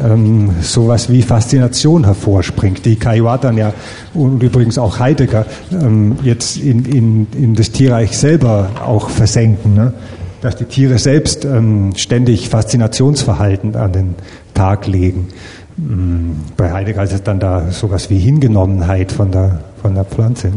ähm, 0.05 0.51
sowas 0.61 1.11
wie 1.11 1.23
Faszination 1.23 2.05
hervorspringt, 2.05 2.85
die 2.85 2.97
Kaiwatan 2.97 3.57
ja 3.57 3.73
und 4.15 4.43
übrigens 4.43 4.79
auch 4.79 4.99
Heidegger 4.99 5.47
ähm, 5.73 6.17
jetzt 6.23 6.57
in, 6.57 6.85
in, 6.85 7.27
in 7.33 7.55
das 7.55 7.71
Tierreich 7.71 8.17
selber 8.17 8.71
auch 8.85 9.11
versenken. 9.11 9.75
Ne? 9.75 9.93
dass 10.41 10.57
die 10.57 10.65
Tiere 10.65 10.99
selbst 10.99 11.45
ähm, 11.45 11.93
ständig 11.97 12.49
Faszinationsverhalten 12.49 13.75
an 13.77 13.93
den 13.93 14.15
Tag 14.55 14.87
legen. 14.87 15.29
Mm, 15.77 16.31
bei 16.57 16.73
Heidegger 16.73 17.03
ist 17.03 17.13
es 17.13 17.23
dann 17.23 17.41
da 17.41 17.71
sowas 17.71 18.11
wie 18.11 18.19
Hingenommenheit 18.19 19.13
von 19.13 19.31
der, 19.31 19.61
von 19.81 19.95
der 19.95 20.05
Pflanze. 20.05 20.51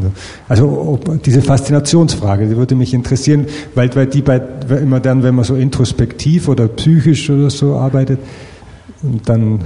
Also 0.48 1.00
diese 1.26 1.42
Faszinationsfrage, 1.42 2.48
die 2.48 2.58
würde 2.58 2.76
mich 2.76 2.94
interessieren, 2.94 3.46
weil, 3.76 3.94
weil 3.96 4.08
die 4.08 4.22
bei, 4.22 4.42
immer 4.70 5.00
dann, 5.00 5.24
wenn 5.24 5.36
man 5.36 5.46
so 5.46 5.56
introspektiv 5.56 6.48
oder 6.48 6.68
psychisch 6.68 7.30
oder 7.30 7.50
so 7.50 7.76
arbeitet, 7.76 8.20
dann 9.26 9.60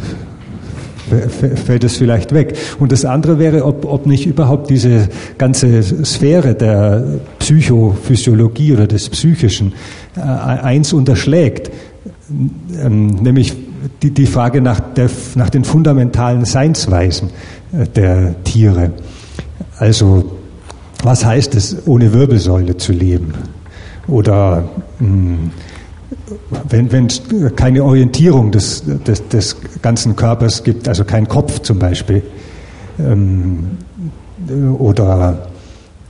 fällt 1.07 1.83
es 1.83 1.97
vielleicht 1.97 2.33
weg. 2.33 2.57
Und 2.79 2.91
das 2.91 3.05
andere 3.05 3.37
wäre, 3.37 3.65
ob, 3.65 3.85
ob 3.85 4.05
nicht 4.05 4.25
überhaupt 4.25 4.69
diese 4.69 5.09
ganze 5.37 5.83
Sphäre 5.83 6.55
der 6.55 7.19
Psychophysiologie 7.39 8.73
oder 8.73 8.87
des 8.87 9.09
Psychischen 9.09 9.73
äh, 10.15 10.21
eins 10.21 10.93
unterschlägt, 10.93 11.71
ähm, 12.83 13.07
nämlich 13.07 13.53
die, 14.01 14.11
die 14.11 14.25
Frage 14.25 14.61
nach, 14.61 14.79
der, 14.79 15.09
nach 15.35 15.49
den 15.49 15.63
fundamentalen 15.63 16.45
Seinsweisen 16.45 17.29
äh, 17.71 17.87
der 17.87 18.43
Tiere. 18.43 18.91
Also, 19.77 20.37
was 21.03 21.23
heißt 21.23 21.53
es, 21.55 21.85
ohne 21.85 22.13
Wirbelsäule 22.13 22.77
zu 22.77 22.93
leben? 22.93 23.33
Oder 24.07 24.63
mh, 24.99 25.51
hm, 26.69 26.91
wenn 26.91 27.05
es 27.07 27.21
keine 27.55 27.83
Orientierung 27.83 28.51
des, 28.51 28.83
des, 28.85 29.27
des, 29.27 29.57
ganzen 29.81 30.15
Körpers 30.15 30.63
gibt, 30.63 30.87
also 30.87 31.03
kein 31.03 31.27
Kopf 31.27 31.59
zum 31.59 31.79
Beispiel, 31.79 32.23
ähm, 32.99 33.77
oder 34.77 35.47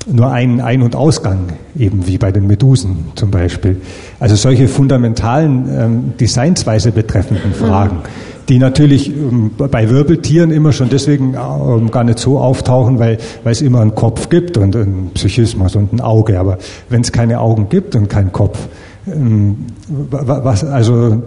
nur 0.07 0.31
ein 0.31 0.61
Ein- 0.61 0.81
und 0.81 0.95
Ausgang, 0.95 1.53
eben 1.77 2.05
wie 2.07 2.17
bei 2.17 2.31
den 2.31 2.47
Medusen 2.47 3.05
zum 3.15 3.31
Beispiel. 3.31 3.81
Also 4.19 4.35
solche 4.35 4.67
fundamentalen 4.67 5.65
ähm, 5.69 6.13
Designsweise 6.19 6.91
betreffenden 6.91 7.53
Fragen, 7.53 7.99
die 8.47 8.59
natürlich 8.59 9.09
ähm, 9.09 9.51
bei 9.57 9.89
Wirbeltieren 9.89 10.51
immer 10.51 10.73
schon 10.73 10.89
deswegen 10.89 11.33
ähm, 11.33 11.89
gar 11.89 12.03
nicht 12.03 12.19
so 12.19 12.39
auftauchen, 12.39 12.99
weil, 12.99 13.17
weil 13.43 13.51
es 13.51 13.61
immer 13.61 13.81
einen 13.81 13.95
Kopf 13.95 14.29
gibt 14.29 14.57
und 14.57 14.75
einen 14.75 15.11
Psychismus 15.15 15.75
und 15.75 15.93
ein 15.93 16.01
Auge. 16.01 16.39
Aber 16.39 16.59
wenn 16.89 17.01
es 17.01 17.11
keine 17.11 17.39
Augen 17.39 17.69
gibt 17.69 17.95
und 17.95 18.07
keinen 18.07 18.31
Kopf, 18.31 18.59
was, 19.05 20.63
also 20.63 21.21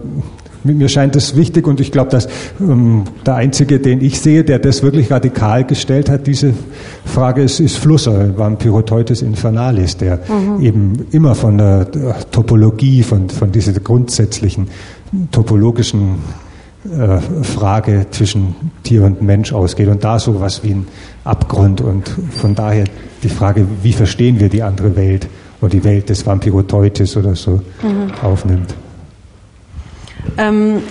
mir 0.63 0.89
scheint 0.89 1.15
das 1.15 1.35
wichtig 1.35 1.67
und 1.67 1.79
ich 1.79 1.91
glaube, 1.91 2.09
dass 2.11 2.27
ähm, 2.59 3.05
der 3.25 3.35
Einzige, 3.35 3.79
den 3.79 4.01
ich 4.01 4.19
sehe, 4.19 4.43
der 4.43 4.59
das 4.59 4.83
wirklich 4.83 5.09
radikal 5.11 5.63
gestellt 5.63 6.09
hat, 6.09 6.27
diese 6.27 6.53
Frage 7.05 7.43
ist, 7.43 7.59
ist 7.59 7.77
Flusser, 7.77 8.37
Vampiroteutes 8.37 9.21
Infernalis, 9.21 9.97
der 9.97 10.19
mhm. 10.27 10.61
eben 10.61 10.93
immer 11.11 11.35
von 11.35 11.57
der 11.57 11.87
Topologie, 12.31 13.03
von, 13.03 13.29
von 13.29 13.51
dieser 13.51 13.73
grundsätzlichen 13.73 14.67
topologischen 15.31 16.15
äh, 16.85 17.19
Frage 17.43 18.07
zwischen 18.11 18.55
Tier 18.83 19.03
und 19.03 19.21
Mensch 19.21 19.53
ausgeht 19.53 19.87
und 19.87 20.03
da 20.03 20.19
so 20.19 20.39
was 20.39 20.63
wie 20.63 20.71
ein 20.71 20.87
Abgrund 21.23 21.81
und 21.81 22.09
von 22.31 22.55
daher 22.55 22.85
die 23.23 23.29
Frage, 23.29 23.65
wie 23.83 23.93
verstehen 23.93 24.39
wir 24.39 24.49
die 24.49 24.63
andere 24.63 24.95
Welt 24.95 25.27
oder 25.61 25.69
die 25.69 25.83
Welt 25.83 26.09
des 26.09 26.25
Vampiroteutes 26.25 27.17
oder 27.17 27.35
so 27.35 27.61
mhm. 27.81 28.11
aufnimmt. 28.21 28.73
Ähm, 30.37 30.81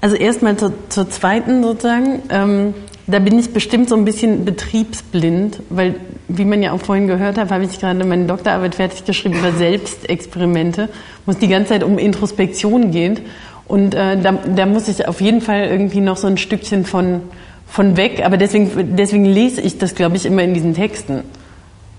also 0.00 0.16
erstmal 0.16 0.56
zur, 0.56 0.72
zur, 0.88 1.10
zweiten 1.10 1.62
sozusagen. 1.62 2.22
Ähm, 2.30 2.74
da 3.06 3.18
bin 3.20 3.38
ich 3.38 3.52
bestimmt 3.52 3.88
so 3.88 3.96
ein 3.96 4.04
bisschen 4.04 4.44
betriebsblind, 4.44 5.60
weil, 5.70 5.94
wie 6.28 6.44
man 6.44 6.62
ja 6.62 6.72
auch 6.72 6.80
vorhin 6.80 7.06
gehört 7.06 7.38
hat, 7.38 7.50
habe 7.50 7.64
ich 7.64 7.80
gerade 7.80 8.04
meine 8.04 8.26
Doktorarbeit 8.26 8.74
fertig 8.74 9.04
geschrieben 9.06 9.38
über 9.38 9.52
Selbstexperimente, 9.52 10.90
wo 11.24 11.32
es 11.32 11.38
die 11.38 11.48
ganze 11.48 11.70
Zeit 11.70 11.84
um 11.84 11.98
Introspektion 11.98 12.90
geht. 12.90 13.22
Und 13.66 13.94
äh, 13.94 14.20
da, 14.20 14.32
da 14.32 14.66
muss 14.66 14.88
ich 14.88 15.08
auf 15.08 15.20
jeden 15.20 15.40
Fall 15.40 15.64
irgendwie 15.64 16.00
noch 16.00 16.16
so 16.16 16.26
ein 16.26 16.36
Stückchen 16.36 16.84
von, 16.84 17.22
von 17.66 17.96
weg. 17.96 18.22
Aber 18.24 18.36
deswegen, 18.36 18.96
deswegen 18.96 19.24
lese 19.24 19.62
ich 19.62 19.78
das, 19.78 19.94
glaube 19.94 20.16
ich, 20.16 20.26
immer 20.26 20.42
in 20.42 20.54
diesen 20.54 20.74
Texten. 20.74 21.22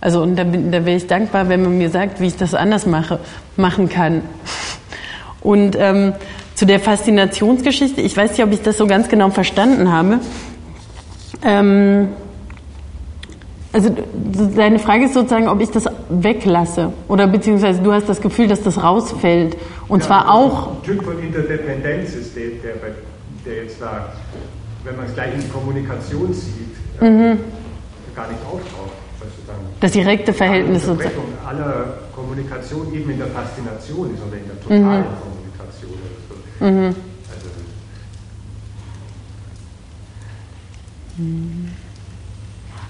Also 0.01 0.21
und 0.21 0.35
da, 0.35 0.43
da 0.43 0.85
wäre 0.85 0.97
ich 0.97 1.07
dankbar, 1.07 1.49
wenn 1.49 1.63
man 1.63 1.77
mir 1.77 1.89
sagt, 1.89 2.21
wie 2.21 2.27
ich 2.27 2.37
das 2.37 2.53
anders 2.53 2.85
mache, 2.85 3.19
machen 3.57 3.89
kann. 3.89 4.21
Und 5.41 5.75
ähm, 5.77 6.13
zu 6.55 6.65
der 6.65 6.79
Faszinationsgeschichte, 6.79 8.01
ich 8.01 8.15
weiß 8.15 8.31
nicht, 8.31 8.43
ob 8.43 8.51
ich 8.51 8.61
das 8.61 8.77
so 8.77 8.87
ganz 8.87 9.09
genau 9.09 9.29
verstanden 9.29 9.91
habe. 9.91 10.19
Ähm, 11.43 12.09
also 13.71 13.95
deine 14.55 14.79
Frage 14.79 15.05
ist 15.05 15.13
sozusagen, 15.13 15.47
ob 15.47 15.61
ich 15.61 15.69
das 15.69 15.85
weglasse 16.09 16.91
oder 17.07 17.27
beziehungsweise 17.27 17.81
du 17.81 17.93
hast 17.93 18.09
das 18.09 18.19
Gefühl, 18.19 18.47
dass 18.47 18.63
das 18.63 18.81
rausfällt 18.81 19.57
und 19.87 19.99
ja, 19.99 20.07
zwar 20.07 20.33
auch. 20.33 20.71
Ein 20.71 20.83
Typ 20.83 21.03
von 21.03 21.19
Interdependenz 21.21 22.15
ist 22.15 22.35
der, 22.35 22.47
der, 22.63 22.73
der 23.45 23.63
jetzt 23.63 23.79
da, 23.79 24.11
wenn 24.83 24.97
man 24.97 25.05
es 25.05 25.13
gleich 25.13 25.33
in 25.35 25.53
Kommunikation 25.53 26.33
sieht, 26.33 27.01
mhm. 27.01 27.39
gar 28.15 28.27
nicht 28.27 28.41
auftaucht. 28.51 28.98
Das 29.79 29.91
direkte 29.91 30.33
Verhältnis 30.33 30.85
sozusagen. 30.85 31.15
aller 31.45 31.99
Kommunikation 32.13 32.93
eben 32.93 33.09
in 33.11 33.17
der 33.17 33.27
Faszination 33.27 34.13
ist 34.13 34.21
oder 34.27 34.37
in 34.37 34.45
der 34.45 34.61
totalen 34.61 35.05
mhm. 35.05 35.17
Kommunikation. 35.21 35.93
So. 36.59 36.65
Mhm. 36.65 36.95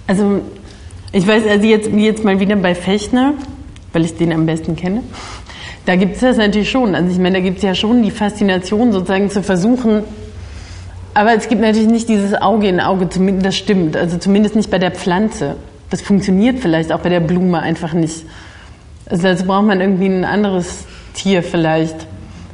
Also, 0.07 0.23
also 0.25 0.41
ich 1.11 1.27
weiß, 1.27 1.43
also 1.47 1.65
jetzt, 1.65 1.89
jetzt 1.91 2.23
mal 2.23 2.39
wieder 2.39 2.55
bei 2.55 2.75
Fechner, 2.75 3.33
weil 3.93 4.05
ich 4.05 4.15
den 4.15 4.33
am 4.33 4.45
besten 4.45 4.75
kenne. 4.75 5.03
Da 5.85 5.95
gibt 5.95 6.15
es 6.15 6.21
das 6.21 6.37
natürlich 6.37 6.69
schon. 6.69 6.93
Also 6.93 7.09
ich 7.11 7.17
meine, 7.17 7.37
da 7.37 7.41
gibt 7.41 7.57
es 7.57 7.63
ja 7.63 7.73
schon 7.73 8.03
die 8.03 8.11
Faszination 8.11 8.91
sozusagen 8.91 9.29
zu 9.29 9.41
versuchen, 9.41 10.03
aber 11.13 11.33
es 11.33 11.49
gibt 11.49 11.61
natürlich 11.61 11.89
nicht 11.89 12.07
dieses 12.07 12.39
Auge 12.39 12.67
in 12.67 12.79
Auge, 12.79 13.07
das 13.41 13.55
stimmt. 13.57 13.97
Also 13.97 14.17
zumindest 14.17 14.55
nicht 14.55 14.69
bei 14.69 14.77
der 14.77 14.91
Pflanze 14.91 15.55
das 15.89 16.01
funktioniert 16.01 16.59
vielleicht 16.59 16.91
auch 16.91 16.99
bei 16.99 17.09
der 17.09 17.19
Blume 17.19 17.59
einfach 17.59 17.93
nicht. 17.93 18.25
Also 19.09 19.23
dazu 19.23 19.45
braucht 19.45 19.65
man 19.65 19.81
irgendwie 19.81 20.07
ein 20.07 20.25
anderes 20.25 20.85
Tier 21.13 21.41
vielleicht, 21.41 21.95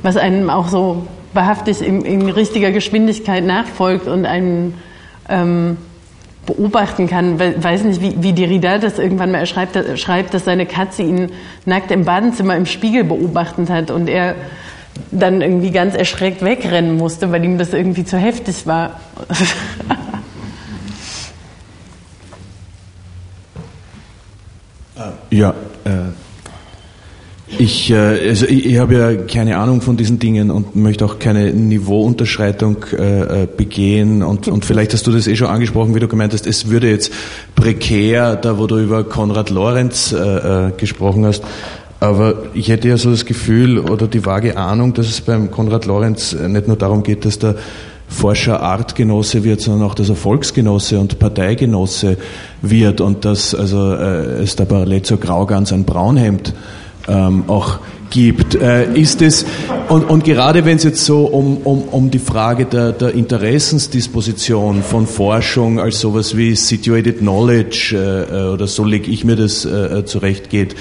was 0.02 0.18
einem 0.18 0.50
auch 0.50 0.70
so 0.70 1.06
behaftig 1.34 1.82
in, 1.82 2.04
in 2.04 2.30
richtiger 2.30 2.72
Geschwindigkeit 2.72 3.44
nachfolgt 3.44 4.08
und 4.08 4.26
einen 4.26 4.76
ähm, 5.28 5.78
beobachten 6.46 7.08
kann. 7.08 7.40
We 7.40 7.62
weiß 7.62 7.84
nicht, 7.84 8.02
wie, 8.02 8.24
wie 8.24 8.34
Derrida 8.34 8.78
das 8.78 9.00
irgendwann 9.00 9.32
mal 9.32 9.46
schreibt, 9.46 9.78
schreibt, 10.00 10.34
dass 10.34 10.46
seine 10.46 10.66
Katze 10.66 11.04
ihn 11.04 11.32
nackt 11.66 11.92
im 11.92 12.06
Badezimmer 12.06 12.56
im 12.56 12.66
Spiegel 12.66 13.04
beobachtet 13.04 13.70
hat 13.70 13.92
und 13.92 14.08
er 14.08 14.36
dann 15.12 15.42
irgendwie 15.42 15.72
ganz 15.72 15.94
erschreckt 15.96 16.42
wegrennen 16.42 16.98
musste, 16.98 17.32
weil 17.32 17.44
ihm 17.44 17.58
das 17.58 17.74
irgendwie 17.74 18.06
zu 18.06 18.18
heftig 18.18 18.66
war. 18.66 19.02
Ja, 25.36 25.54
äh, 25.84 25.90
ich, 27.58 27.92
äh, 27.92 27.96
also 27.96 28.46
ich, 28.46 28.66
ich 28.66 28.78
habe 28.78 28.96
ja 28.96 29.16
keine 29.16 29.58
Ahnung 29.58 29.82
von 29.82 29.98
diesen 29.98 30.18
Dingen 30.18 30.50
und 30.50 30.78
möchte 30.78 31.04
auch 31.04 31.20
keine 31.20 31.52
Niveauunterschreitung 31.52 32.78
äh, 32.98 33.44
äh, 33.44 33.48
begehen. 33.48 34.24
Und, 34.24 34.48
und 34.48 34.64
vielleicht 34.64 34.94
hast 34.94 35.06
du 35.08 35.12
das 35.12 35.28
eh 35.28 35.36
schon 35.36 35.48
angesprochen, 35.48 35.94
wie 35.94 36.00
du 36.00 36.08
gemeint 36.08 36.32
hast, 36.32 36.48
es 36.48 36.70
würde 36.70 36.90
jetzt 36.90 37.12
prekär, 37.54 38.38
da 38.38 38.58
wo 38.58 38.66
du 38.66 38.78
über 38.78 39.04
Konrad 39.04 39.50
Lorenz 39.50 40.14
äh, 40.14 40.68
äh, 40.68 40.72
gesprochen 40.78 41.26
hast, 41.26 41.44
aber 42.00 42.44
ich 42.54 42.70
hätte 42.70 42.88
ja 42.88 42.98
so 42.98 43.12
das 43.12 43.26
Gefühl 43.26 43.80
oder 43.80 44.08
die 44.08 44.26
vage 44.26 44.56
Ahnung, 44.56 44.94
dass 44.94 45.08
es 45.08 45.20
beim 45.20 45.52
Konrad 45.52 45.86
Lorenz 45.86 46.34
nicht 46.34 46.68
nur 46.68 46.78
darum 46.78 47.04
geht, 47.04 47.26
dass 47.26 47.40
der 47.40 47.56
Forscher 48.08 48.62
Artgenosse 48.62 49.44
wird, 49.44 49.62
sondern 49.62 49.90
auch, 49.90 49.96
dass 49.96 50.10
er 50.10 50.16
Volksgenosse 50.16 51.00
und 51.00 51.20
Parteigenosse 51.20 52.18
wird 52.62 53.02
und 53.02 53.26
dass 53.26 53.56
also 53.56 53.94
äh, 53.94 54.42
es 54.44 54.56
da 54.56 54.66
parallel 54.66 55.02
zur 55.02 55.20
Graugans 55.20 55.74
ein 55.74 55.86
Braunhemd 55.86 56.54
ähm, 57.08 57.44
auch 57.48 57.80
gibt. 58.10 58.56
Äh, 58.56 58.94
ist 58.94 59.22
es, 59.22 59.46
und, 59.90 60.04
und 60.10 60.24
gerade 60.24 60.66
wenn 60.66 60.78
es 60.78 60.84
jetzt 60.84 61.04
so 61.06 61.26
um, 61.26 61.58
um, 61.58 61.84
um 61.84 62.12
die 62.12 62.20
Frage 62.20 62.66
der, 62.66 62.92
der 62.92 63.14
Interessensdisposition 63.14 64.84
von 64.84 65.08
Forschung 65.08 65.80
als 65.80 66.00
sowas 66.00 66.38
wie 66.38 66.56
Situated 66.56 67.20
Knowledge 67.20 67.96
äh, 67.96 68.54
oder 68.54 68.68
so 68.68 68.84
lege 68.84 69.12
ich 69.12 69.26
mir 69.26 69.36
das 69.36 69.66
äh, 69.66 70.06
zurecht 70.06 70.50
geht, 70.50 70.76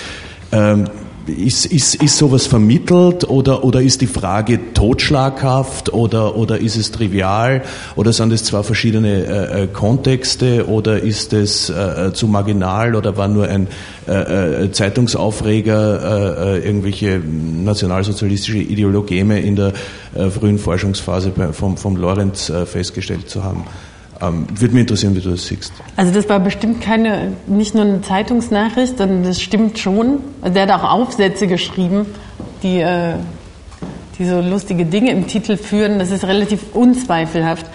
ähm, 0.53 0.85
ist, 1.29 1.67
ist, 1.67 1.95
ist 1.97 2.19
sowas 2.19 2.47
vermittelt 2.47 3.29
oder, 3.29 3.65
oder 3.65 3.81
ist 3.81 4.01
die 4.01 4.07
Frage 4.07 4.73
totschlaghaft 4.75 5.93
oder, 5.93 6.37
oder 6.37 6.59
ist 6.59 6.77
es 6.77 6.91
trivial 6.91 7.63
oder 7.97 8.13
sind 8.13 8.33
es 8.33 8.45
zwei 8.45 8.63
verschiedene 8.63 9.25
äh, 9.25 9.63
äh, 9.63 9.67
Kontexte 9.69 10.69
oder 10.69 11.01
ist 11.01 11.33
es 11.33 11.71
äh, 11.71 12.09
äh 12.09 12.13
zu 12.13 12.29
marginal 12.29 12.95
oder 12.95 13.17
war 13.17 13.29
nur 13.29 13.49
ein 13.49 13.69
äh, 14.07 14.65
äh 14.65 14.73
Zeitungsaufreger 14.73 16.63
irgendwelche 16.65 17.21
nationalsozialistische 17.21 18.59
Ideologeme 18.59 19.41
in 19.41 19.57
der 19.57 19.73
frühen 20.31 20.59
Forschungsphase 20.59 21.33
vom, 21.53 21.77
vom 21.77 21.97
Lorenz 21.97 22.53
festgestellt 22.67 23.29
zu 23.29 23.45
haben? 23.45 23.65
Ähm, 24.29 24.47
Würde 24.55 24.75
mich 24.75 24.83
interessieren, 24.83 25.15
wie 25.17 25.21
du 25.21 25.31
das 25.31 25.47
siehst. 25.47 25.73
Also 25.97 26.13
das 26.13 26.29
war 26.29 26.41
bestimmt 26.41 26.81
keine, 26.81 27.33
nicht 27.47 27.75
nur 27.75 27.85
eine 27.85 28.03
Zeitungsnachricht, 28.03 28.99
sondern 28.99 29.25
das 29.25 29.41
stimmt 29.41 29.79
schon. 29.79 30.19
Also 30.43 30.59
er 30.59 30.67
hat 30.67 30.81
auch 30.81 30.91
Aufsätze 30.91 31.47
geschrieben, 31.47 32.07
die, 32.63 32.81
äh, 32.81 33.15
die 34.19 34.25
so 34.25 34.41
lustige 34.41 34.85
Dinge 34.85 35.11
im 35.11 35.27
Titel 35.27 35.57
führen. 35.57 35.99
Das 35.99 36.11
ist 36.11 36.25
relativ 36.25 36.75
unzweifelhaft. 36.75 37.67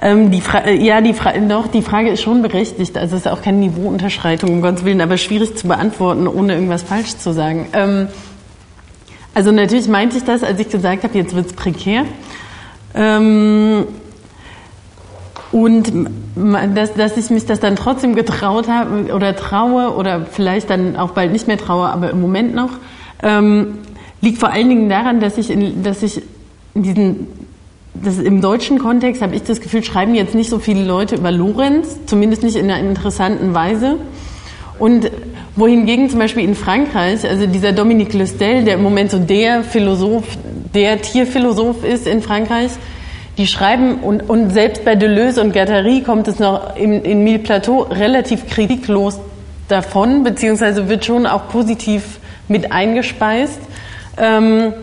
Ähm, 0.00 0.30
die 0.30 0.42
äh, 0.64 0.74
ja, 0.76 1.00
die 1.00 1.14
doch, 1.48 1.66
die 1.66 1.82
Frage 1.82 2.10
ist 2.10 2.22
schon 2.22 2.42
berechtigt. 2.42 2.96
Also 2.96 3.16
es 3.16 3.22
ist 3.22 3.28
auch 3.28 3.42
keine 3.42 3.58
Niveauunterschreitung, 3.58 4.50
um 4.50 4.62
Gottes 4.62 4.84
Willen, 4.84 5.00
aber 5.00 5.16
schwierig 5.16 5.56
zu 5.56 5.66
beantworten, 5.66 6.28
ohne 6.28 6.54
irgendwas 6.54 6.82
falsch 6.82 7.16
zu 7.16 7.32
sagen. 7.32 7.66
Ähm, 7.72 8.08
also 9.34 9.52
natürlich 9.52 9.88
meinte 9.88 10.16
ich 10.16 10.24
das, 10.24 10.42
als 10.42 10.60
ich 10.60 10.68
gesagt 10.68 11.04
habe, 11.04 11.16
jetzt 11.16 11.34
wird 11.34 11.46
es 11.46 11.52
prekär. 11.52 12.04
Ähm, 12.94 13.86
und 15.62 15.92
dass, 16.74 16.94
dass 16.94 17.16
ich 17.16 17.30
mich 17.30 17.46
das 17.46 17.58
dann 17.58 17.74
trotzdem 17.74 18.14
getraut 18.14 18.68
habe 18.68 19.12
oder 19.12 19.34
traue 19.34 19.94
oder 19.94 20.24
vielleicht 20.24 20.70
dann 20.70 20.96
auch 20.96 21.10
bald 21.10 21.32
nicht 21.32 21.48
mehr 21.48 21.58
traue, 21.58 21.88
aber 21.88 22.10
im 22.10 22.20
Moment 22.20 22.54
noch, 22.54 22.70
ähm, 23.22 23.78
liegt 24.20 24.38
vor 24.38 24.50
allen 24.50 24.68
Dingen 24.68 24.88
daran, 24.88 25.18
dass 25.18 25.36
ich, 25.36 25.50
in, 25.50 25.82
dass 25.82 26.02
ich 26.04 26.22
in 26.74 26.82
diesen, 26.84 27.26
das 27.94 28.18
im 28.18 28.40
deutschen 28.40 28.78
Kontext 28.78 29.20
habe 29.20 29.34
ich 29.34 29.42
das 29.42 29.60
Gefühl, 29.60 29.82
schreiben 29.82 30.14
jetzt 30.14 30.34
nicht 30.36 30.48
so 30.48 30.60
viele 30.60 30.84
Leute 30.84 31.16
über 31.16 31.32
Lorenz, 31.32 31.98
zumindest 32.06 32.44
nicht 32.44 32.56
in 32.56 32.70
einer 32.70 32.78
interessanten 32.78 33.52
Weise. 33.52 33.96
Und 34.78 35.10
wohingegen 35.56 36.08
zum 36.08 36.20
Beispiel 36.20 36.44
in 36.44 36.54
Frankreich, 36.54 37.28
also 37.28 37.46
dieser 37.46 37.72
Dominique 37.72 38.14
Lustel, 38.14 38.62
der 38.62 38.74
im 38.74 38.82
Moment 38.84 39.10
so 39.10 39.18
der 39.18 39.64
Philosoph, 39.64 40.38
der 40.72 41.02
Tierphilosoph 41.02 41.82
ist 41.82 42.06
in 42.06 42.22
Frankreich, 42.22 42.70
die 43.38 43.46
schreiben, 43.46 44.00
und, 44.00 44.28
und 44.28 44.50
selbst 44.50 44.84
bei 44.84 44.96
Deleuze 44.96 45.40
und 45.40 45.52
Guattari 45.52 46.02
kommt 46.02 46.26
es 46.26 46.40
noch 46.40 46.76
in, 46.76 47.02
in 47.02 47.22
Mille 47.22 47.38
Plateau 47.38 47.82
relativ 47.82 48.48
kritiklos 48.48 49.20
davon, 49.68 50.24
beziehungsweise 50.24 50.88
wird 50.88 51.04
schon 51.04 51.24
auch 51.24 51.48
positiv 51.48 52.18
mit 52.48 52.72
eingespeist. 52.72 53.60
Ähm, 54.18 54.74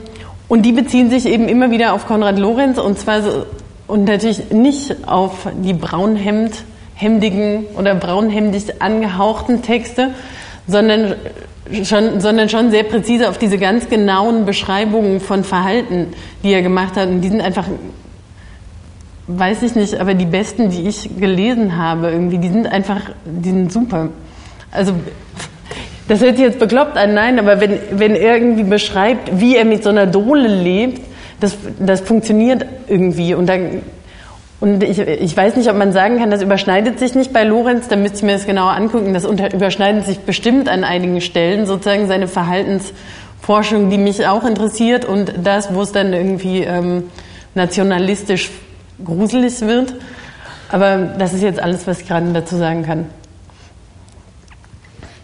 und 0.47 0.61
die 0.61 0.71
beziehen 0.71 1.09
sich 1.09 1.25
eben 1.25 1.49
immer 1.49 1.69
wieder 1.69 1.93
auf 1.93 2.07
Konrad 2.07 2.39
Lorenz 2.39 2.77
und 2.77 2.97
zwar 2.97 3.21
so, 3.21 3.45
und 3.87 4.05
natürlich 4.05 4.51
nicht 4.51 5.07
auf 5.07 5.47
die 5.53 5.73
braunhemdigen 5.73 7.65
oder 7.77 7.93
braunhemdig 7.93 8.81
angehauchten 8.81 9.63
Texte, 9.63 10.11
sondern 10.67 11.15
schon, 11.83 12.19
sondern 12.19 12.49
schon 12.49 12.71
sehr 12.71 12.83
präzise 12.83 13.29
auf 13.29 13.37
diese 13.37 13.57
ganz 13.57 13.89
genauen 13.89 14.45
Beschreibungen 14.45 15.19
von 15.19 15.43
Verhalten, 15.43 16.13
die 16.43 16.53
er 16.53 16.61
gemacht 16.61 16.95
hat. 16.95 17.09
Und 17.09 17.21
die 17.21 17.29
sind 17.29 17.41
einfach 17.41 17.65
weiß 19.27 19.63
ich 19.63 19.75
nicht, 19.75 19.99
aber 19.99 20.13
die 20.13 20.25
besten, 20.25 20.69
die 20.69 20.87
ich 20.87 21.09
gelesen 21.19 21.77
habe, 21.77 22.11
irgendwie, 22.11 22.37
die 22.37 22.49
sind 22.49 22.67
einfach, 22.67 23.01
die 23.25 23.49
sind 23.49 23.71
super. 23.71 24.09
Also, 24.71 24.93
das 26.07 26.21
hört 26.21 26.37
sich 26.37 26.45
jetzt 26.45 26.59
bekloppt 26.59 26.97
an, 26.97 27.15
nein, 27.15 27.39
aber 27.39 27.59
wenn, 27.59 27.79
wenn 27.91 28.15
irgendwie 28.15 28.63
beschreibt, 28.63 29.39
wie 29.39 29.55
er 29.55 29.65
mit 29.65 29.83
so 29.83 29.89
einer 29.89 30.05
Dole 30.05 30.47
lebt, 30.47 31.01
das, 31.39 31.57
das 31.79 32.01
funktioniert 32.01 32.65
irgendwie. 32.87 33.33
Und 33.33 33.47
dann, 33.47 33.81
und 34.59 34.83
ich, 34.83 34.99
ich 34.99 35.35
weiß 35.35 35.55
nicht, 35.55 35.69
ob 35.69 35.75
man 35.75 35.91
sagen 35.91 36.19
kann, 36.19 36.29
das 36.29 36.43
überschneidet 36.43 36.99
sich 36.99 37.15
nicht 37.15 37.33
bei 37.33 37.43
Lorenz, 37.43 37.87
da 37.87 37.95
müsste 37.95 38.17
ich 38.17 38.23
mir 38.23 38.33
das 38.33 38.45
genauer 38.45 38.71
angucken. 38.71 39.13
Das 39.15 39.25
unter, 39.25 39.51
überschneidet 39.51 40.05
sich 40.05 40.19
bestimmt 40.19 40.69
an 40.69 40.83
einigen 40.83 41.21
Stellen, 41.21 41.65
sozusagen 41.65 42.07
seine 42.07 42.27
Verhaltensforschung, 42.27 43.89
die 43.89 43.97
mich 43.97 44.27
auch 44.27 44.45
interessiert 44.45 45.05
und 45.05 45.33
das, 45.43 45.73
wo 45.73 45.81
es 45.81 45.91
dann 45.91 46.13
irgendwie 46.13 46.61
ähm, 46.61 47.05
nationalistisch 47.55 48.51
gruselig 49.03 49.61
wird. 49.61 49.95
Aber 50.69 50.97
das 51.19 51.33
ist 51.33 51.41
jetzt 51.41 51.59
alles, 51.59 51.85
was 51.87 52.01
ich 52.01 52.07
gerade 52.07 52.31
dazu 52.33 52.57
sagen 52.57 52.83
kann. 52.83 53.05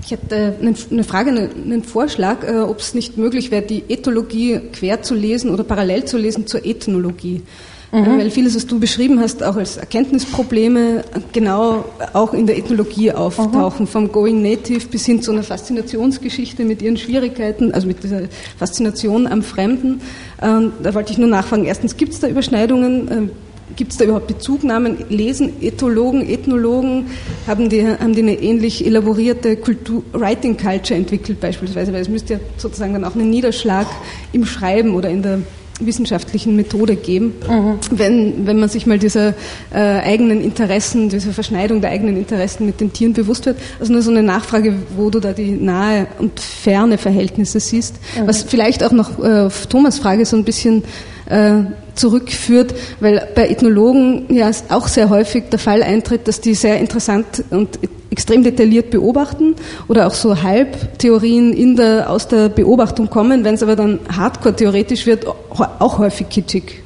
Ich 0.04 0.12
hätte 0.12 0.56
eine 0.92 1.04
Frage, 1.04 1.30
einen 1.30 1.84
Vorschlag, 1.84 2.44
äh, 2.44 2.60
ob 2.60 2.80
es 2.80 2.94
nicht 2.94 3.18
möglich 3.18 3.52
wäre, 3.52 3.62
die 3.62 3.84
Ethologie 3.88 4.60
quer 4.74 5.02
zu 5.02 5.16
lesen 5.16 5.52
oder 5.52 5.64
parallel 5.64 6.06
zu 6.06 6.18
lesen 6.18 6.48
zur 6.48 6.66
Ethnologie. 6.66 7.44
Mhm. 7.92 8.20
Weil 8.20 8.32
vieles, 8.32 8.56
was 8.56 8.66
du 8.68 8.80
beschrieben 8.80 9.20
hast, 9.20 9.44
auch 9.44 9.58
als 9.58 9.78
Erkenntnisprobleme, 9.78 11.04
genau 11.34 11.86
auch 12.14 12.34
in 12.34 12.48
der 12.48 12.58
Ethnologie 12.58 13.12
auftauchen, 13.12 13.86
mhm. 13.86 13.88
vom 13.88 14.12
Going 14.12 14.42
Native 14.42 14.88
bis 14.88 15.06
hin 15.06 15.22
zu 15.22 15.32
einer 15.32 15.44
Faszinationsgeschichte 15.44 16.64
mit 16.64 16.82
ihren 16.82 16.98
Schwierigkeiten, 16.98 17.74
also 17.74 17.88
mit 17.88 18.04
dieser 18.04 18.24
Faszination 18.58 19.28
am 19.28 19.44
Fremden. 19.44 20.02
Ähm, 20.42 20.72
da 20.82 20.94
wollte 20.94 21.12
ich 21.12 21.18
nur 21.18 21.28
nachfragen, 21.28 21.66
erstens, 21.66 21.98
gibt 21.98 22.14
es 22.14 22.22
da 22.22 22.28
Überschneidungen? 22.28 23.32
Gibt 23.76 23.92
es 23.92 23.98
da 23.98 24.06
überhaupt 24.06 24.28
Bezugnahmen? 24.28 24.98
Lesen 25.10 25.62
Ethologen, 25.62 26.28
Ethnologen, 26.28 27.08
haben 27.48 27.70
die, 27.70 27.86
haben 27.86 28.14
die 28.14 28.22
eine 28.22 28.34
ähnlich 28.34 28.86
elaborierte 28.86 29.58
Kultur, 29.58 30.04
Writing 30.14 30.58
Culture 30.58 31.00
entwickelt 31.00 31.40
beispielsweise? 31.40 31.94
Weil 31.94 32.02
es 32.02 32.10
müsste 32.10 32.34
ja 32.34 32.40
sozusagen 32.58 32.94
dann 32.94 33.04
auch 33.04 33.16
einen 33.16 33.30
Niederschlag 33.30 33.88
im 34.34 34.46
Schreiben 34.46 34.96
oder 34.96 35.10
in 35.10 35.22
der 35.22 35.40
wissenschaftlichen 35.86 36.56
Methode 36.56 36.96
geben, 36.96 37.34
mhm. 37.48 37.80
wenn, 37.92 38.48
wenn 38.48 38.60
man 38.60 38.70
sich 38.70 38.86
mal 38.86 39.00
dieser 39.00 39.30
äh, 39.74 39.78
eigenen 39.78 40.42
Interessen, 40.42 41.10
dieser 41.10 41.32
Verschneidung 41.32 41.82
der 41.82 41.92
eigenen 41.92 42.18
Interessen 42.18 42.66
mit 42.66 42.82
den 42.82 42.94
Tieren 42.94 43.14
bewusst 43.14 43.46
wird. 43.46 43.58
Also 43.80 43.92
nur 43.92 44.02
so 44.02 44.12
eine 44.12 44.24
Nachfrage, 44.24 44.74
wo 44.96 45.10
du 45.10 45.20
da 45.20 45.34
die 45.34 45.52
nahe 45.52 46.08
und 46.20 46.40
ferne 46.40 46.98
Verhältnisse 46.98 47.60
siehst. 47.60 47.96
Mhm. 48.18 48.28
Was 48.28 48.44
vielleicht 48.44 48.84
auch 48.84 48.92
noch 48.92 49.20
äh, 49.20 49.42
auf 49.42 49.68
Thomas 49.68 50.00
Frage 50.00 50.26
so 50.26 50.38
ein 50.38 50.44
bisschen 50.44 50.84
äh, 51.28 51.64
zurückführt, 51.96 52.74
weil 53.00 53.28
bei 53.36 53.50
Ethnologen 53.50 54.34
ja 54.34 54.50
auch 54.70 54.88
sehr 54.88 55.10
häufig 55.10 55.46
der 55.52 55.60
Fall 55.60 55.84
eintritt, 55.84 56.28
dass 56.28 56.42
die 56.42 56.56
sehr 56.56 56.80
interessant 56.80 57.44
und 57.50 57.80
extrem 58.12 58.44
detailliert 58.44 58.92
beobachten 58.92 59.56
oder 59.88 60.06
auch 60.06 60.14
so 60.14 60.44
Halbtheorien 60.44 61.54
in 61.54 61.78
der, 61.78 62.10
aus 62.10 62.28
der 62.28 62.50
Beobachtung 62.50 63.10
kommen, 63.10 63.44
wenn 63.44 63.56
es 63.56 63.64
aber 63.64 63.76
dann 63.76 64.00
hardcore 64.16 64.56
theoretisch 64.56 65.06
wird, 65.06 65.26
auch 65.26 65.98
häufig 65.98 66.28
kitschig 66.30 66.84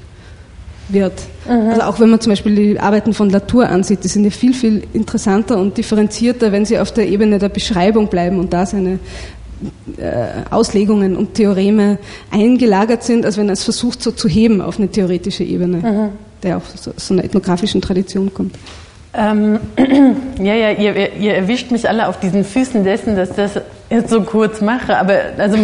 wird. 0.87 1.13
Mhm. 1.49 1.69
Also 1.69 1.81
auch 1.81 1.99
wenn 1.99 2.11
man 2.11 2.21
zum 2.21 2.31
Beispiel 2.31 2.55
die 2.55 2.79
Arbeiten 2.79 3.13
von 3.13 3.31
Latour 3.31 3.67
ansieht, 3.67 4.03
die 4.03 4.07
sind 4.07 4.23
ja 4.23 4.29
viel, 4.29 4.53
viel 4.53 4.83
interessanter 4.93 5.57
und 5.57 5.77
differenzierter, 5.77 6.51
wenn 6.51 6.63
sie 6.63 6.77
auf 6.77 6.91
der 6.91 7.07
Ebene 7.07 7.39
der 7.39 7.49
Beschreibung 7.49 8.07
bleiben 8.07 8.39
und 8.39 8.53
da 8.53 8.67
seine 8.67 8.99
äh, 9.97 10.11
Auslegungen 10.51 11.15
und 11.15 11.33
Theoreme 11.33 11.97
eingelagert 12.29 13.03
sind, 13.03 13.25
als 13.25 13.37
wenn 13.37 13.49
er 13.49 13.53
es 13.53 13.63
versucht, 13.63 14.03
so 14.03 14.11
zu 14.11 14.27
heben 14.27 14.61
auf 14.61 14.77
eine 14.77 14.89
theoretische 14.89 15.43
Ebene, 15.43 15.77
mhm. 15.77 16.09
der 16.43 16.57
aus 16.57 16.63
so, 16.75 16.91
so 16.95 17.13
einer 17.15 17.23
ethnografischen 17.23 17.81
Tradition 17.81 18.31
kommt. 18.31 18.55
Ähm, 19.17 19.59
ja, 20.39 20.53
ja, 20.53 20.71
ihr, 20.71 21.13
ihr, 21.15 21.35
erwischt 21.35 21.71
mich 21.71 21.87
alle 21.87 22.07
auf 22.07 22.19
diesen 22.19 22.43
Füßen 22.43 22.83
dessen, 22.83 23.15
dass 23.15 23.29
ich 23.29 23.35
das 23.35 23.61
jetzt 23.89 24.09
so 24.09 24.21
kurz 24.21 24.61
mache. 24.61 24.97
Aber 24.97 25.13
also 25.37 25.57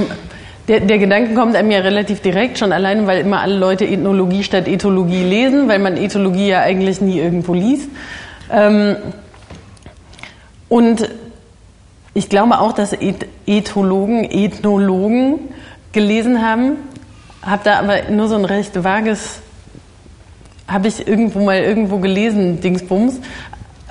der, 0.68 0.80
der, 0.80 1.00
Gedanke 1.00 1.34
kommt 1.34 1.56
einem 1.56 1.72
ja 1.72 1.80
relativ 1.80 2.22
direkt, 2.22 2.60
schon 2.60 2.72
alleine, 2.72 3.08
weil 3.08 3.22
immer 3.22 3.42
alle 3.42 3.58
Leute 3.58 3.86
Ethnologie 3.86 4.44
statt 4.44 4.68
Ethologie 4.68 5.24
lesen, 5.24 5.68
weil 5.68 5.80
man 5.80 5.98
Ethologie 5.98 6.48
ja 6.48 6.62
eigentlich 6.62 7.02
nie 7.02 7.20
irgendwo 7.20 7.54
liest. 7.54 7.90
Ähm, 8.52 8.96
und 10.70 11.10
ich 12.14 12.30
glaube 12.30 12.60
auch, 12.60 12.74
dass 12.74 12.96
Ethologen, 13.46 14.24
Ethnologen 14.24 15.40
gelesen 15.92 16.42
haben, 16.42 16.78
habe 17.42 17.62
da 17.64 17.80
aber 17.80 18.10
nur 18.10 18.28
so 18.28 18.36
ein 18.36 18.46
recht 18.46 18.84
vages, 18.84 19.42
habe 20.72 20.88
ich 20.88 21.08
irgendwo 21.08 21.40
mal 21.40 21.60
irgendwo 21.60 21.98
gelesen, 21.98 22.62
Dingsbums. 22.62 23.20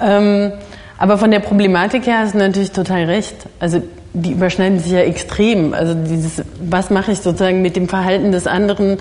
Ähm, 0.00 0.52
aber 0.98 1.18
von 1.18 1.30
der 1.30 1.40
Problematik 1.40 2.06
her 2.06 2.18
hast 2.18 2.34
du 2.34 2.38
natürlich 2.38 2.72
total 2.72 3.04
recht. 3.04 3.36
Also 3.58 3.82
die 4.12 4.32
überschneiden 4.32 4.80
sich 4.80 4.92
ja 4.92 5.00
extrem. 5.00 5.72
Also 5.72 5.94
dieses, 5.94 6.42
was 6.60 6.90
mache 6.90 7.12
ich 7.12 7.20
sozusagen 7.20 7.62
mit 7.62 7.76
dem 7.76 7.88
Verhalten 7.88 8.32
des 8.32 8.46
anderen, 8.46 8.98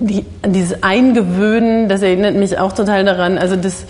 die, 0.00 0.24
dieses 0.46 0.82
Eingewöhnen, 0.82 1.88
das 1.88 2.02
erinnert 2.02 2.34
mich 2.34 2.58
auch 2.58 2.72
total 2.72 3.04
daran. 3.04 3.38
Also 3.38 3.56
das 3.56 3.86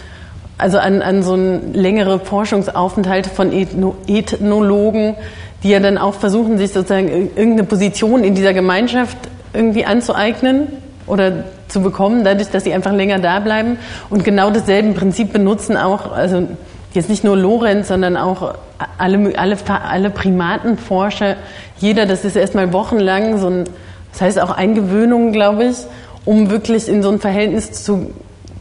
also 0.59 0.79
an, 0.79 1.01
an 1.03 1.23
so 1.23 1.35
ein 1.35 1.73
längere 1.73 2.21
Forschungsaufenthalt 2.21 3.27
von 3.27 3.53
Ethno 3.53 3.97
Ethnologen, 4.07 5.15
die 5.63 5.71
ja 5.71 5.81
dann 5.81 5.99
auch 5.99 6.15
versuchen, 6.15 6.59
sich 6.59 6.73
sozusagen 6.73 7.09
irgendeine 7.09 7.65
Position 7.65 8.25
in 8.25 8.35
dieser 8.35 8.53
Gemeinschaft 8.53 9.17
irgendwie 9.55 9.87
anzueignen 9.87 10.69
oder 11.11 11.45
zu 11.69 11.83
bekommen, 11.83 12.25
dadurch, 12.25 12.51
dass 12.51 12.65
sie 12.65 12.73
einfach 12.73 12.93
länger 12.93 13.19
da 13.19 13.41
bleiben 13.41 13.79
und 14.09 14.25
genau 14.25 14.51
dasselbe 14.51 14.93
Prinzip 14.93 15.33
benutzen 15.33 15.77
auch, 15.77 16.13
also 16.13 16.49
jetzt 16.95 17.09
nicht 17.09 17.25
nur 17.25 17.37
Lorenz, 17.37 17.89
sondern 17.89 18.17
auch 18.17 18.55
alle, 18.99 19.39
alle, 19.39 19.57
alle 19.69 20.11
Primatenforscher, 20.11 21.37
jeder, 21.79 22.07
das 22.07 22.25
ist 22.25 22.37
erstmal 22.37 22.73
wochenlang 22.73 23.39
so 23.39 23.49
ein, 23.49 23.65
das 24.13 24.21
heißt 24.23 24.41
auch 24.41 24.51
Eingewöhnung, 24.51 25.33
glaube 25.33 25.65
ich, 25.65 25.77
um 26.25 26.51
wirklich 26.51 26.89
in 26.89 27.03
so 27.03 27.11
ein 27.11 27.21
Verhältnis 27.21 27.85
zu, 27.85 28.11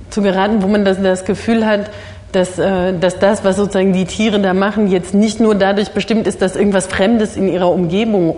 zu 0.10 0.22
geraten, 0.22 0.62
wo 0.62 0.68
man 0.68 0.86
das, 0.86 1.02
das 1.02 1.26
Gefühl 1.26 1.66
hat, 1.66 1.90
dass, 2.32 2.60
äh, 2.60 2.94
dass 2.98 3.20
das, 3.20 3.44
was 3.44 3.56
sozusagen 3.56 3.94
die 3.94 4.06
Tiere 4.06 4.40
da 4.40 4.54
machen, 4.54 4.88
jetzt 4.88 5.14
nicht 5.14 5.40
nur 5.40 5.56
dadurch 5.56 5.92
bestimmt 5.92 6.28
ist, 6.28 6.42
dass 6.42 6.56
irgendwas 6.56 6.86
Fremdes 6.86 7.36
in 7.36 7.52
ihrer 7.52 7.72
Umgebung 7.72 8.36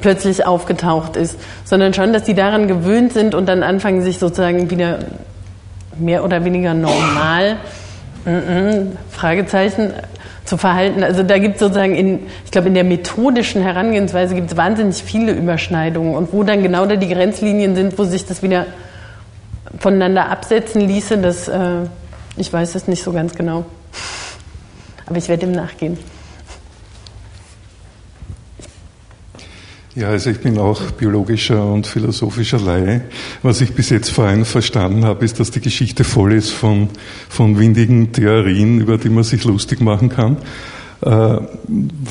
plötzlich 0.00 0.46
aufgetaucht 0.46 1.16
ist, 1.16 1.38
sondern 1.64 1.94
schon, 1.94 2.12
dass 2.12 2.24
die 2.24 2.34
daran 2.34 2.68
gewöhnt 2.68 3.12
sind 3.12 3.34
und 3.34 3.46
dann 3.46 3.62
anfangen, 3.62 4.02
sich 4.02 4.18
sozusagen 4.18 4.70
wieder 4.70 5.00
mehr 5.98 6.24
oder 6.24 6.44
weniger 6.44 6.74
normal, 6.74 7.56
mm 8.24 8.28
-mm, 8.28 8.86
Fragezeichen, 9.10 9.92
zu 10.48 10.56
verhalten. 10.56 11.04
Also 11.04 11.22
da 11.22 11.38
gibt 11.38 11.56
es 11.56 11.60
sozusagen 11.60 11.94
in, 11.94 12.26
ich 12.44 12.50
glaube, 12.50 12.68
in 12.68 12.74
der 12.74 12.84
methodischen 12.84 13.62
Herangehensweise 13.62 14.34
gibt 14.34 14.50
es 14.50 14.56
wahnsinnig 14.56 15.02
viele 15.02 15.32
Überschneidungen 15.32 16.16
und 16.16 16.32
wo 16.32 16.42
dann 16.42 16.62
genau 16.62 16.86
da 16.86 16.96
die 16.96 17.08
Grenzlinien 17.08 17.74
sind, 17.74 17.98
wo 17.98 18.04
sich 18.04 18.24
das 18.24 18.42
wieder 18.42 18.66
voneinander 19.78 20.30
absetzen 20.30 20.80
ließe, 20.80 21.18
das, 21.18 21.48
äh, 21.48 21.82
ich 22.36 22.50
weiß 22.50 22.74
es 22.74 22.88
nicht 22.88 23.02
so 23.02 23.12
ganz 23.12 23.34
genau. 23.34 23.66
Aber 25.06 25.16
ich 25.16 25.28
werde 25.28 25.46
dem 25.46 25.52
nachgehen. 25.52 25.98
Ja, 29.94 30.10
also 30.10 30.30
ich 30.30 30.38
bin 30.38 30.58
auch 30.58 30.80
biologischer 30.92 31.64
und 31.64 31.86
philosophischer 31.86 32.60
Laie. 32.60 33.02
Was 33.42 33.60
ich 33.60 33.72
bis 33.72 33.90
jetzt 33.90 34.10
vor 34.10 34.24
allem 34.26 34.44
verstanden 34.44 35.04
habe, 35.04 35.24
ist, 35.24 35.40
dass 35.40 35.50
die 35.50 35.60
Geschichte 35.60 36.04
voll 36.04 36.34
ist 36.34 36.50
von, 36.50 36.88
von 37.28 37.58
windigen 37.58 38.12
Theorien, 38.12 38.80
über 38.80 38.98
die 38.98 39.08
man 39.08 39.24
sich 39.24 39.44
lustig 39.44 39.80
machen 39.80 40.08
kann. 40.08 40.36
Äh, 41.00 41.38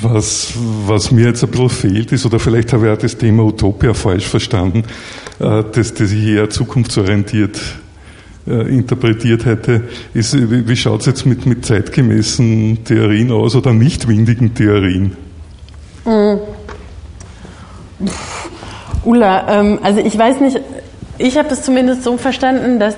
was, 0.01 0.53
was 0.85 1.11
mir 1.11 1.27
jetzt 1.27 1.43
ein 1.43 1.51
bisschen 1.51 1.69
fehlt 1.69 2.11
ist, 2.11 2.25
oder 2.25 2.39
vielleicht 2.39 2.73
habe 2.73 2.87
ich 2.87 2.93
auch 2.93 2.97
das 2.97 3.17
Thema 3.17 3.43
Utopia 3.43 3.93
falsch 3.93 4.27
verstanden, 4.27 4.83
äh, 5.39 5.63
das, 5.71 5.93
das 5.93 6.11
ich 6.11 6.25
eher 6.25 6.49
zukunftsorientiert 6.49 7.59
äh, 8.47 8.73
interpretiert 8.73 9.45
hätte, 9.45 9.83
ist, 10.13 10.35
wie 10.39 10.75
schaut 10.75 11.01
es 11.01 11.05
jetzt 11.05 11.25
mit, 11.25 11.45
mit 11.45 11.65
zeitgemäßen 11.65 12.85
Theorien 12.85 13.31
aus 13.31 13.55
oder 13.55 13.73
nicht 13.73 14.07
windigen 14.07 14.53
Theorien? 14.53 15.17
Mhm. 16.05 16.39
Ulla, 19.07 19.45
ähm, 19.47 19.79
also 19.83 20.01
ich 20.01 20.17
weiß 20.17 20.41
nicht, 20.41 20.59
ich 21.17 21.37
habe 21.37 21.47
das 21.47 21.63
zumindest 21.63 22.03
so 22.03 22.17
verstanden, 22.17 22.77
dass 22.77 22.97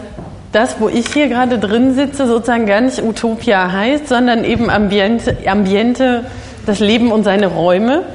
das, 0.52 0.80
wo 0.80 0.90
ich 0.90 1.06
hier 1.14 1.28
gerade 1.28 1.60
drin 1.60 1.94
sitze, 1.94 2.26
sozusagen 2.26 2.66
gar 2.66 2.82
nicht 2.82 3.00
Utopia 3.04 3.72
heißt, 3.72 4.08
sondern 4.08 4.44
eben 4.44 4.72
Ambiente, 4.72 5.38
Ambiente 5.46 6.26
das 6.66 6.80
Leben 6.80 7.12
und 7.12 7.26
seine 7.26 7.46
Räume. 7.46 8.06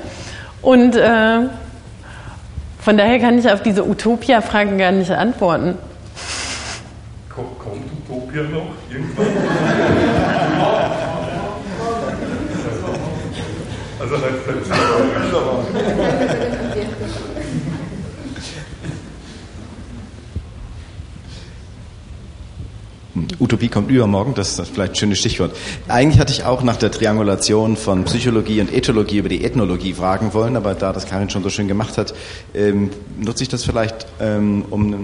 Und 0.61 0.97
äh, 0.97 1.43
von 2.81 2.97
daher 2.97 3.21
kann 3.21 3.39
ich 3.39 3.49
auf 3.49 3.63
diese 3.63 3.87
Utopia-Fragen 3.87 4.77
gar 4.77 4.91
nicht 4.91 5.13
antworten. 5.13 5.79
Kommt 7.29 7.53
Utopia 8.09 8.43
noch 8.43 8.73
irgendwann? 8.91 9.27
also 14.01 14.15
halt 14.21 14.35
Utopie 23.41 23.69
kommt 23.69 23.91
übermorgen, 23.91 24.35
das 24.35 24.59
ist 24.59 24.71
vielleicht 24.71 24.93
ein 24.93 24.97
schönes 24.97 25.19
Stichwort. 25.19 25.57
Eigentlich 25.89 26.19
hatte 26.19 26.33
ich 26.33 26.45
auch 26.45 26.63
nach 26.63 26.77
der 26.77 26.91
Triangulation 26.91 27.77
von 27.77 28.05
Psychologie 28.05 28.61
und 28.61 28.73
Ethologie 28.73 29.19
über 29.19 29.29
die 29.29 29.45
Ethnologie 29.45 29.95
fragen 29.95 30.35
wollen, 30.35 30.57
aber 30.57 30.75
da 30.75 30.93
das 30.93 31.07
Karin 31.07 31.31
schon 31.31 31.43
so 31.43 31.51
schön 31.51 31.69
gemacht 31.69 31.99
hat, 31.99 32.15
ähm, 32.55 32.91
nutze 33.19 33.43
ich 33.43 33.49
das 33.49 33.65
vielleicht, 33.65 34.07
ähm, 34.21 34.65
um 34.71 34.87
eine 34.87 34.99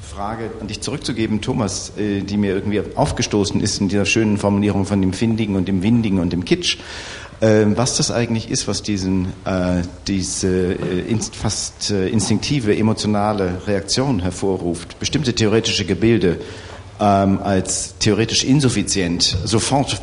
Frage 0.00 0.50
an 0.60 0.66
dich 0.66 0.80
zurückzugeben, 0.82 1.40
Thomas, 1.40 1.92
äh, 1.96 2.20
die 2.20 2.36
mir 2.36 2.54
irgendwie 2.54 2.82
aufgestoßen 2.94 3.60
ist 3.60 3.80
in 3.80 3.88
dieser 3.88 4.04
schönen 4.04 4.36
Formulierung 4.36 4.84
von 4.84 5.00
dem 5.00 5.12
Findigen 5.12 5.56
und 5.56 5.68
dem 5.68 5.82
Windigen 5.82 6.18
und 6.18 6.32
dem 6.32 6.44
Kitsch. 6.44 6.76
Äh, 7.40 7.66
was 7.74 7.96
das 7.96 8.12
eigentlich 8.12 8.50
ist, 8.50 8.68
was 8.68 8.82
diesen, 8.82 9.32
äh, 9.44 9.82
diese 10.06 10.74
äh, 10.74 11.16
fast 11.32 11.90
äh, 11.90 12.08
instinktive 12.08 12.76
emotionale 12.76 13.66
Reaktion 13.66 14.20
hervorruft. 14.20 15.00
Bestimmte 15.00 15.34
theoretische 15.34 15.84
Gebilde 15.84 16.38
ähm, 17.02 17.40
als 17.42 17.96
theoretisch 17.98 18.44
insuffizient 18.44 19.36
sofort 19.44 20.02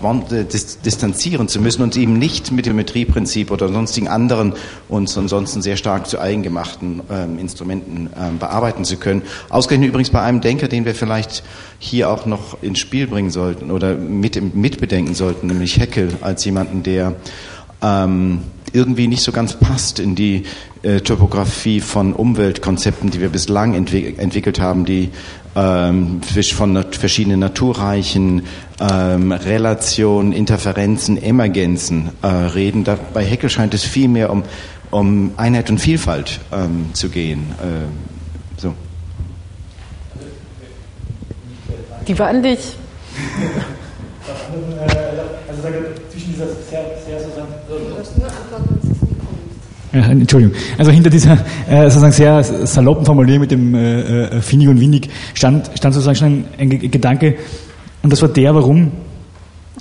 distanzieren 0.86 1.48
zu 1.48 1.62
müssen 1.62 1.82
und 1.82 1.96
eben 1.96 2.20
nicht 2.20 2.52
mit 2.52 2.66
dem 2.66 2.74
Geometrieprinzip 2.74 3.52
oder 3.52 3.70
sonstigen 3.70 4.10
anderen 4.10 4.54
uns 4.90 5.18
ansonsten 5.18 5.62
sehr 5.62 5.78
stark 5.78 6.08
zu 6.08 6.20
eigengemachten 6.20 7.02
ähm, 7.10 7.40
Instrumenten 7.40 8.10
ähm, 8.20 8.38
bearbeiten 8.38 8.84
zu 8.84 8.98
können. 8.98 9.22
Ausgerechnet 9.48 9.88
übrigens 9.88 10.10
bei 10.10 10.22
einem 10.22 10.42
Denker, 10.42 10.68
den 10.68 10.84
wir 10.84 10.94
vielleicht 10.94 11.42
hier 11.78 12.10
auch 12.10 12.26
noch 12.26 12.62
ins 12.62 12.80
Spiel 12.80 13.08
bringen 13.08 13.32
sollten 13.32 13.72
oder 13.72 13.96
mit, 13.96 14.54
mitbedenken 14.54 15.16
sollten, 15.16 15.48
nämlich 15.48 15.80
Heckel 15.80 16.10
als 16.20 16.44
jemanden, 16.44 16.84
der 16.84 17.16
ähm, 17.82 18.40
irgendwie 18.74 19.08
nicht 19.08 19.24
so 19.24 19.32
ganz 19.32 19.54
passt 19.54 20.00
in 20.00 20.16
die 20.16 20.44
äh, 20.82 21.02
Topografie 21.02 21.82
von 21.82 22.14
Umweltkonzepten, 22.14 23.10
die 23.10 23.22
wir 23.22 23.30
bislang 23.30 23.74
entwick 23.74 24.20
entwickelt 24.20 24.60
haben, 24.60 24.86
die 24.86 25.10
ähm, 25.56 26.22
von 26.54 26.74
nat 26.74 26.96
verschiedenen 26.96 27.40
Naturreichen, 27.40 28.44
ähm, 28.80 29.32
Relationen, 29.32 30.32
Interferenzen, 30.32 31.22
Emergenzen 31.22 32.10
äh, 32.22 32.28
reden. 32.28 32.84
Da, 32.84 32.98
bei 33.14 33.24
Heckel 33.24 33.50
scheint 33.50 33.74
es 33.74 33.84
viel 33.84 34.08
mehr 34.08 34.30
um, 34.30 34.44
um 34.92 35.32
Einheit 35.38 35.70
und 35.70 35.80
Vielfalt 35.80 36.40
ähm, 36.52 36.90
zu 36.94 37.10
gehen. 37.10 37.48
Äh, 37.62 38.62
so. 38.62 38.74
Die 42.08 42.18
war 42.18 42.28
an 42.30 42.44
dich. 42.44 42.60
Also 45.50 45.68
zwischen 46.12 46.34
dieser 46.34 46.48
sehr, 46.48 46.86
sehr 47.06 47.20
sozusagen. 47.20 48.99
Äh, 49.92 50.00
Entschuldigung. 50.00 50.56
Also 50.78 50.92
hinter 50.92 51.10
dieser 51.10 51.38
äh, 51.68 51.90
sozusagen 51.90 52.14
sehr 52.14 52.44
saloppen 52.44 53.06
Formulierung 53.06 53.42
mit 53.42 53.52
dem 53.52 53.74
äh, 53.74 54.26
äh, 54.26 54.42
finnig 54.42 54.68
und 54.68 54.80
windig 54.80 55.10
stand, 55.34 55.70
stand 55.76 55.94
sozusagen 55.94 56.16
schon 56.16 56.28
ein, 56.58 56.72
ein 56.72 56.92
Gedanke, 56.92 57.36
und 58.02 58.12
das 58.14 58.22
war 58.22 58.30
der, 58.30 58.56
warum 58.56 58.92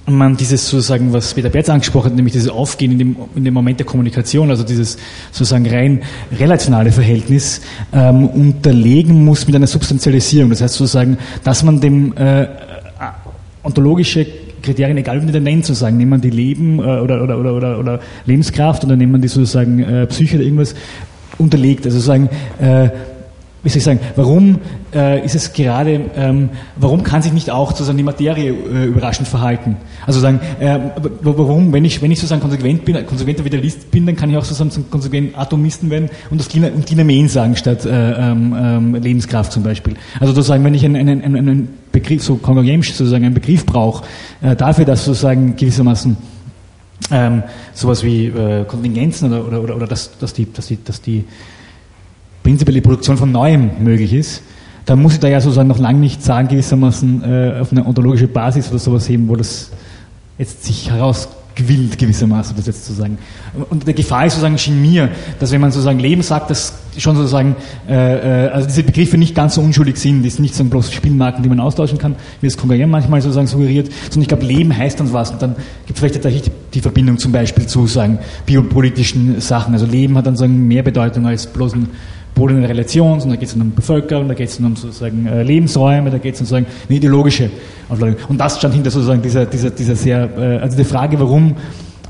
man 0.06 0.36
dieses 0.36 0.68
sozusagen, 0.68 1.12
was 1.12 1.34
Peter 1.34 1.50
Berz 1.50 1.68
angesprochen 1.68 2.06
hat, 2.06 2.16
nämlich 2.16 2.32
dieses 2.32 2.48
Aufgehen 2.48 2.92
in 2.92 2.98
dem, 2.98 3.16
in 3.34 3.44
dem 3.44 3.54
Moment 3.54 3.78
der 3.78 3.86
Kommunikation, 3.86 4.50
also 4.50 4.64
dieses 4.64 4.96
sozusagen 5.30 5.68
rein 5.68 6.02
relationale 6.32 6.90
Verhältnis, 6.90 7.60
ähm, 7.92 8.26
unterlegen 8.28 9.24
muss 9.24 9.46
mit 9.46 9.54
einer 9.54 9.66
Substantialisierung. 9.66 10.50
Das 10.50 10.62
heißt 10.62 10.74
sozusagen, 10.74 11.18
dass 11.44 11.62
man 11.62 11.80
dem 11.80 12.16
äh, 12.16 12.46
ontologische 13.62 14.26
Kriterien, 14.62 14.96
egal 14.96 15.20
wie 15.20 15.24
man 15.24 15.32
die 15.32 15.40
nennt, 15.40 15.64
sozusagen, 15.64 15.96
nehmen 15.96 16.10
wir 16.10 16.18
die 16.18 16.30
Leben 16.30 16.78
äh, 16.78 16.82
oder, 16.82 17.22
oder, 17.22 17.38
oder, 17.38 17.54
oder, 17.54 17.78
oder 17.78 18.00
Lebenskraft 18.26 18.84
oder 18.84 18.96
nehmen 18.96 19.12
wir 19.12 19.18
die 19.18 19.28
sozusagen 19.28 19.82
äh, 19.82 20.06
Psyche 20.06 20.36
oder 20.36 20.44
irgendwas 20.44 20.74
unterlegt. 21.38 21.84
Also 21.84 21.98
sozusagen, 21.98 22.28
äh, 22.60 22.90
wie 23.62 23.68
soll 23.68 23.78
ich 23.78 23.84
sagen, 23.84 24.00
warum 24.14 24.60
äh, 24.94 25.24
ist 25.24 25.34
es 25.34 25.52
gerade, 25.52 26.00
ähm, 26.16 26.50
warum 26.76 27.02
kann 27.02 27.22
sich 27.22 27.32
nicht 27.32 27.50
auch 27.50 27.72
sozusagen 27.72 27.98
die 27.98 28.04
Materie 28.04 28.50
äh, 28.50 28.84
überraschend 28.86 29.26
verhalten? 29.26 29.76
Also 30.06 30.20
sagen, 30.20 30.40
äh, 30.60 30.78
warum, 31.22 31.72
wenn 31.72 31.84
ich, 31.84 32.00
wenn 32.00 32.12
ich 32.12 32.18
sozusagen 32.18 32.40
konsequent 32.40 32.84
bin, 32.84 33.04
konsequenter 33.04 33.44
Vitalist 33.44 33.90
bin, 33.90 34.06
dann 34.06 34.16
kann 34.16 34.30
ich 34.30 34.36
auch 34.36 34.44
sozusagen 34.44 34.70
zum 34.70 34.90
konsequenten 34.90 35.36
Atomisten 35.36 35.90
werden 35.90 36.08
und 36.30 36.40
das 36.40 36.48
Dynamen 36.48 37.28
sagen 37.28 37.56
statt 37.56 37.84
äh, 37.84 37.90
ähm, 37.90 38.56
ähm, 38.56 38.94
Lebenskraft 38.94 39.50
zum 39.50 39.64
Beispiel. 39.64 39.94
Also 40.20 40.32
sozusagen, 40.32 40.64
wenn 40.64 40.74
ich 40.74 40.84
einen, 40.84 41.08
einen, 41.08 41.36
einen 41.36 41.68
Begriff, 42.00 42.22
so 42.22 42.36
Kongruenz 42.36 42.88
sozusagen 42.88 43.24
einen 43.24 43.34
Begriff 43.34 43.64
brauche, 43.64 44.04
äh, 44.40 44.56
dafür, 44.56 44.84
dass 44.84 45.04
sozusagen 45.04 45.56
gewissermaßen 45.56 46.16
ähm, 47.10 47.42
sowas 47.72 48.02
wie 48.04 48.26
äh, 48.26 48.64
Kontingenzen 48.64 49.32
oder, 49.32 49.46
oder, 49.46 49.62
oder, 49.62 49.76
oder 49.76 49.86
dass, 49.86 50.18
dass 50.18 50.32
die, 50.32 50.52
dass 50.52 50.66
die, 50.66 50.78
dass 50.82 51.00
die 51.00 51.24
prinzipiell 52.42 52.74
die 52.74 52.80
Produktion 52.80 53.16
von 53.16 53.32
Neuem 53.32 53.70
möglich 53.82 54.12
ist, 54.12 54.42
dann 54.84 55.02
muss 55.02 55.14
ich 55.14 55.20
da 55.20 55.28
ja 55.28 55.40
sozusagen 55.40 55.68
noch 55.68 55.78
lange 55.78 55.98
nicht 55.98 56.22
sagen, 56.22 56.48
gewissermaßen 56.48 57.22
äh, 57.22 57.60
auf 57.60 57.72
eine 57.72 57.86
ontologische 57.86 58.26
Basis 58.26 58.70
oder 58.70 58.78
sowas 58.78 59.08
heben, 59.08 59.28
wo 59.28 59.36
das 59.36 59.70
jetzt 60.38 60.64
sich 60.64 60.90
heraus 60.90 61.28
gewillt 61.58 61.98
gewissermaßen, 61.98 62.56
das 62.56 62.66
jetzt 62.66 62.86
zu 62.86 62.92
sagen. 62.92 63.18
Und 63.68 63.86
der 63.86 63.94
Gefahr 63.94 64.26
ist 64.26 64.34
sozusagen 64.34 64.56
schien 64.58 64.80
mir, 64.80 65.10
dass 65.40 65.50
wenn 65.50 65.60
man 65.60 65.72
sozusagen 65.72 65.98
Leben 65.98 66.22
sagt, 66.22 66.50
dass 66.50 66.72
schon 66.96 67.16
sozusagen 67.16 67.56
äh, 67.88 68.46
äh, 68.46 68.50
also 68.50 68.68
diese 68.68 68.84
Begriffe 68.84 69.18
nicht 69.18 69.34
ganz 69.34 69.56
so 69.56 69.60
unschuldig 69.60 69.96
sind, 69.96 70.22
die 70.22 70.30
sind 70.30 70.42
nicht 70.42 70.54
so 70.54 70.64
bloß 70.64 70.92
Spielmarken, 70.92 71.42
die 71.42 71.48
man 71.48 71.58
austauschen 71.60 71.98
kann, 71.98 72.14
wie 72.40 72.46
es 72.46 72.56
Konkurrieren 72.56 72.90
manchmal 72.90 73.20
sozusagen 73.20 73.48
suggeriert, 73.48 73.90
sondern 74.04 74.22
ich 74.22 74.28
glaube, 74.28 74.46
Leben 74.46 74.76
heißt 74.76 75.00
dann 75.00 75.12
was 75.12 75.32
und 75.32 75.42
dann 75.42 75.56
gibt 75.86 75.96
es 75.96 75.98
vielleicht 75.98 76.14
tatsächlich 76.14 76.50
die 76.74 76.80
Verbindung 76.80 77.18
zum 77.18 77.32
Beispiel 77.32 77.66
zu 77.66 77.86
sagen 77.86 78.20
biopolitischen 78.46 79.40
Sachen. 79.40 79.74
Also 79.74 79.86
Leben 79.86 80.16
hat 80.16 80.26
dann 80.26 80.36
sozusagen 80.36 80.68
mehr 80.68 80.84
Bedeutung 80.84 81.26
als 81.26 81.46
bloß 81.46 81.74
in 82.46 82.64
Relation, 82.64 83.20
sondern 83.20 83.38
da 83.38 83.40
geht 83.40 83.48
es 83.48 83.54
um 83.54 83.74
Bevölkerung, 83.74 84.28
da 84.28 84.34
geht 84.34 84.48
es 84.48 84.58
um 84.58 84.76
sozusagen 84.76 85.26
äh, 85.26 85.42
Lebensräume, 85.42 86.10
da 86.10 86.18
geht 86.18 86.34
es 86.34 86.40
um 86.40 86.46
sozusagen 86.46 86.66
eine 86.88 86.96
ideologische 86.96 87.50
Aufladung. 87.88 88.16
Und 88.28 88.38
das 88.38 88.58
stand 88.58 88.74
hinter 88.74 88.90
sozusagen 88.90 89.22
dieser, 89.22 89.46
dieser, 89.46 89.70
dieser 89.70 89.96
sehr, 89.96 90.28
äh, 90.38 90.58
also 90.58 90.76
die 90.76 90.84
Frage, 90.84 91.18
warum 91.18 91.54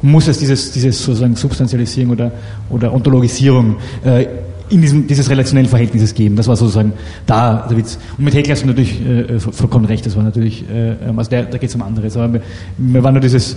muss 0.03 0.29
es 0.29 0.39
dieses, 0.39 0.73
dieses 0.73 1.03
sozusagen 1.03 1.35
Substantialisierung 1.35 2.13
oder, 2.13 2.33
oder 2.71 2.93
Ontologisierung 2.93 3.77
äh, 4.05 4.27
in 4.71 4.83
diesem, 4.83 5.07
dieses 5.07 5.31
relationellen 5.31 5.69
Verhältnisses 5.69 6.15
geben. 6.15 6.37
Das 6.37 6.47
war 6.47 6.57
sozusagen 6.57 6.93
da 7.27 7.67
der 7.69 7.77
Witz. 7.77 7.99
Und 8.17 8.25
mit 8.25 8.35
Heckler 8.35 8.53
hast 8.53 8.63
du 8.63 8.67
natürlich 8.67 9.01
äh, 9.05 9.41
vollkommen 9.41 9.87
recht, 9.87 10.05
das 10.07 10.17
war 10.17 10.23
natürlich, 10.23 10.65
äh, 10.71 10.97
also 11.17 11.31
der, 11.31 11.45
da 11.45 11.59
geht 11.59 11.71
es 11.71 11.75
um 11.75 11.83
anderes. 11.83 12.17
Aber 12.17 12.41
mir 12.77 13.03
war 13.03 13.13
nur 13.13 13.21
dieses, 13.21 13.57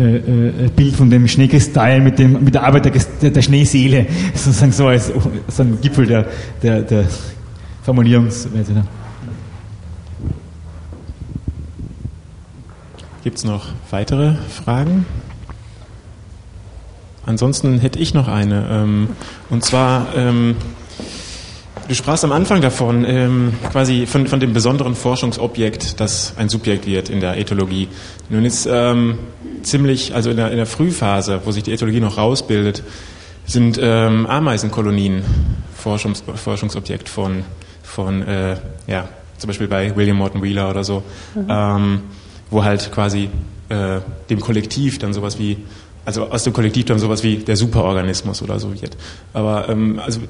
äh, 0.00 0.16
äh, 0.16 0.68
Bild 0.74 0.96
von 0.96 1.10
dem 1.10 1.28
Schneekristall 1.28 2.00
mit, 2.00 2.18
dem, 2.18 2.42
mit 2.42 2.54
der 2.54 2.64
Arbeit 2.64 2.86
der, 3.20 3.30
der 3.30 3.42
Schneeseele, 3.42 4.06
sozusagen 4.34 4.72
so 4.72 4.86
als 4.86 5.12
so 5.48 5.62
ein 5.62 5.78
Gipfel 5.82 6.06
der, 6.06 6.26
der, 6.62 6.82
der 6.82 7.04
Formulierungsweise. 7.82 8.72
Ne? 8.72 8.84
Gibt 13.22 13.36
es 13.36 13.44
noch 13.44 13.66
weitere 13.90 14.36
Fragen? 14.48 15.04
Ansonsten 17.26 17.78
hätte 17.78 17.98
ich 17.98 18.14
noch 18.14 18.28
eine. 18.28 18.66
Ähm, 18.70 19.08
und 19.50 19.62
zwar, 19.64 20.16
ähm, 20.16 20.56
du 21.90 21.96
sprachst 21.96 22.24
am 22.24 22.30
Anfang 22.30 22.60
davon, 22.60 23.04
ähm, 23.04 23.52
quasi 23.72 24.06
von, 24.06 24.28
von 24.28 24.38
dem 24.38 24.52
besonderen 24.52 24.94
Forschungsobjekt, 24.94 25.98
das 25.98 26.34
ein 26.36 26.48
Subjekt 26.48 26.86
wird 26.86 27.10
in 27.10 27.18
der 27.18 27.36
Ethologie. 27.36 27.88
Nun 28.28 28.44
ist 28.44 28.68
ziemlich, 29.62 30.14
also 30.14 30.30
in 30.30 30.36
der, 30.36 30.52
in 30.52 30.56
der 30.56 30.66
Frühphase, 30.66 31.40
wo 31.44 31.50
sich 31.50 31.64
die 31.64 31.72
Ethologie 31.72 31.98
noch 31.98 32.16
rausbildet, 32.16 32.84
sind 33.44 33.76
ähm, 33.82 34.26
Ameisenkolonien 34.26 35.24
Forschungs, 35.74 36.22
Forschungsobjekt 36.36 37.08
von, 37.08 37.42
von 37.82 38.22
äh, 38.22 38.56
ja, 38.86 39.08
zum 39.38 39.48
Beispiel 39.48 39.66
bei 39.66 39.94
William 39.96 40.16
Morton 40.16 40.42
Wheeler 40.42 40.70
oder 40.70 40.84
so, 40.84 41.02
mhm. 41.34 41.46
ähm, 41.48 42.00
wo 42.50 42.62
halt 42.62 42.92
quasi 42.92 43.30
äh, 43.68 43.98
dem 44.28 44.38
Kollektiv 44.38 45.00
dann 45.00 45.12
sowas 45.12 45.40
wie, 45.40 45.56
also 46.04 46.28
aus 46.28 46.44
dem 46.44 46.52
Kollektiv 46.52 46.84
dann 46.84 47.00
sowas 47.00 47.24
wie 47.24 47.38
der 47.38 47.56
Superorganismus 47.56 48.42
oder 48.42 48.60
so 48.60 48.80
wird. 48.80 48.96
Aber 49.32 49.68
ähm, 49.68 49.98
also 49.98 50.20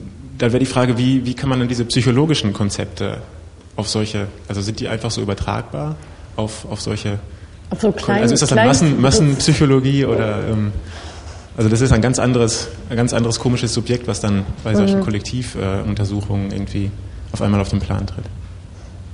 da 0.41 0.47
wäre 0.53 0.59
die 0.59 0.67
Frage, 0.67 0.97
wie, 0.97 1.27
wie 1.27 1.35
kann 1.35 1.51
man 1.51 1.59
dann 1.59 1.69
diese 1.69 1.85
psychologischen 1.85 2.55
Konzepte 2.55 3.19
auf 3.77 3.89
solche, 3.89 4.27
also 4.49 4.63
sind 4.63 4.81
die 4.81 4.89
einfach 4.89 5.11
so 5.11 5.21
übertragbar 5.21 5.97
auf, 6.37 6.67
auf 6.71 6.81
solche 6.81 7.19
so 7.79 7.93
klein, 7.93 8.23
also 8.23 8.35
ist 8.35 8.41
das 8.41 8.49
dann 8.49 8.67
Massen, 8.67 9.01
Massenpsychologie 9.01 10.07
oder 10.07 10.49
ähm, 10.51 10.73
also 11.57 11.69
das 11.69 11.83
ist 11.83 11.93
ein 11.93 12.01
ganz 12.01 12.19
anderes, 12.19 12.69
ein 12.89 12.97
ganz 12.97 13.13
anderes 13.13 13.39
komisches 13.39 13.75
Subjekt, 13.75 14.09
was 14.09 14.21
dann 14.21 14.45
bei 14.65 14.75
solchen 14.75 15.01
mhm. 15.01 15.05
Kollektivuntersuchungen 15.05 16.51
äh, 16.51 16.55
irgendwie 16.55 16.91
auf 17.33 17.43
einmal 17.43 17.61
auf 17.61 17.69
den 17.69 17.81
Plan 17.81 18.07
tritt. 18.07 18.25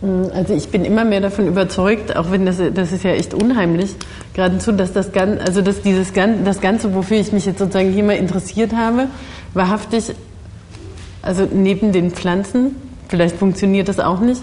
Mhm, 0.03 0.31
also 0.33 0.55
ich 0.55 0.69
bin 0.69 0.85
immer 0.85 1.05
mehr 1.05 1.21
davon 1.21 1.49
überzeugt, 1.49 2.15
auch 2.15 2.31
wenn 2.31 2.47
das, 2.47 2.59
das 2.73 2.93
ist 2.93 3.03
ja 3.03 3.11
echt 3.11 3.35
unheimlich, 3.35 3.97
geradezu, 4.33 4.71
dass 4.71 4.93
das 4.93 5.11
Ganze, 5.11 5.41
also 5.43 5.61
dass 5.61 5.83
dieses 5.83 6.13
das 6.13 6.61
Ganze, 6.61 6.95
wofür 6.95 7.19
ich 7.19 7.33
mich 7.33 7.47
jetzt 7.47 7.59
sozusagen 7.59 7.93
hier 7.93 8.05
mal 8.05 8.17
interessiert 8.17 8.73
habe, 8.73 9.09
wahrhaftig, 9.55 10.15
also 11.27 11.47
neben 11.51 11.93
den 11.93 12.11
Pflanzen, 12.11 12.77
vielleicht 13.09 13.37
funktioniert 13.37 13.89
das 13.89 14.01
auch 14.01 14.21
nicht, 14.21 14.41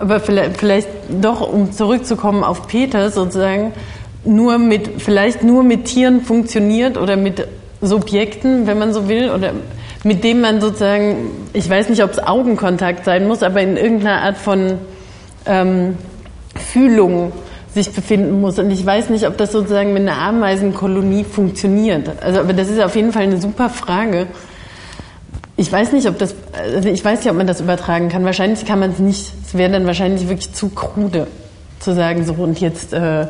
aber 0.00 0.20
vielleicht, 0.20 0.58
vielleicht 0.58 0.88
doch, 1.20 1.40
um 1.40 1.72
zurückzukommen 1.72 2.44
auf 2.44 2.68
Peter 2.68 3.10
sozusagen, 3.10 3.72
nur 4.24 4.58
mit, 4.58 5.00
vielleicht 5.00 5.42
nur 5.42 5.62
mit 5.62 5.86
Tieren 5.86 6.20
funktioniert 6.20 6.96
oder 6.98 7.16
mit 7.16 7.46
Subjekten, 7.80 8.66
wenn 8.66 8.78
man 8.78 8.92
so 8.92 9.08
will, 9.08 9.30
oder 9.30 9.52
mit 10.04 10.24
dem 10.24 10.40
man 10.40 10.60
sozusagen, 10.60 11.30
ich 11.52 11.68
weiß 11.68 11.88
nicht, 11.88 12.02
ob 12.02 12.10
es 12.10 12.18
Augenkontakt 12.18 13.04
sein 13.04 13.26
muss, 13.26 13.42
aber 13.42 13.60
in 13.62 13.76
irgendeiner 13.76 14.22
Art 14.22 14.36
von 14.36 14.74
ähm, 15.46 15.96
Fühlung 16.54 17.32
sich 17.74 17.90
befinden 17.92 18.40
muss. 18.40 18.58
Und 18.58 18.70
ich 18.70 18.84
weiß 18.84 19.10
nicht, 19.10 19.26
ob 19.26 19.36
das 19.36 19.52
sozusagen 19.52 19.92
mit 19.92 20.02
einer 20.02 20.18
Ameisenkolonie 20.18 21.24
funktioniert. 21.24 22.22
Also, 22.22 22.40
aber 22.40 22.52
das 22.52 22.68
ist 22.68 22.80
auf 22.80 22.96
jeden 22.96 23.12
Fall 23.12 23.24
eine 23.24 23.40
super 23.40 23.68
Frage. 23.68 24.26
Ich 25.60 25.72
weiß 25.72 25.90
nicht, 25.90 26.06
ob 26.06 26.18
das, 26.18 26.36
also 26.56 26.88
ich 26.88 27.04
weiß 27.04 27.18
nicht, 27.18 27.28
ob 27.28 27.36
man 27.36 27.48
das 27.48 27.60
übertragen 27.60 28.08
kann. 28.08 28.24
Wahrscheinlich 28.24 28.64
kann 28.64 28.78
man 28.78 28.92
es 28.92 29.00
nicht. 29.00 29.32
Es 29.44 29.54
wäre 29.54 29.72
dann 29.72 29.86
wahrscheinlich 29.86 30.28
wirklich 30.28 30.52
zu 30.52 30.68
krude 30.68 31.26
zu 31.80 31.96
sagen, 31.96 32.24
so 32.24 32.32
und 32.34 32.60
jetzt 32.60 32.92
äh, 32.92 33.26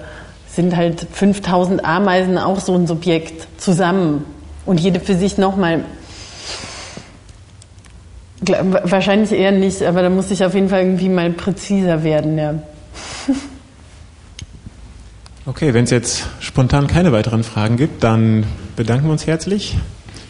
sind 0.46 0.76
halt 0.76 1.06
5000 1.10 1.86
Ameisen 1.86 2.36
auch 2.36 2.60
so 2.60 2.74
ein 2.74 2.86
Subjekt 2.86 3.48
zusammen 3.58 4.26
und 4.66 4.78
jede 4.78 5.00
für 5.00 5.14
sich 5.14 5.38
nochmal. 5.38 5.86
Wahrscheinlich 8.42 9.32
eher 9.32 9.52
nicht, 9.52 9.82
aber 9.82 10.02
da 10.02 10.10
muss 10.10 10.30
ich 10.30 10.44
auf 10.44 10.52
jeden 10.52 10.68
Fall 10.68 10.82
irgendwie 10.82 11.08
mal 11.08 11.30
präziser 11.30 12.04
werden, 12.04 12.36
ja. 12.36 12.54
Okay, 15.46 15.72
wenn 15.72 15.84
es 15.84 15.90
jetzt 15.90 16.26
spontan 16.40 16.88
keine 16.88 17.10
weiteren 17.12 17.42
Fragen 17.42 17.78
gibt, 17.78 18.04
dann 18.04 18.44
bedanken 18.76 19.06
wir 19.06 19.12
uns 19.12 19.26
herzlich 19.26 19.78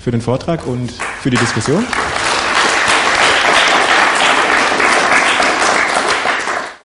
für 0.00 0.10
den 0.10 0.20
Vortrag 0.20 0.66
und 0.66 0.92
für 0.92 1.30
die 1.30 1.36
Diskussion. 1.36 1.84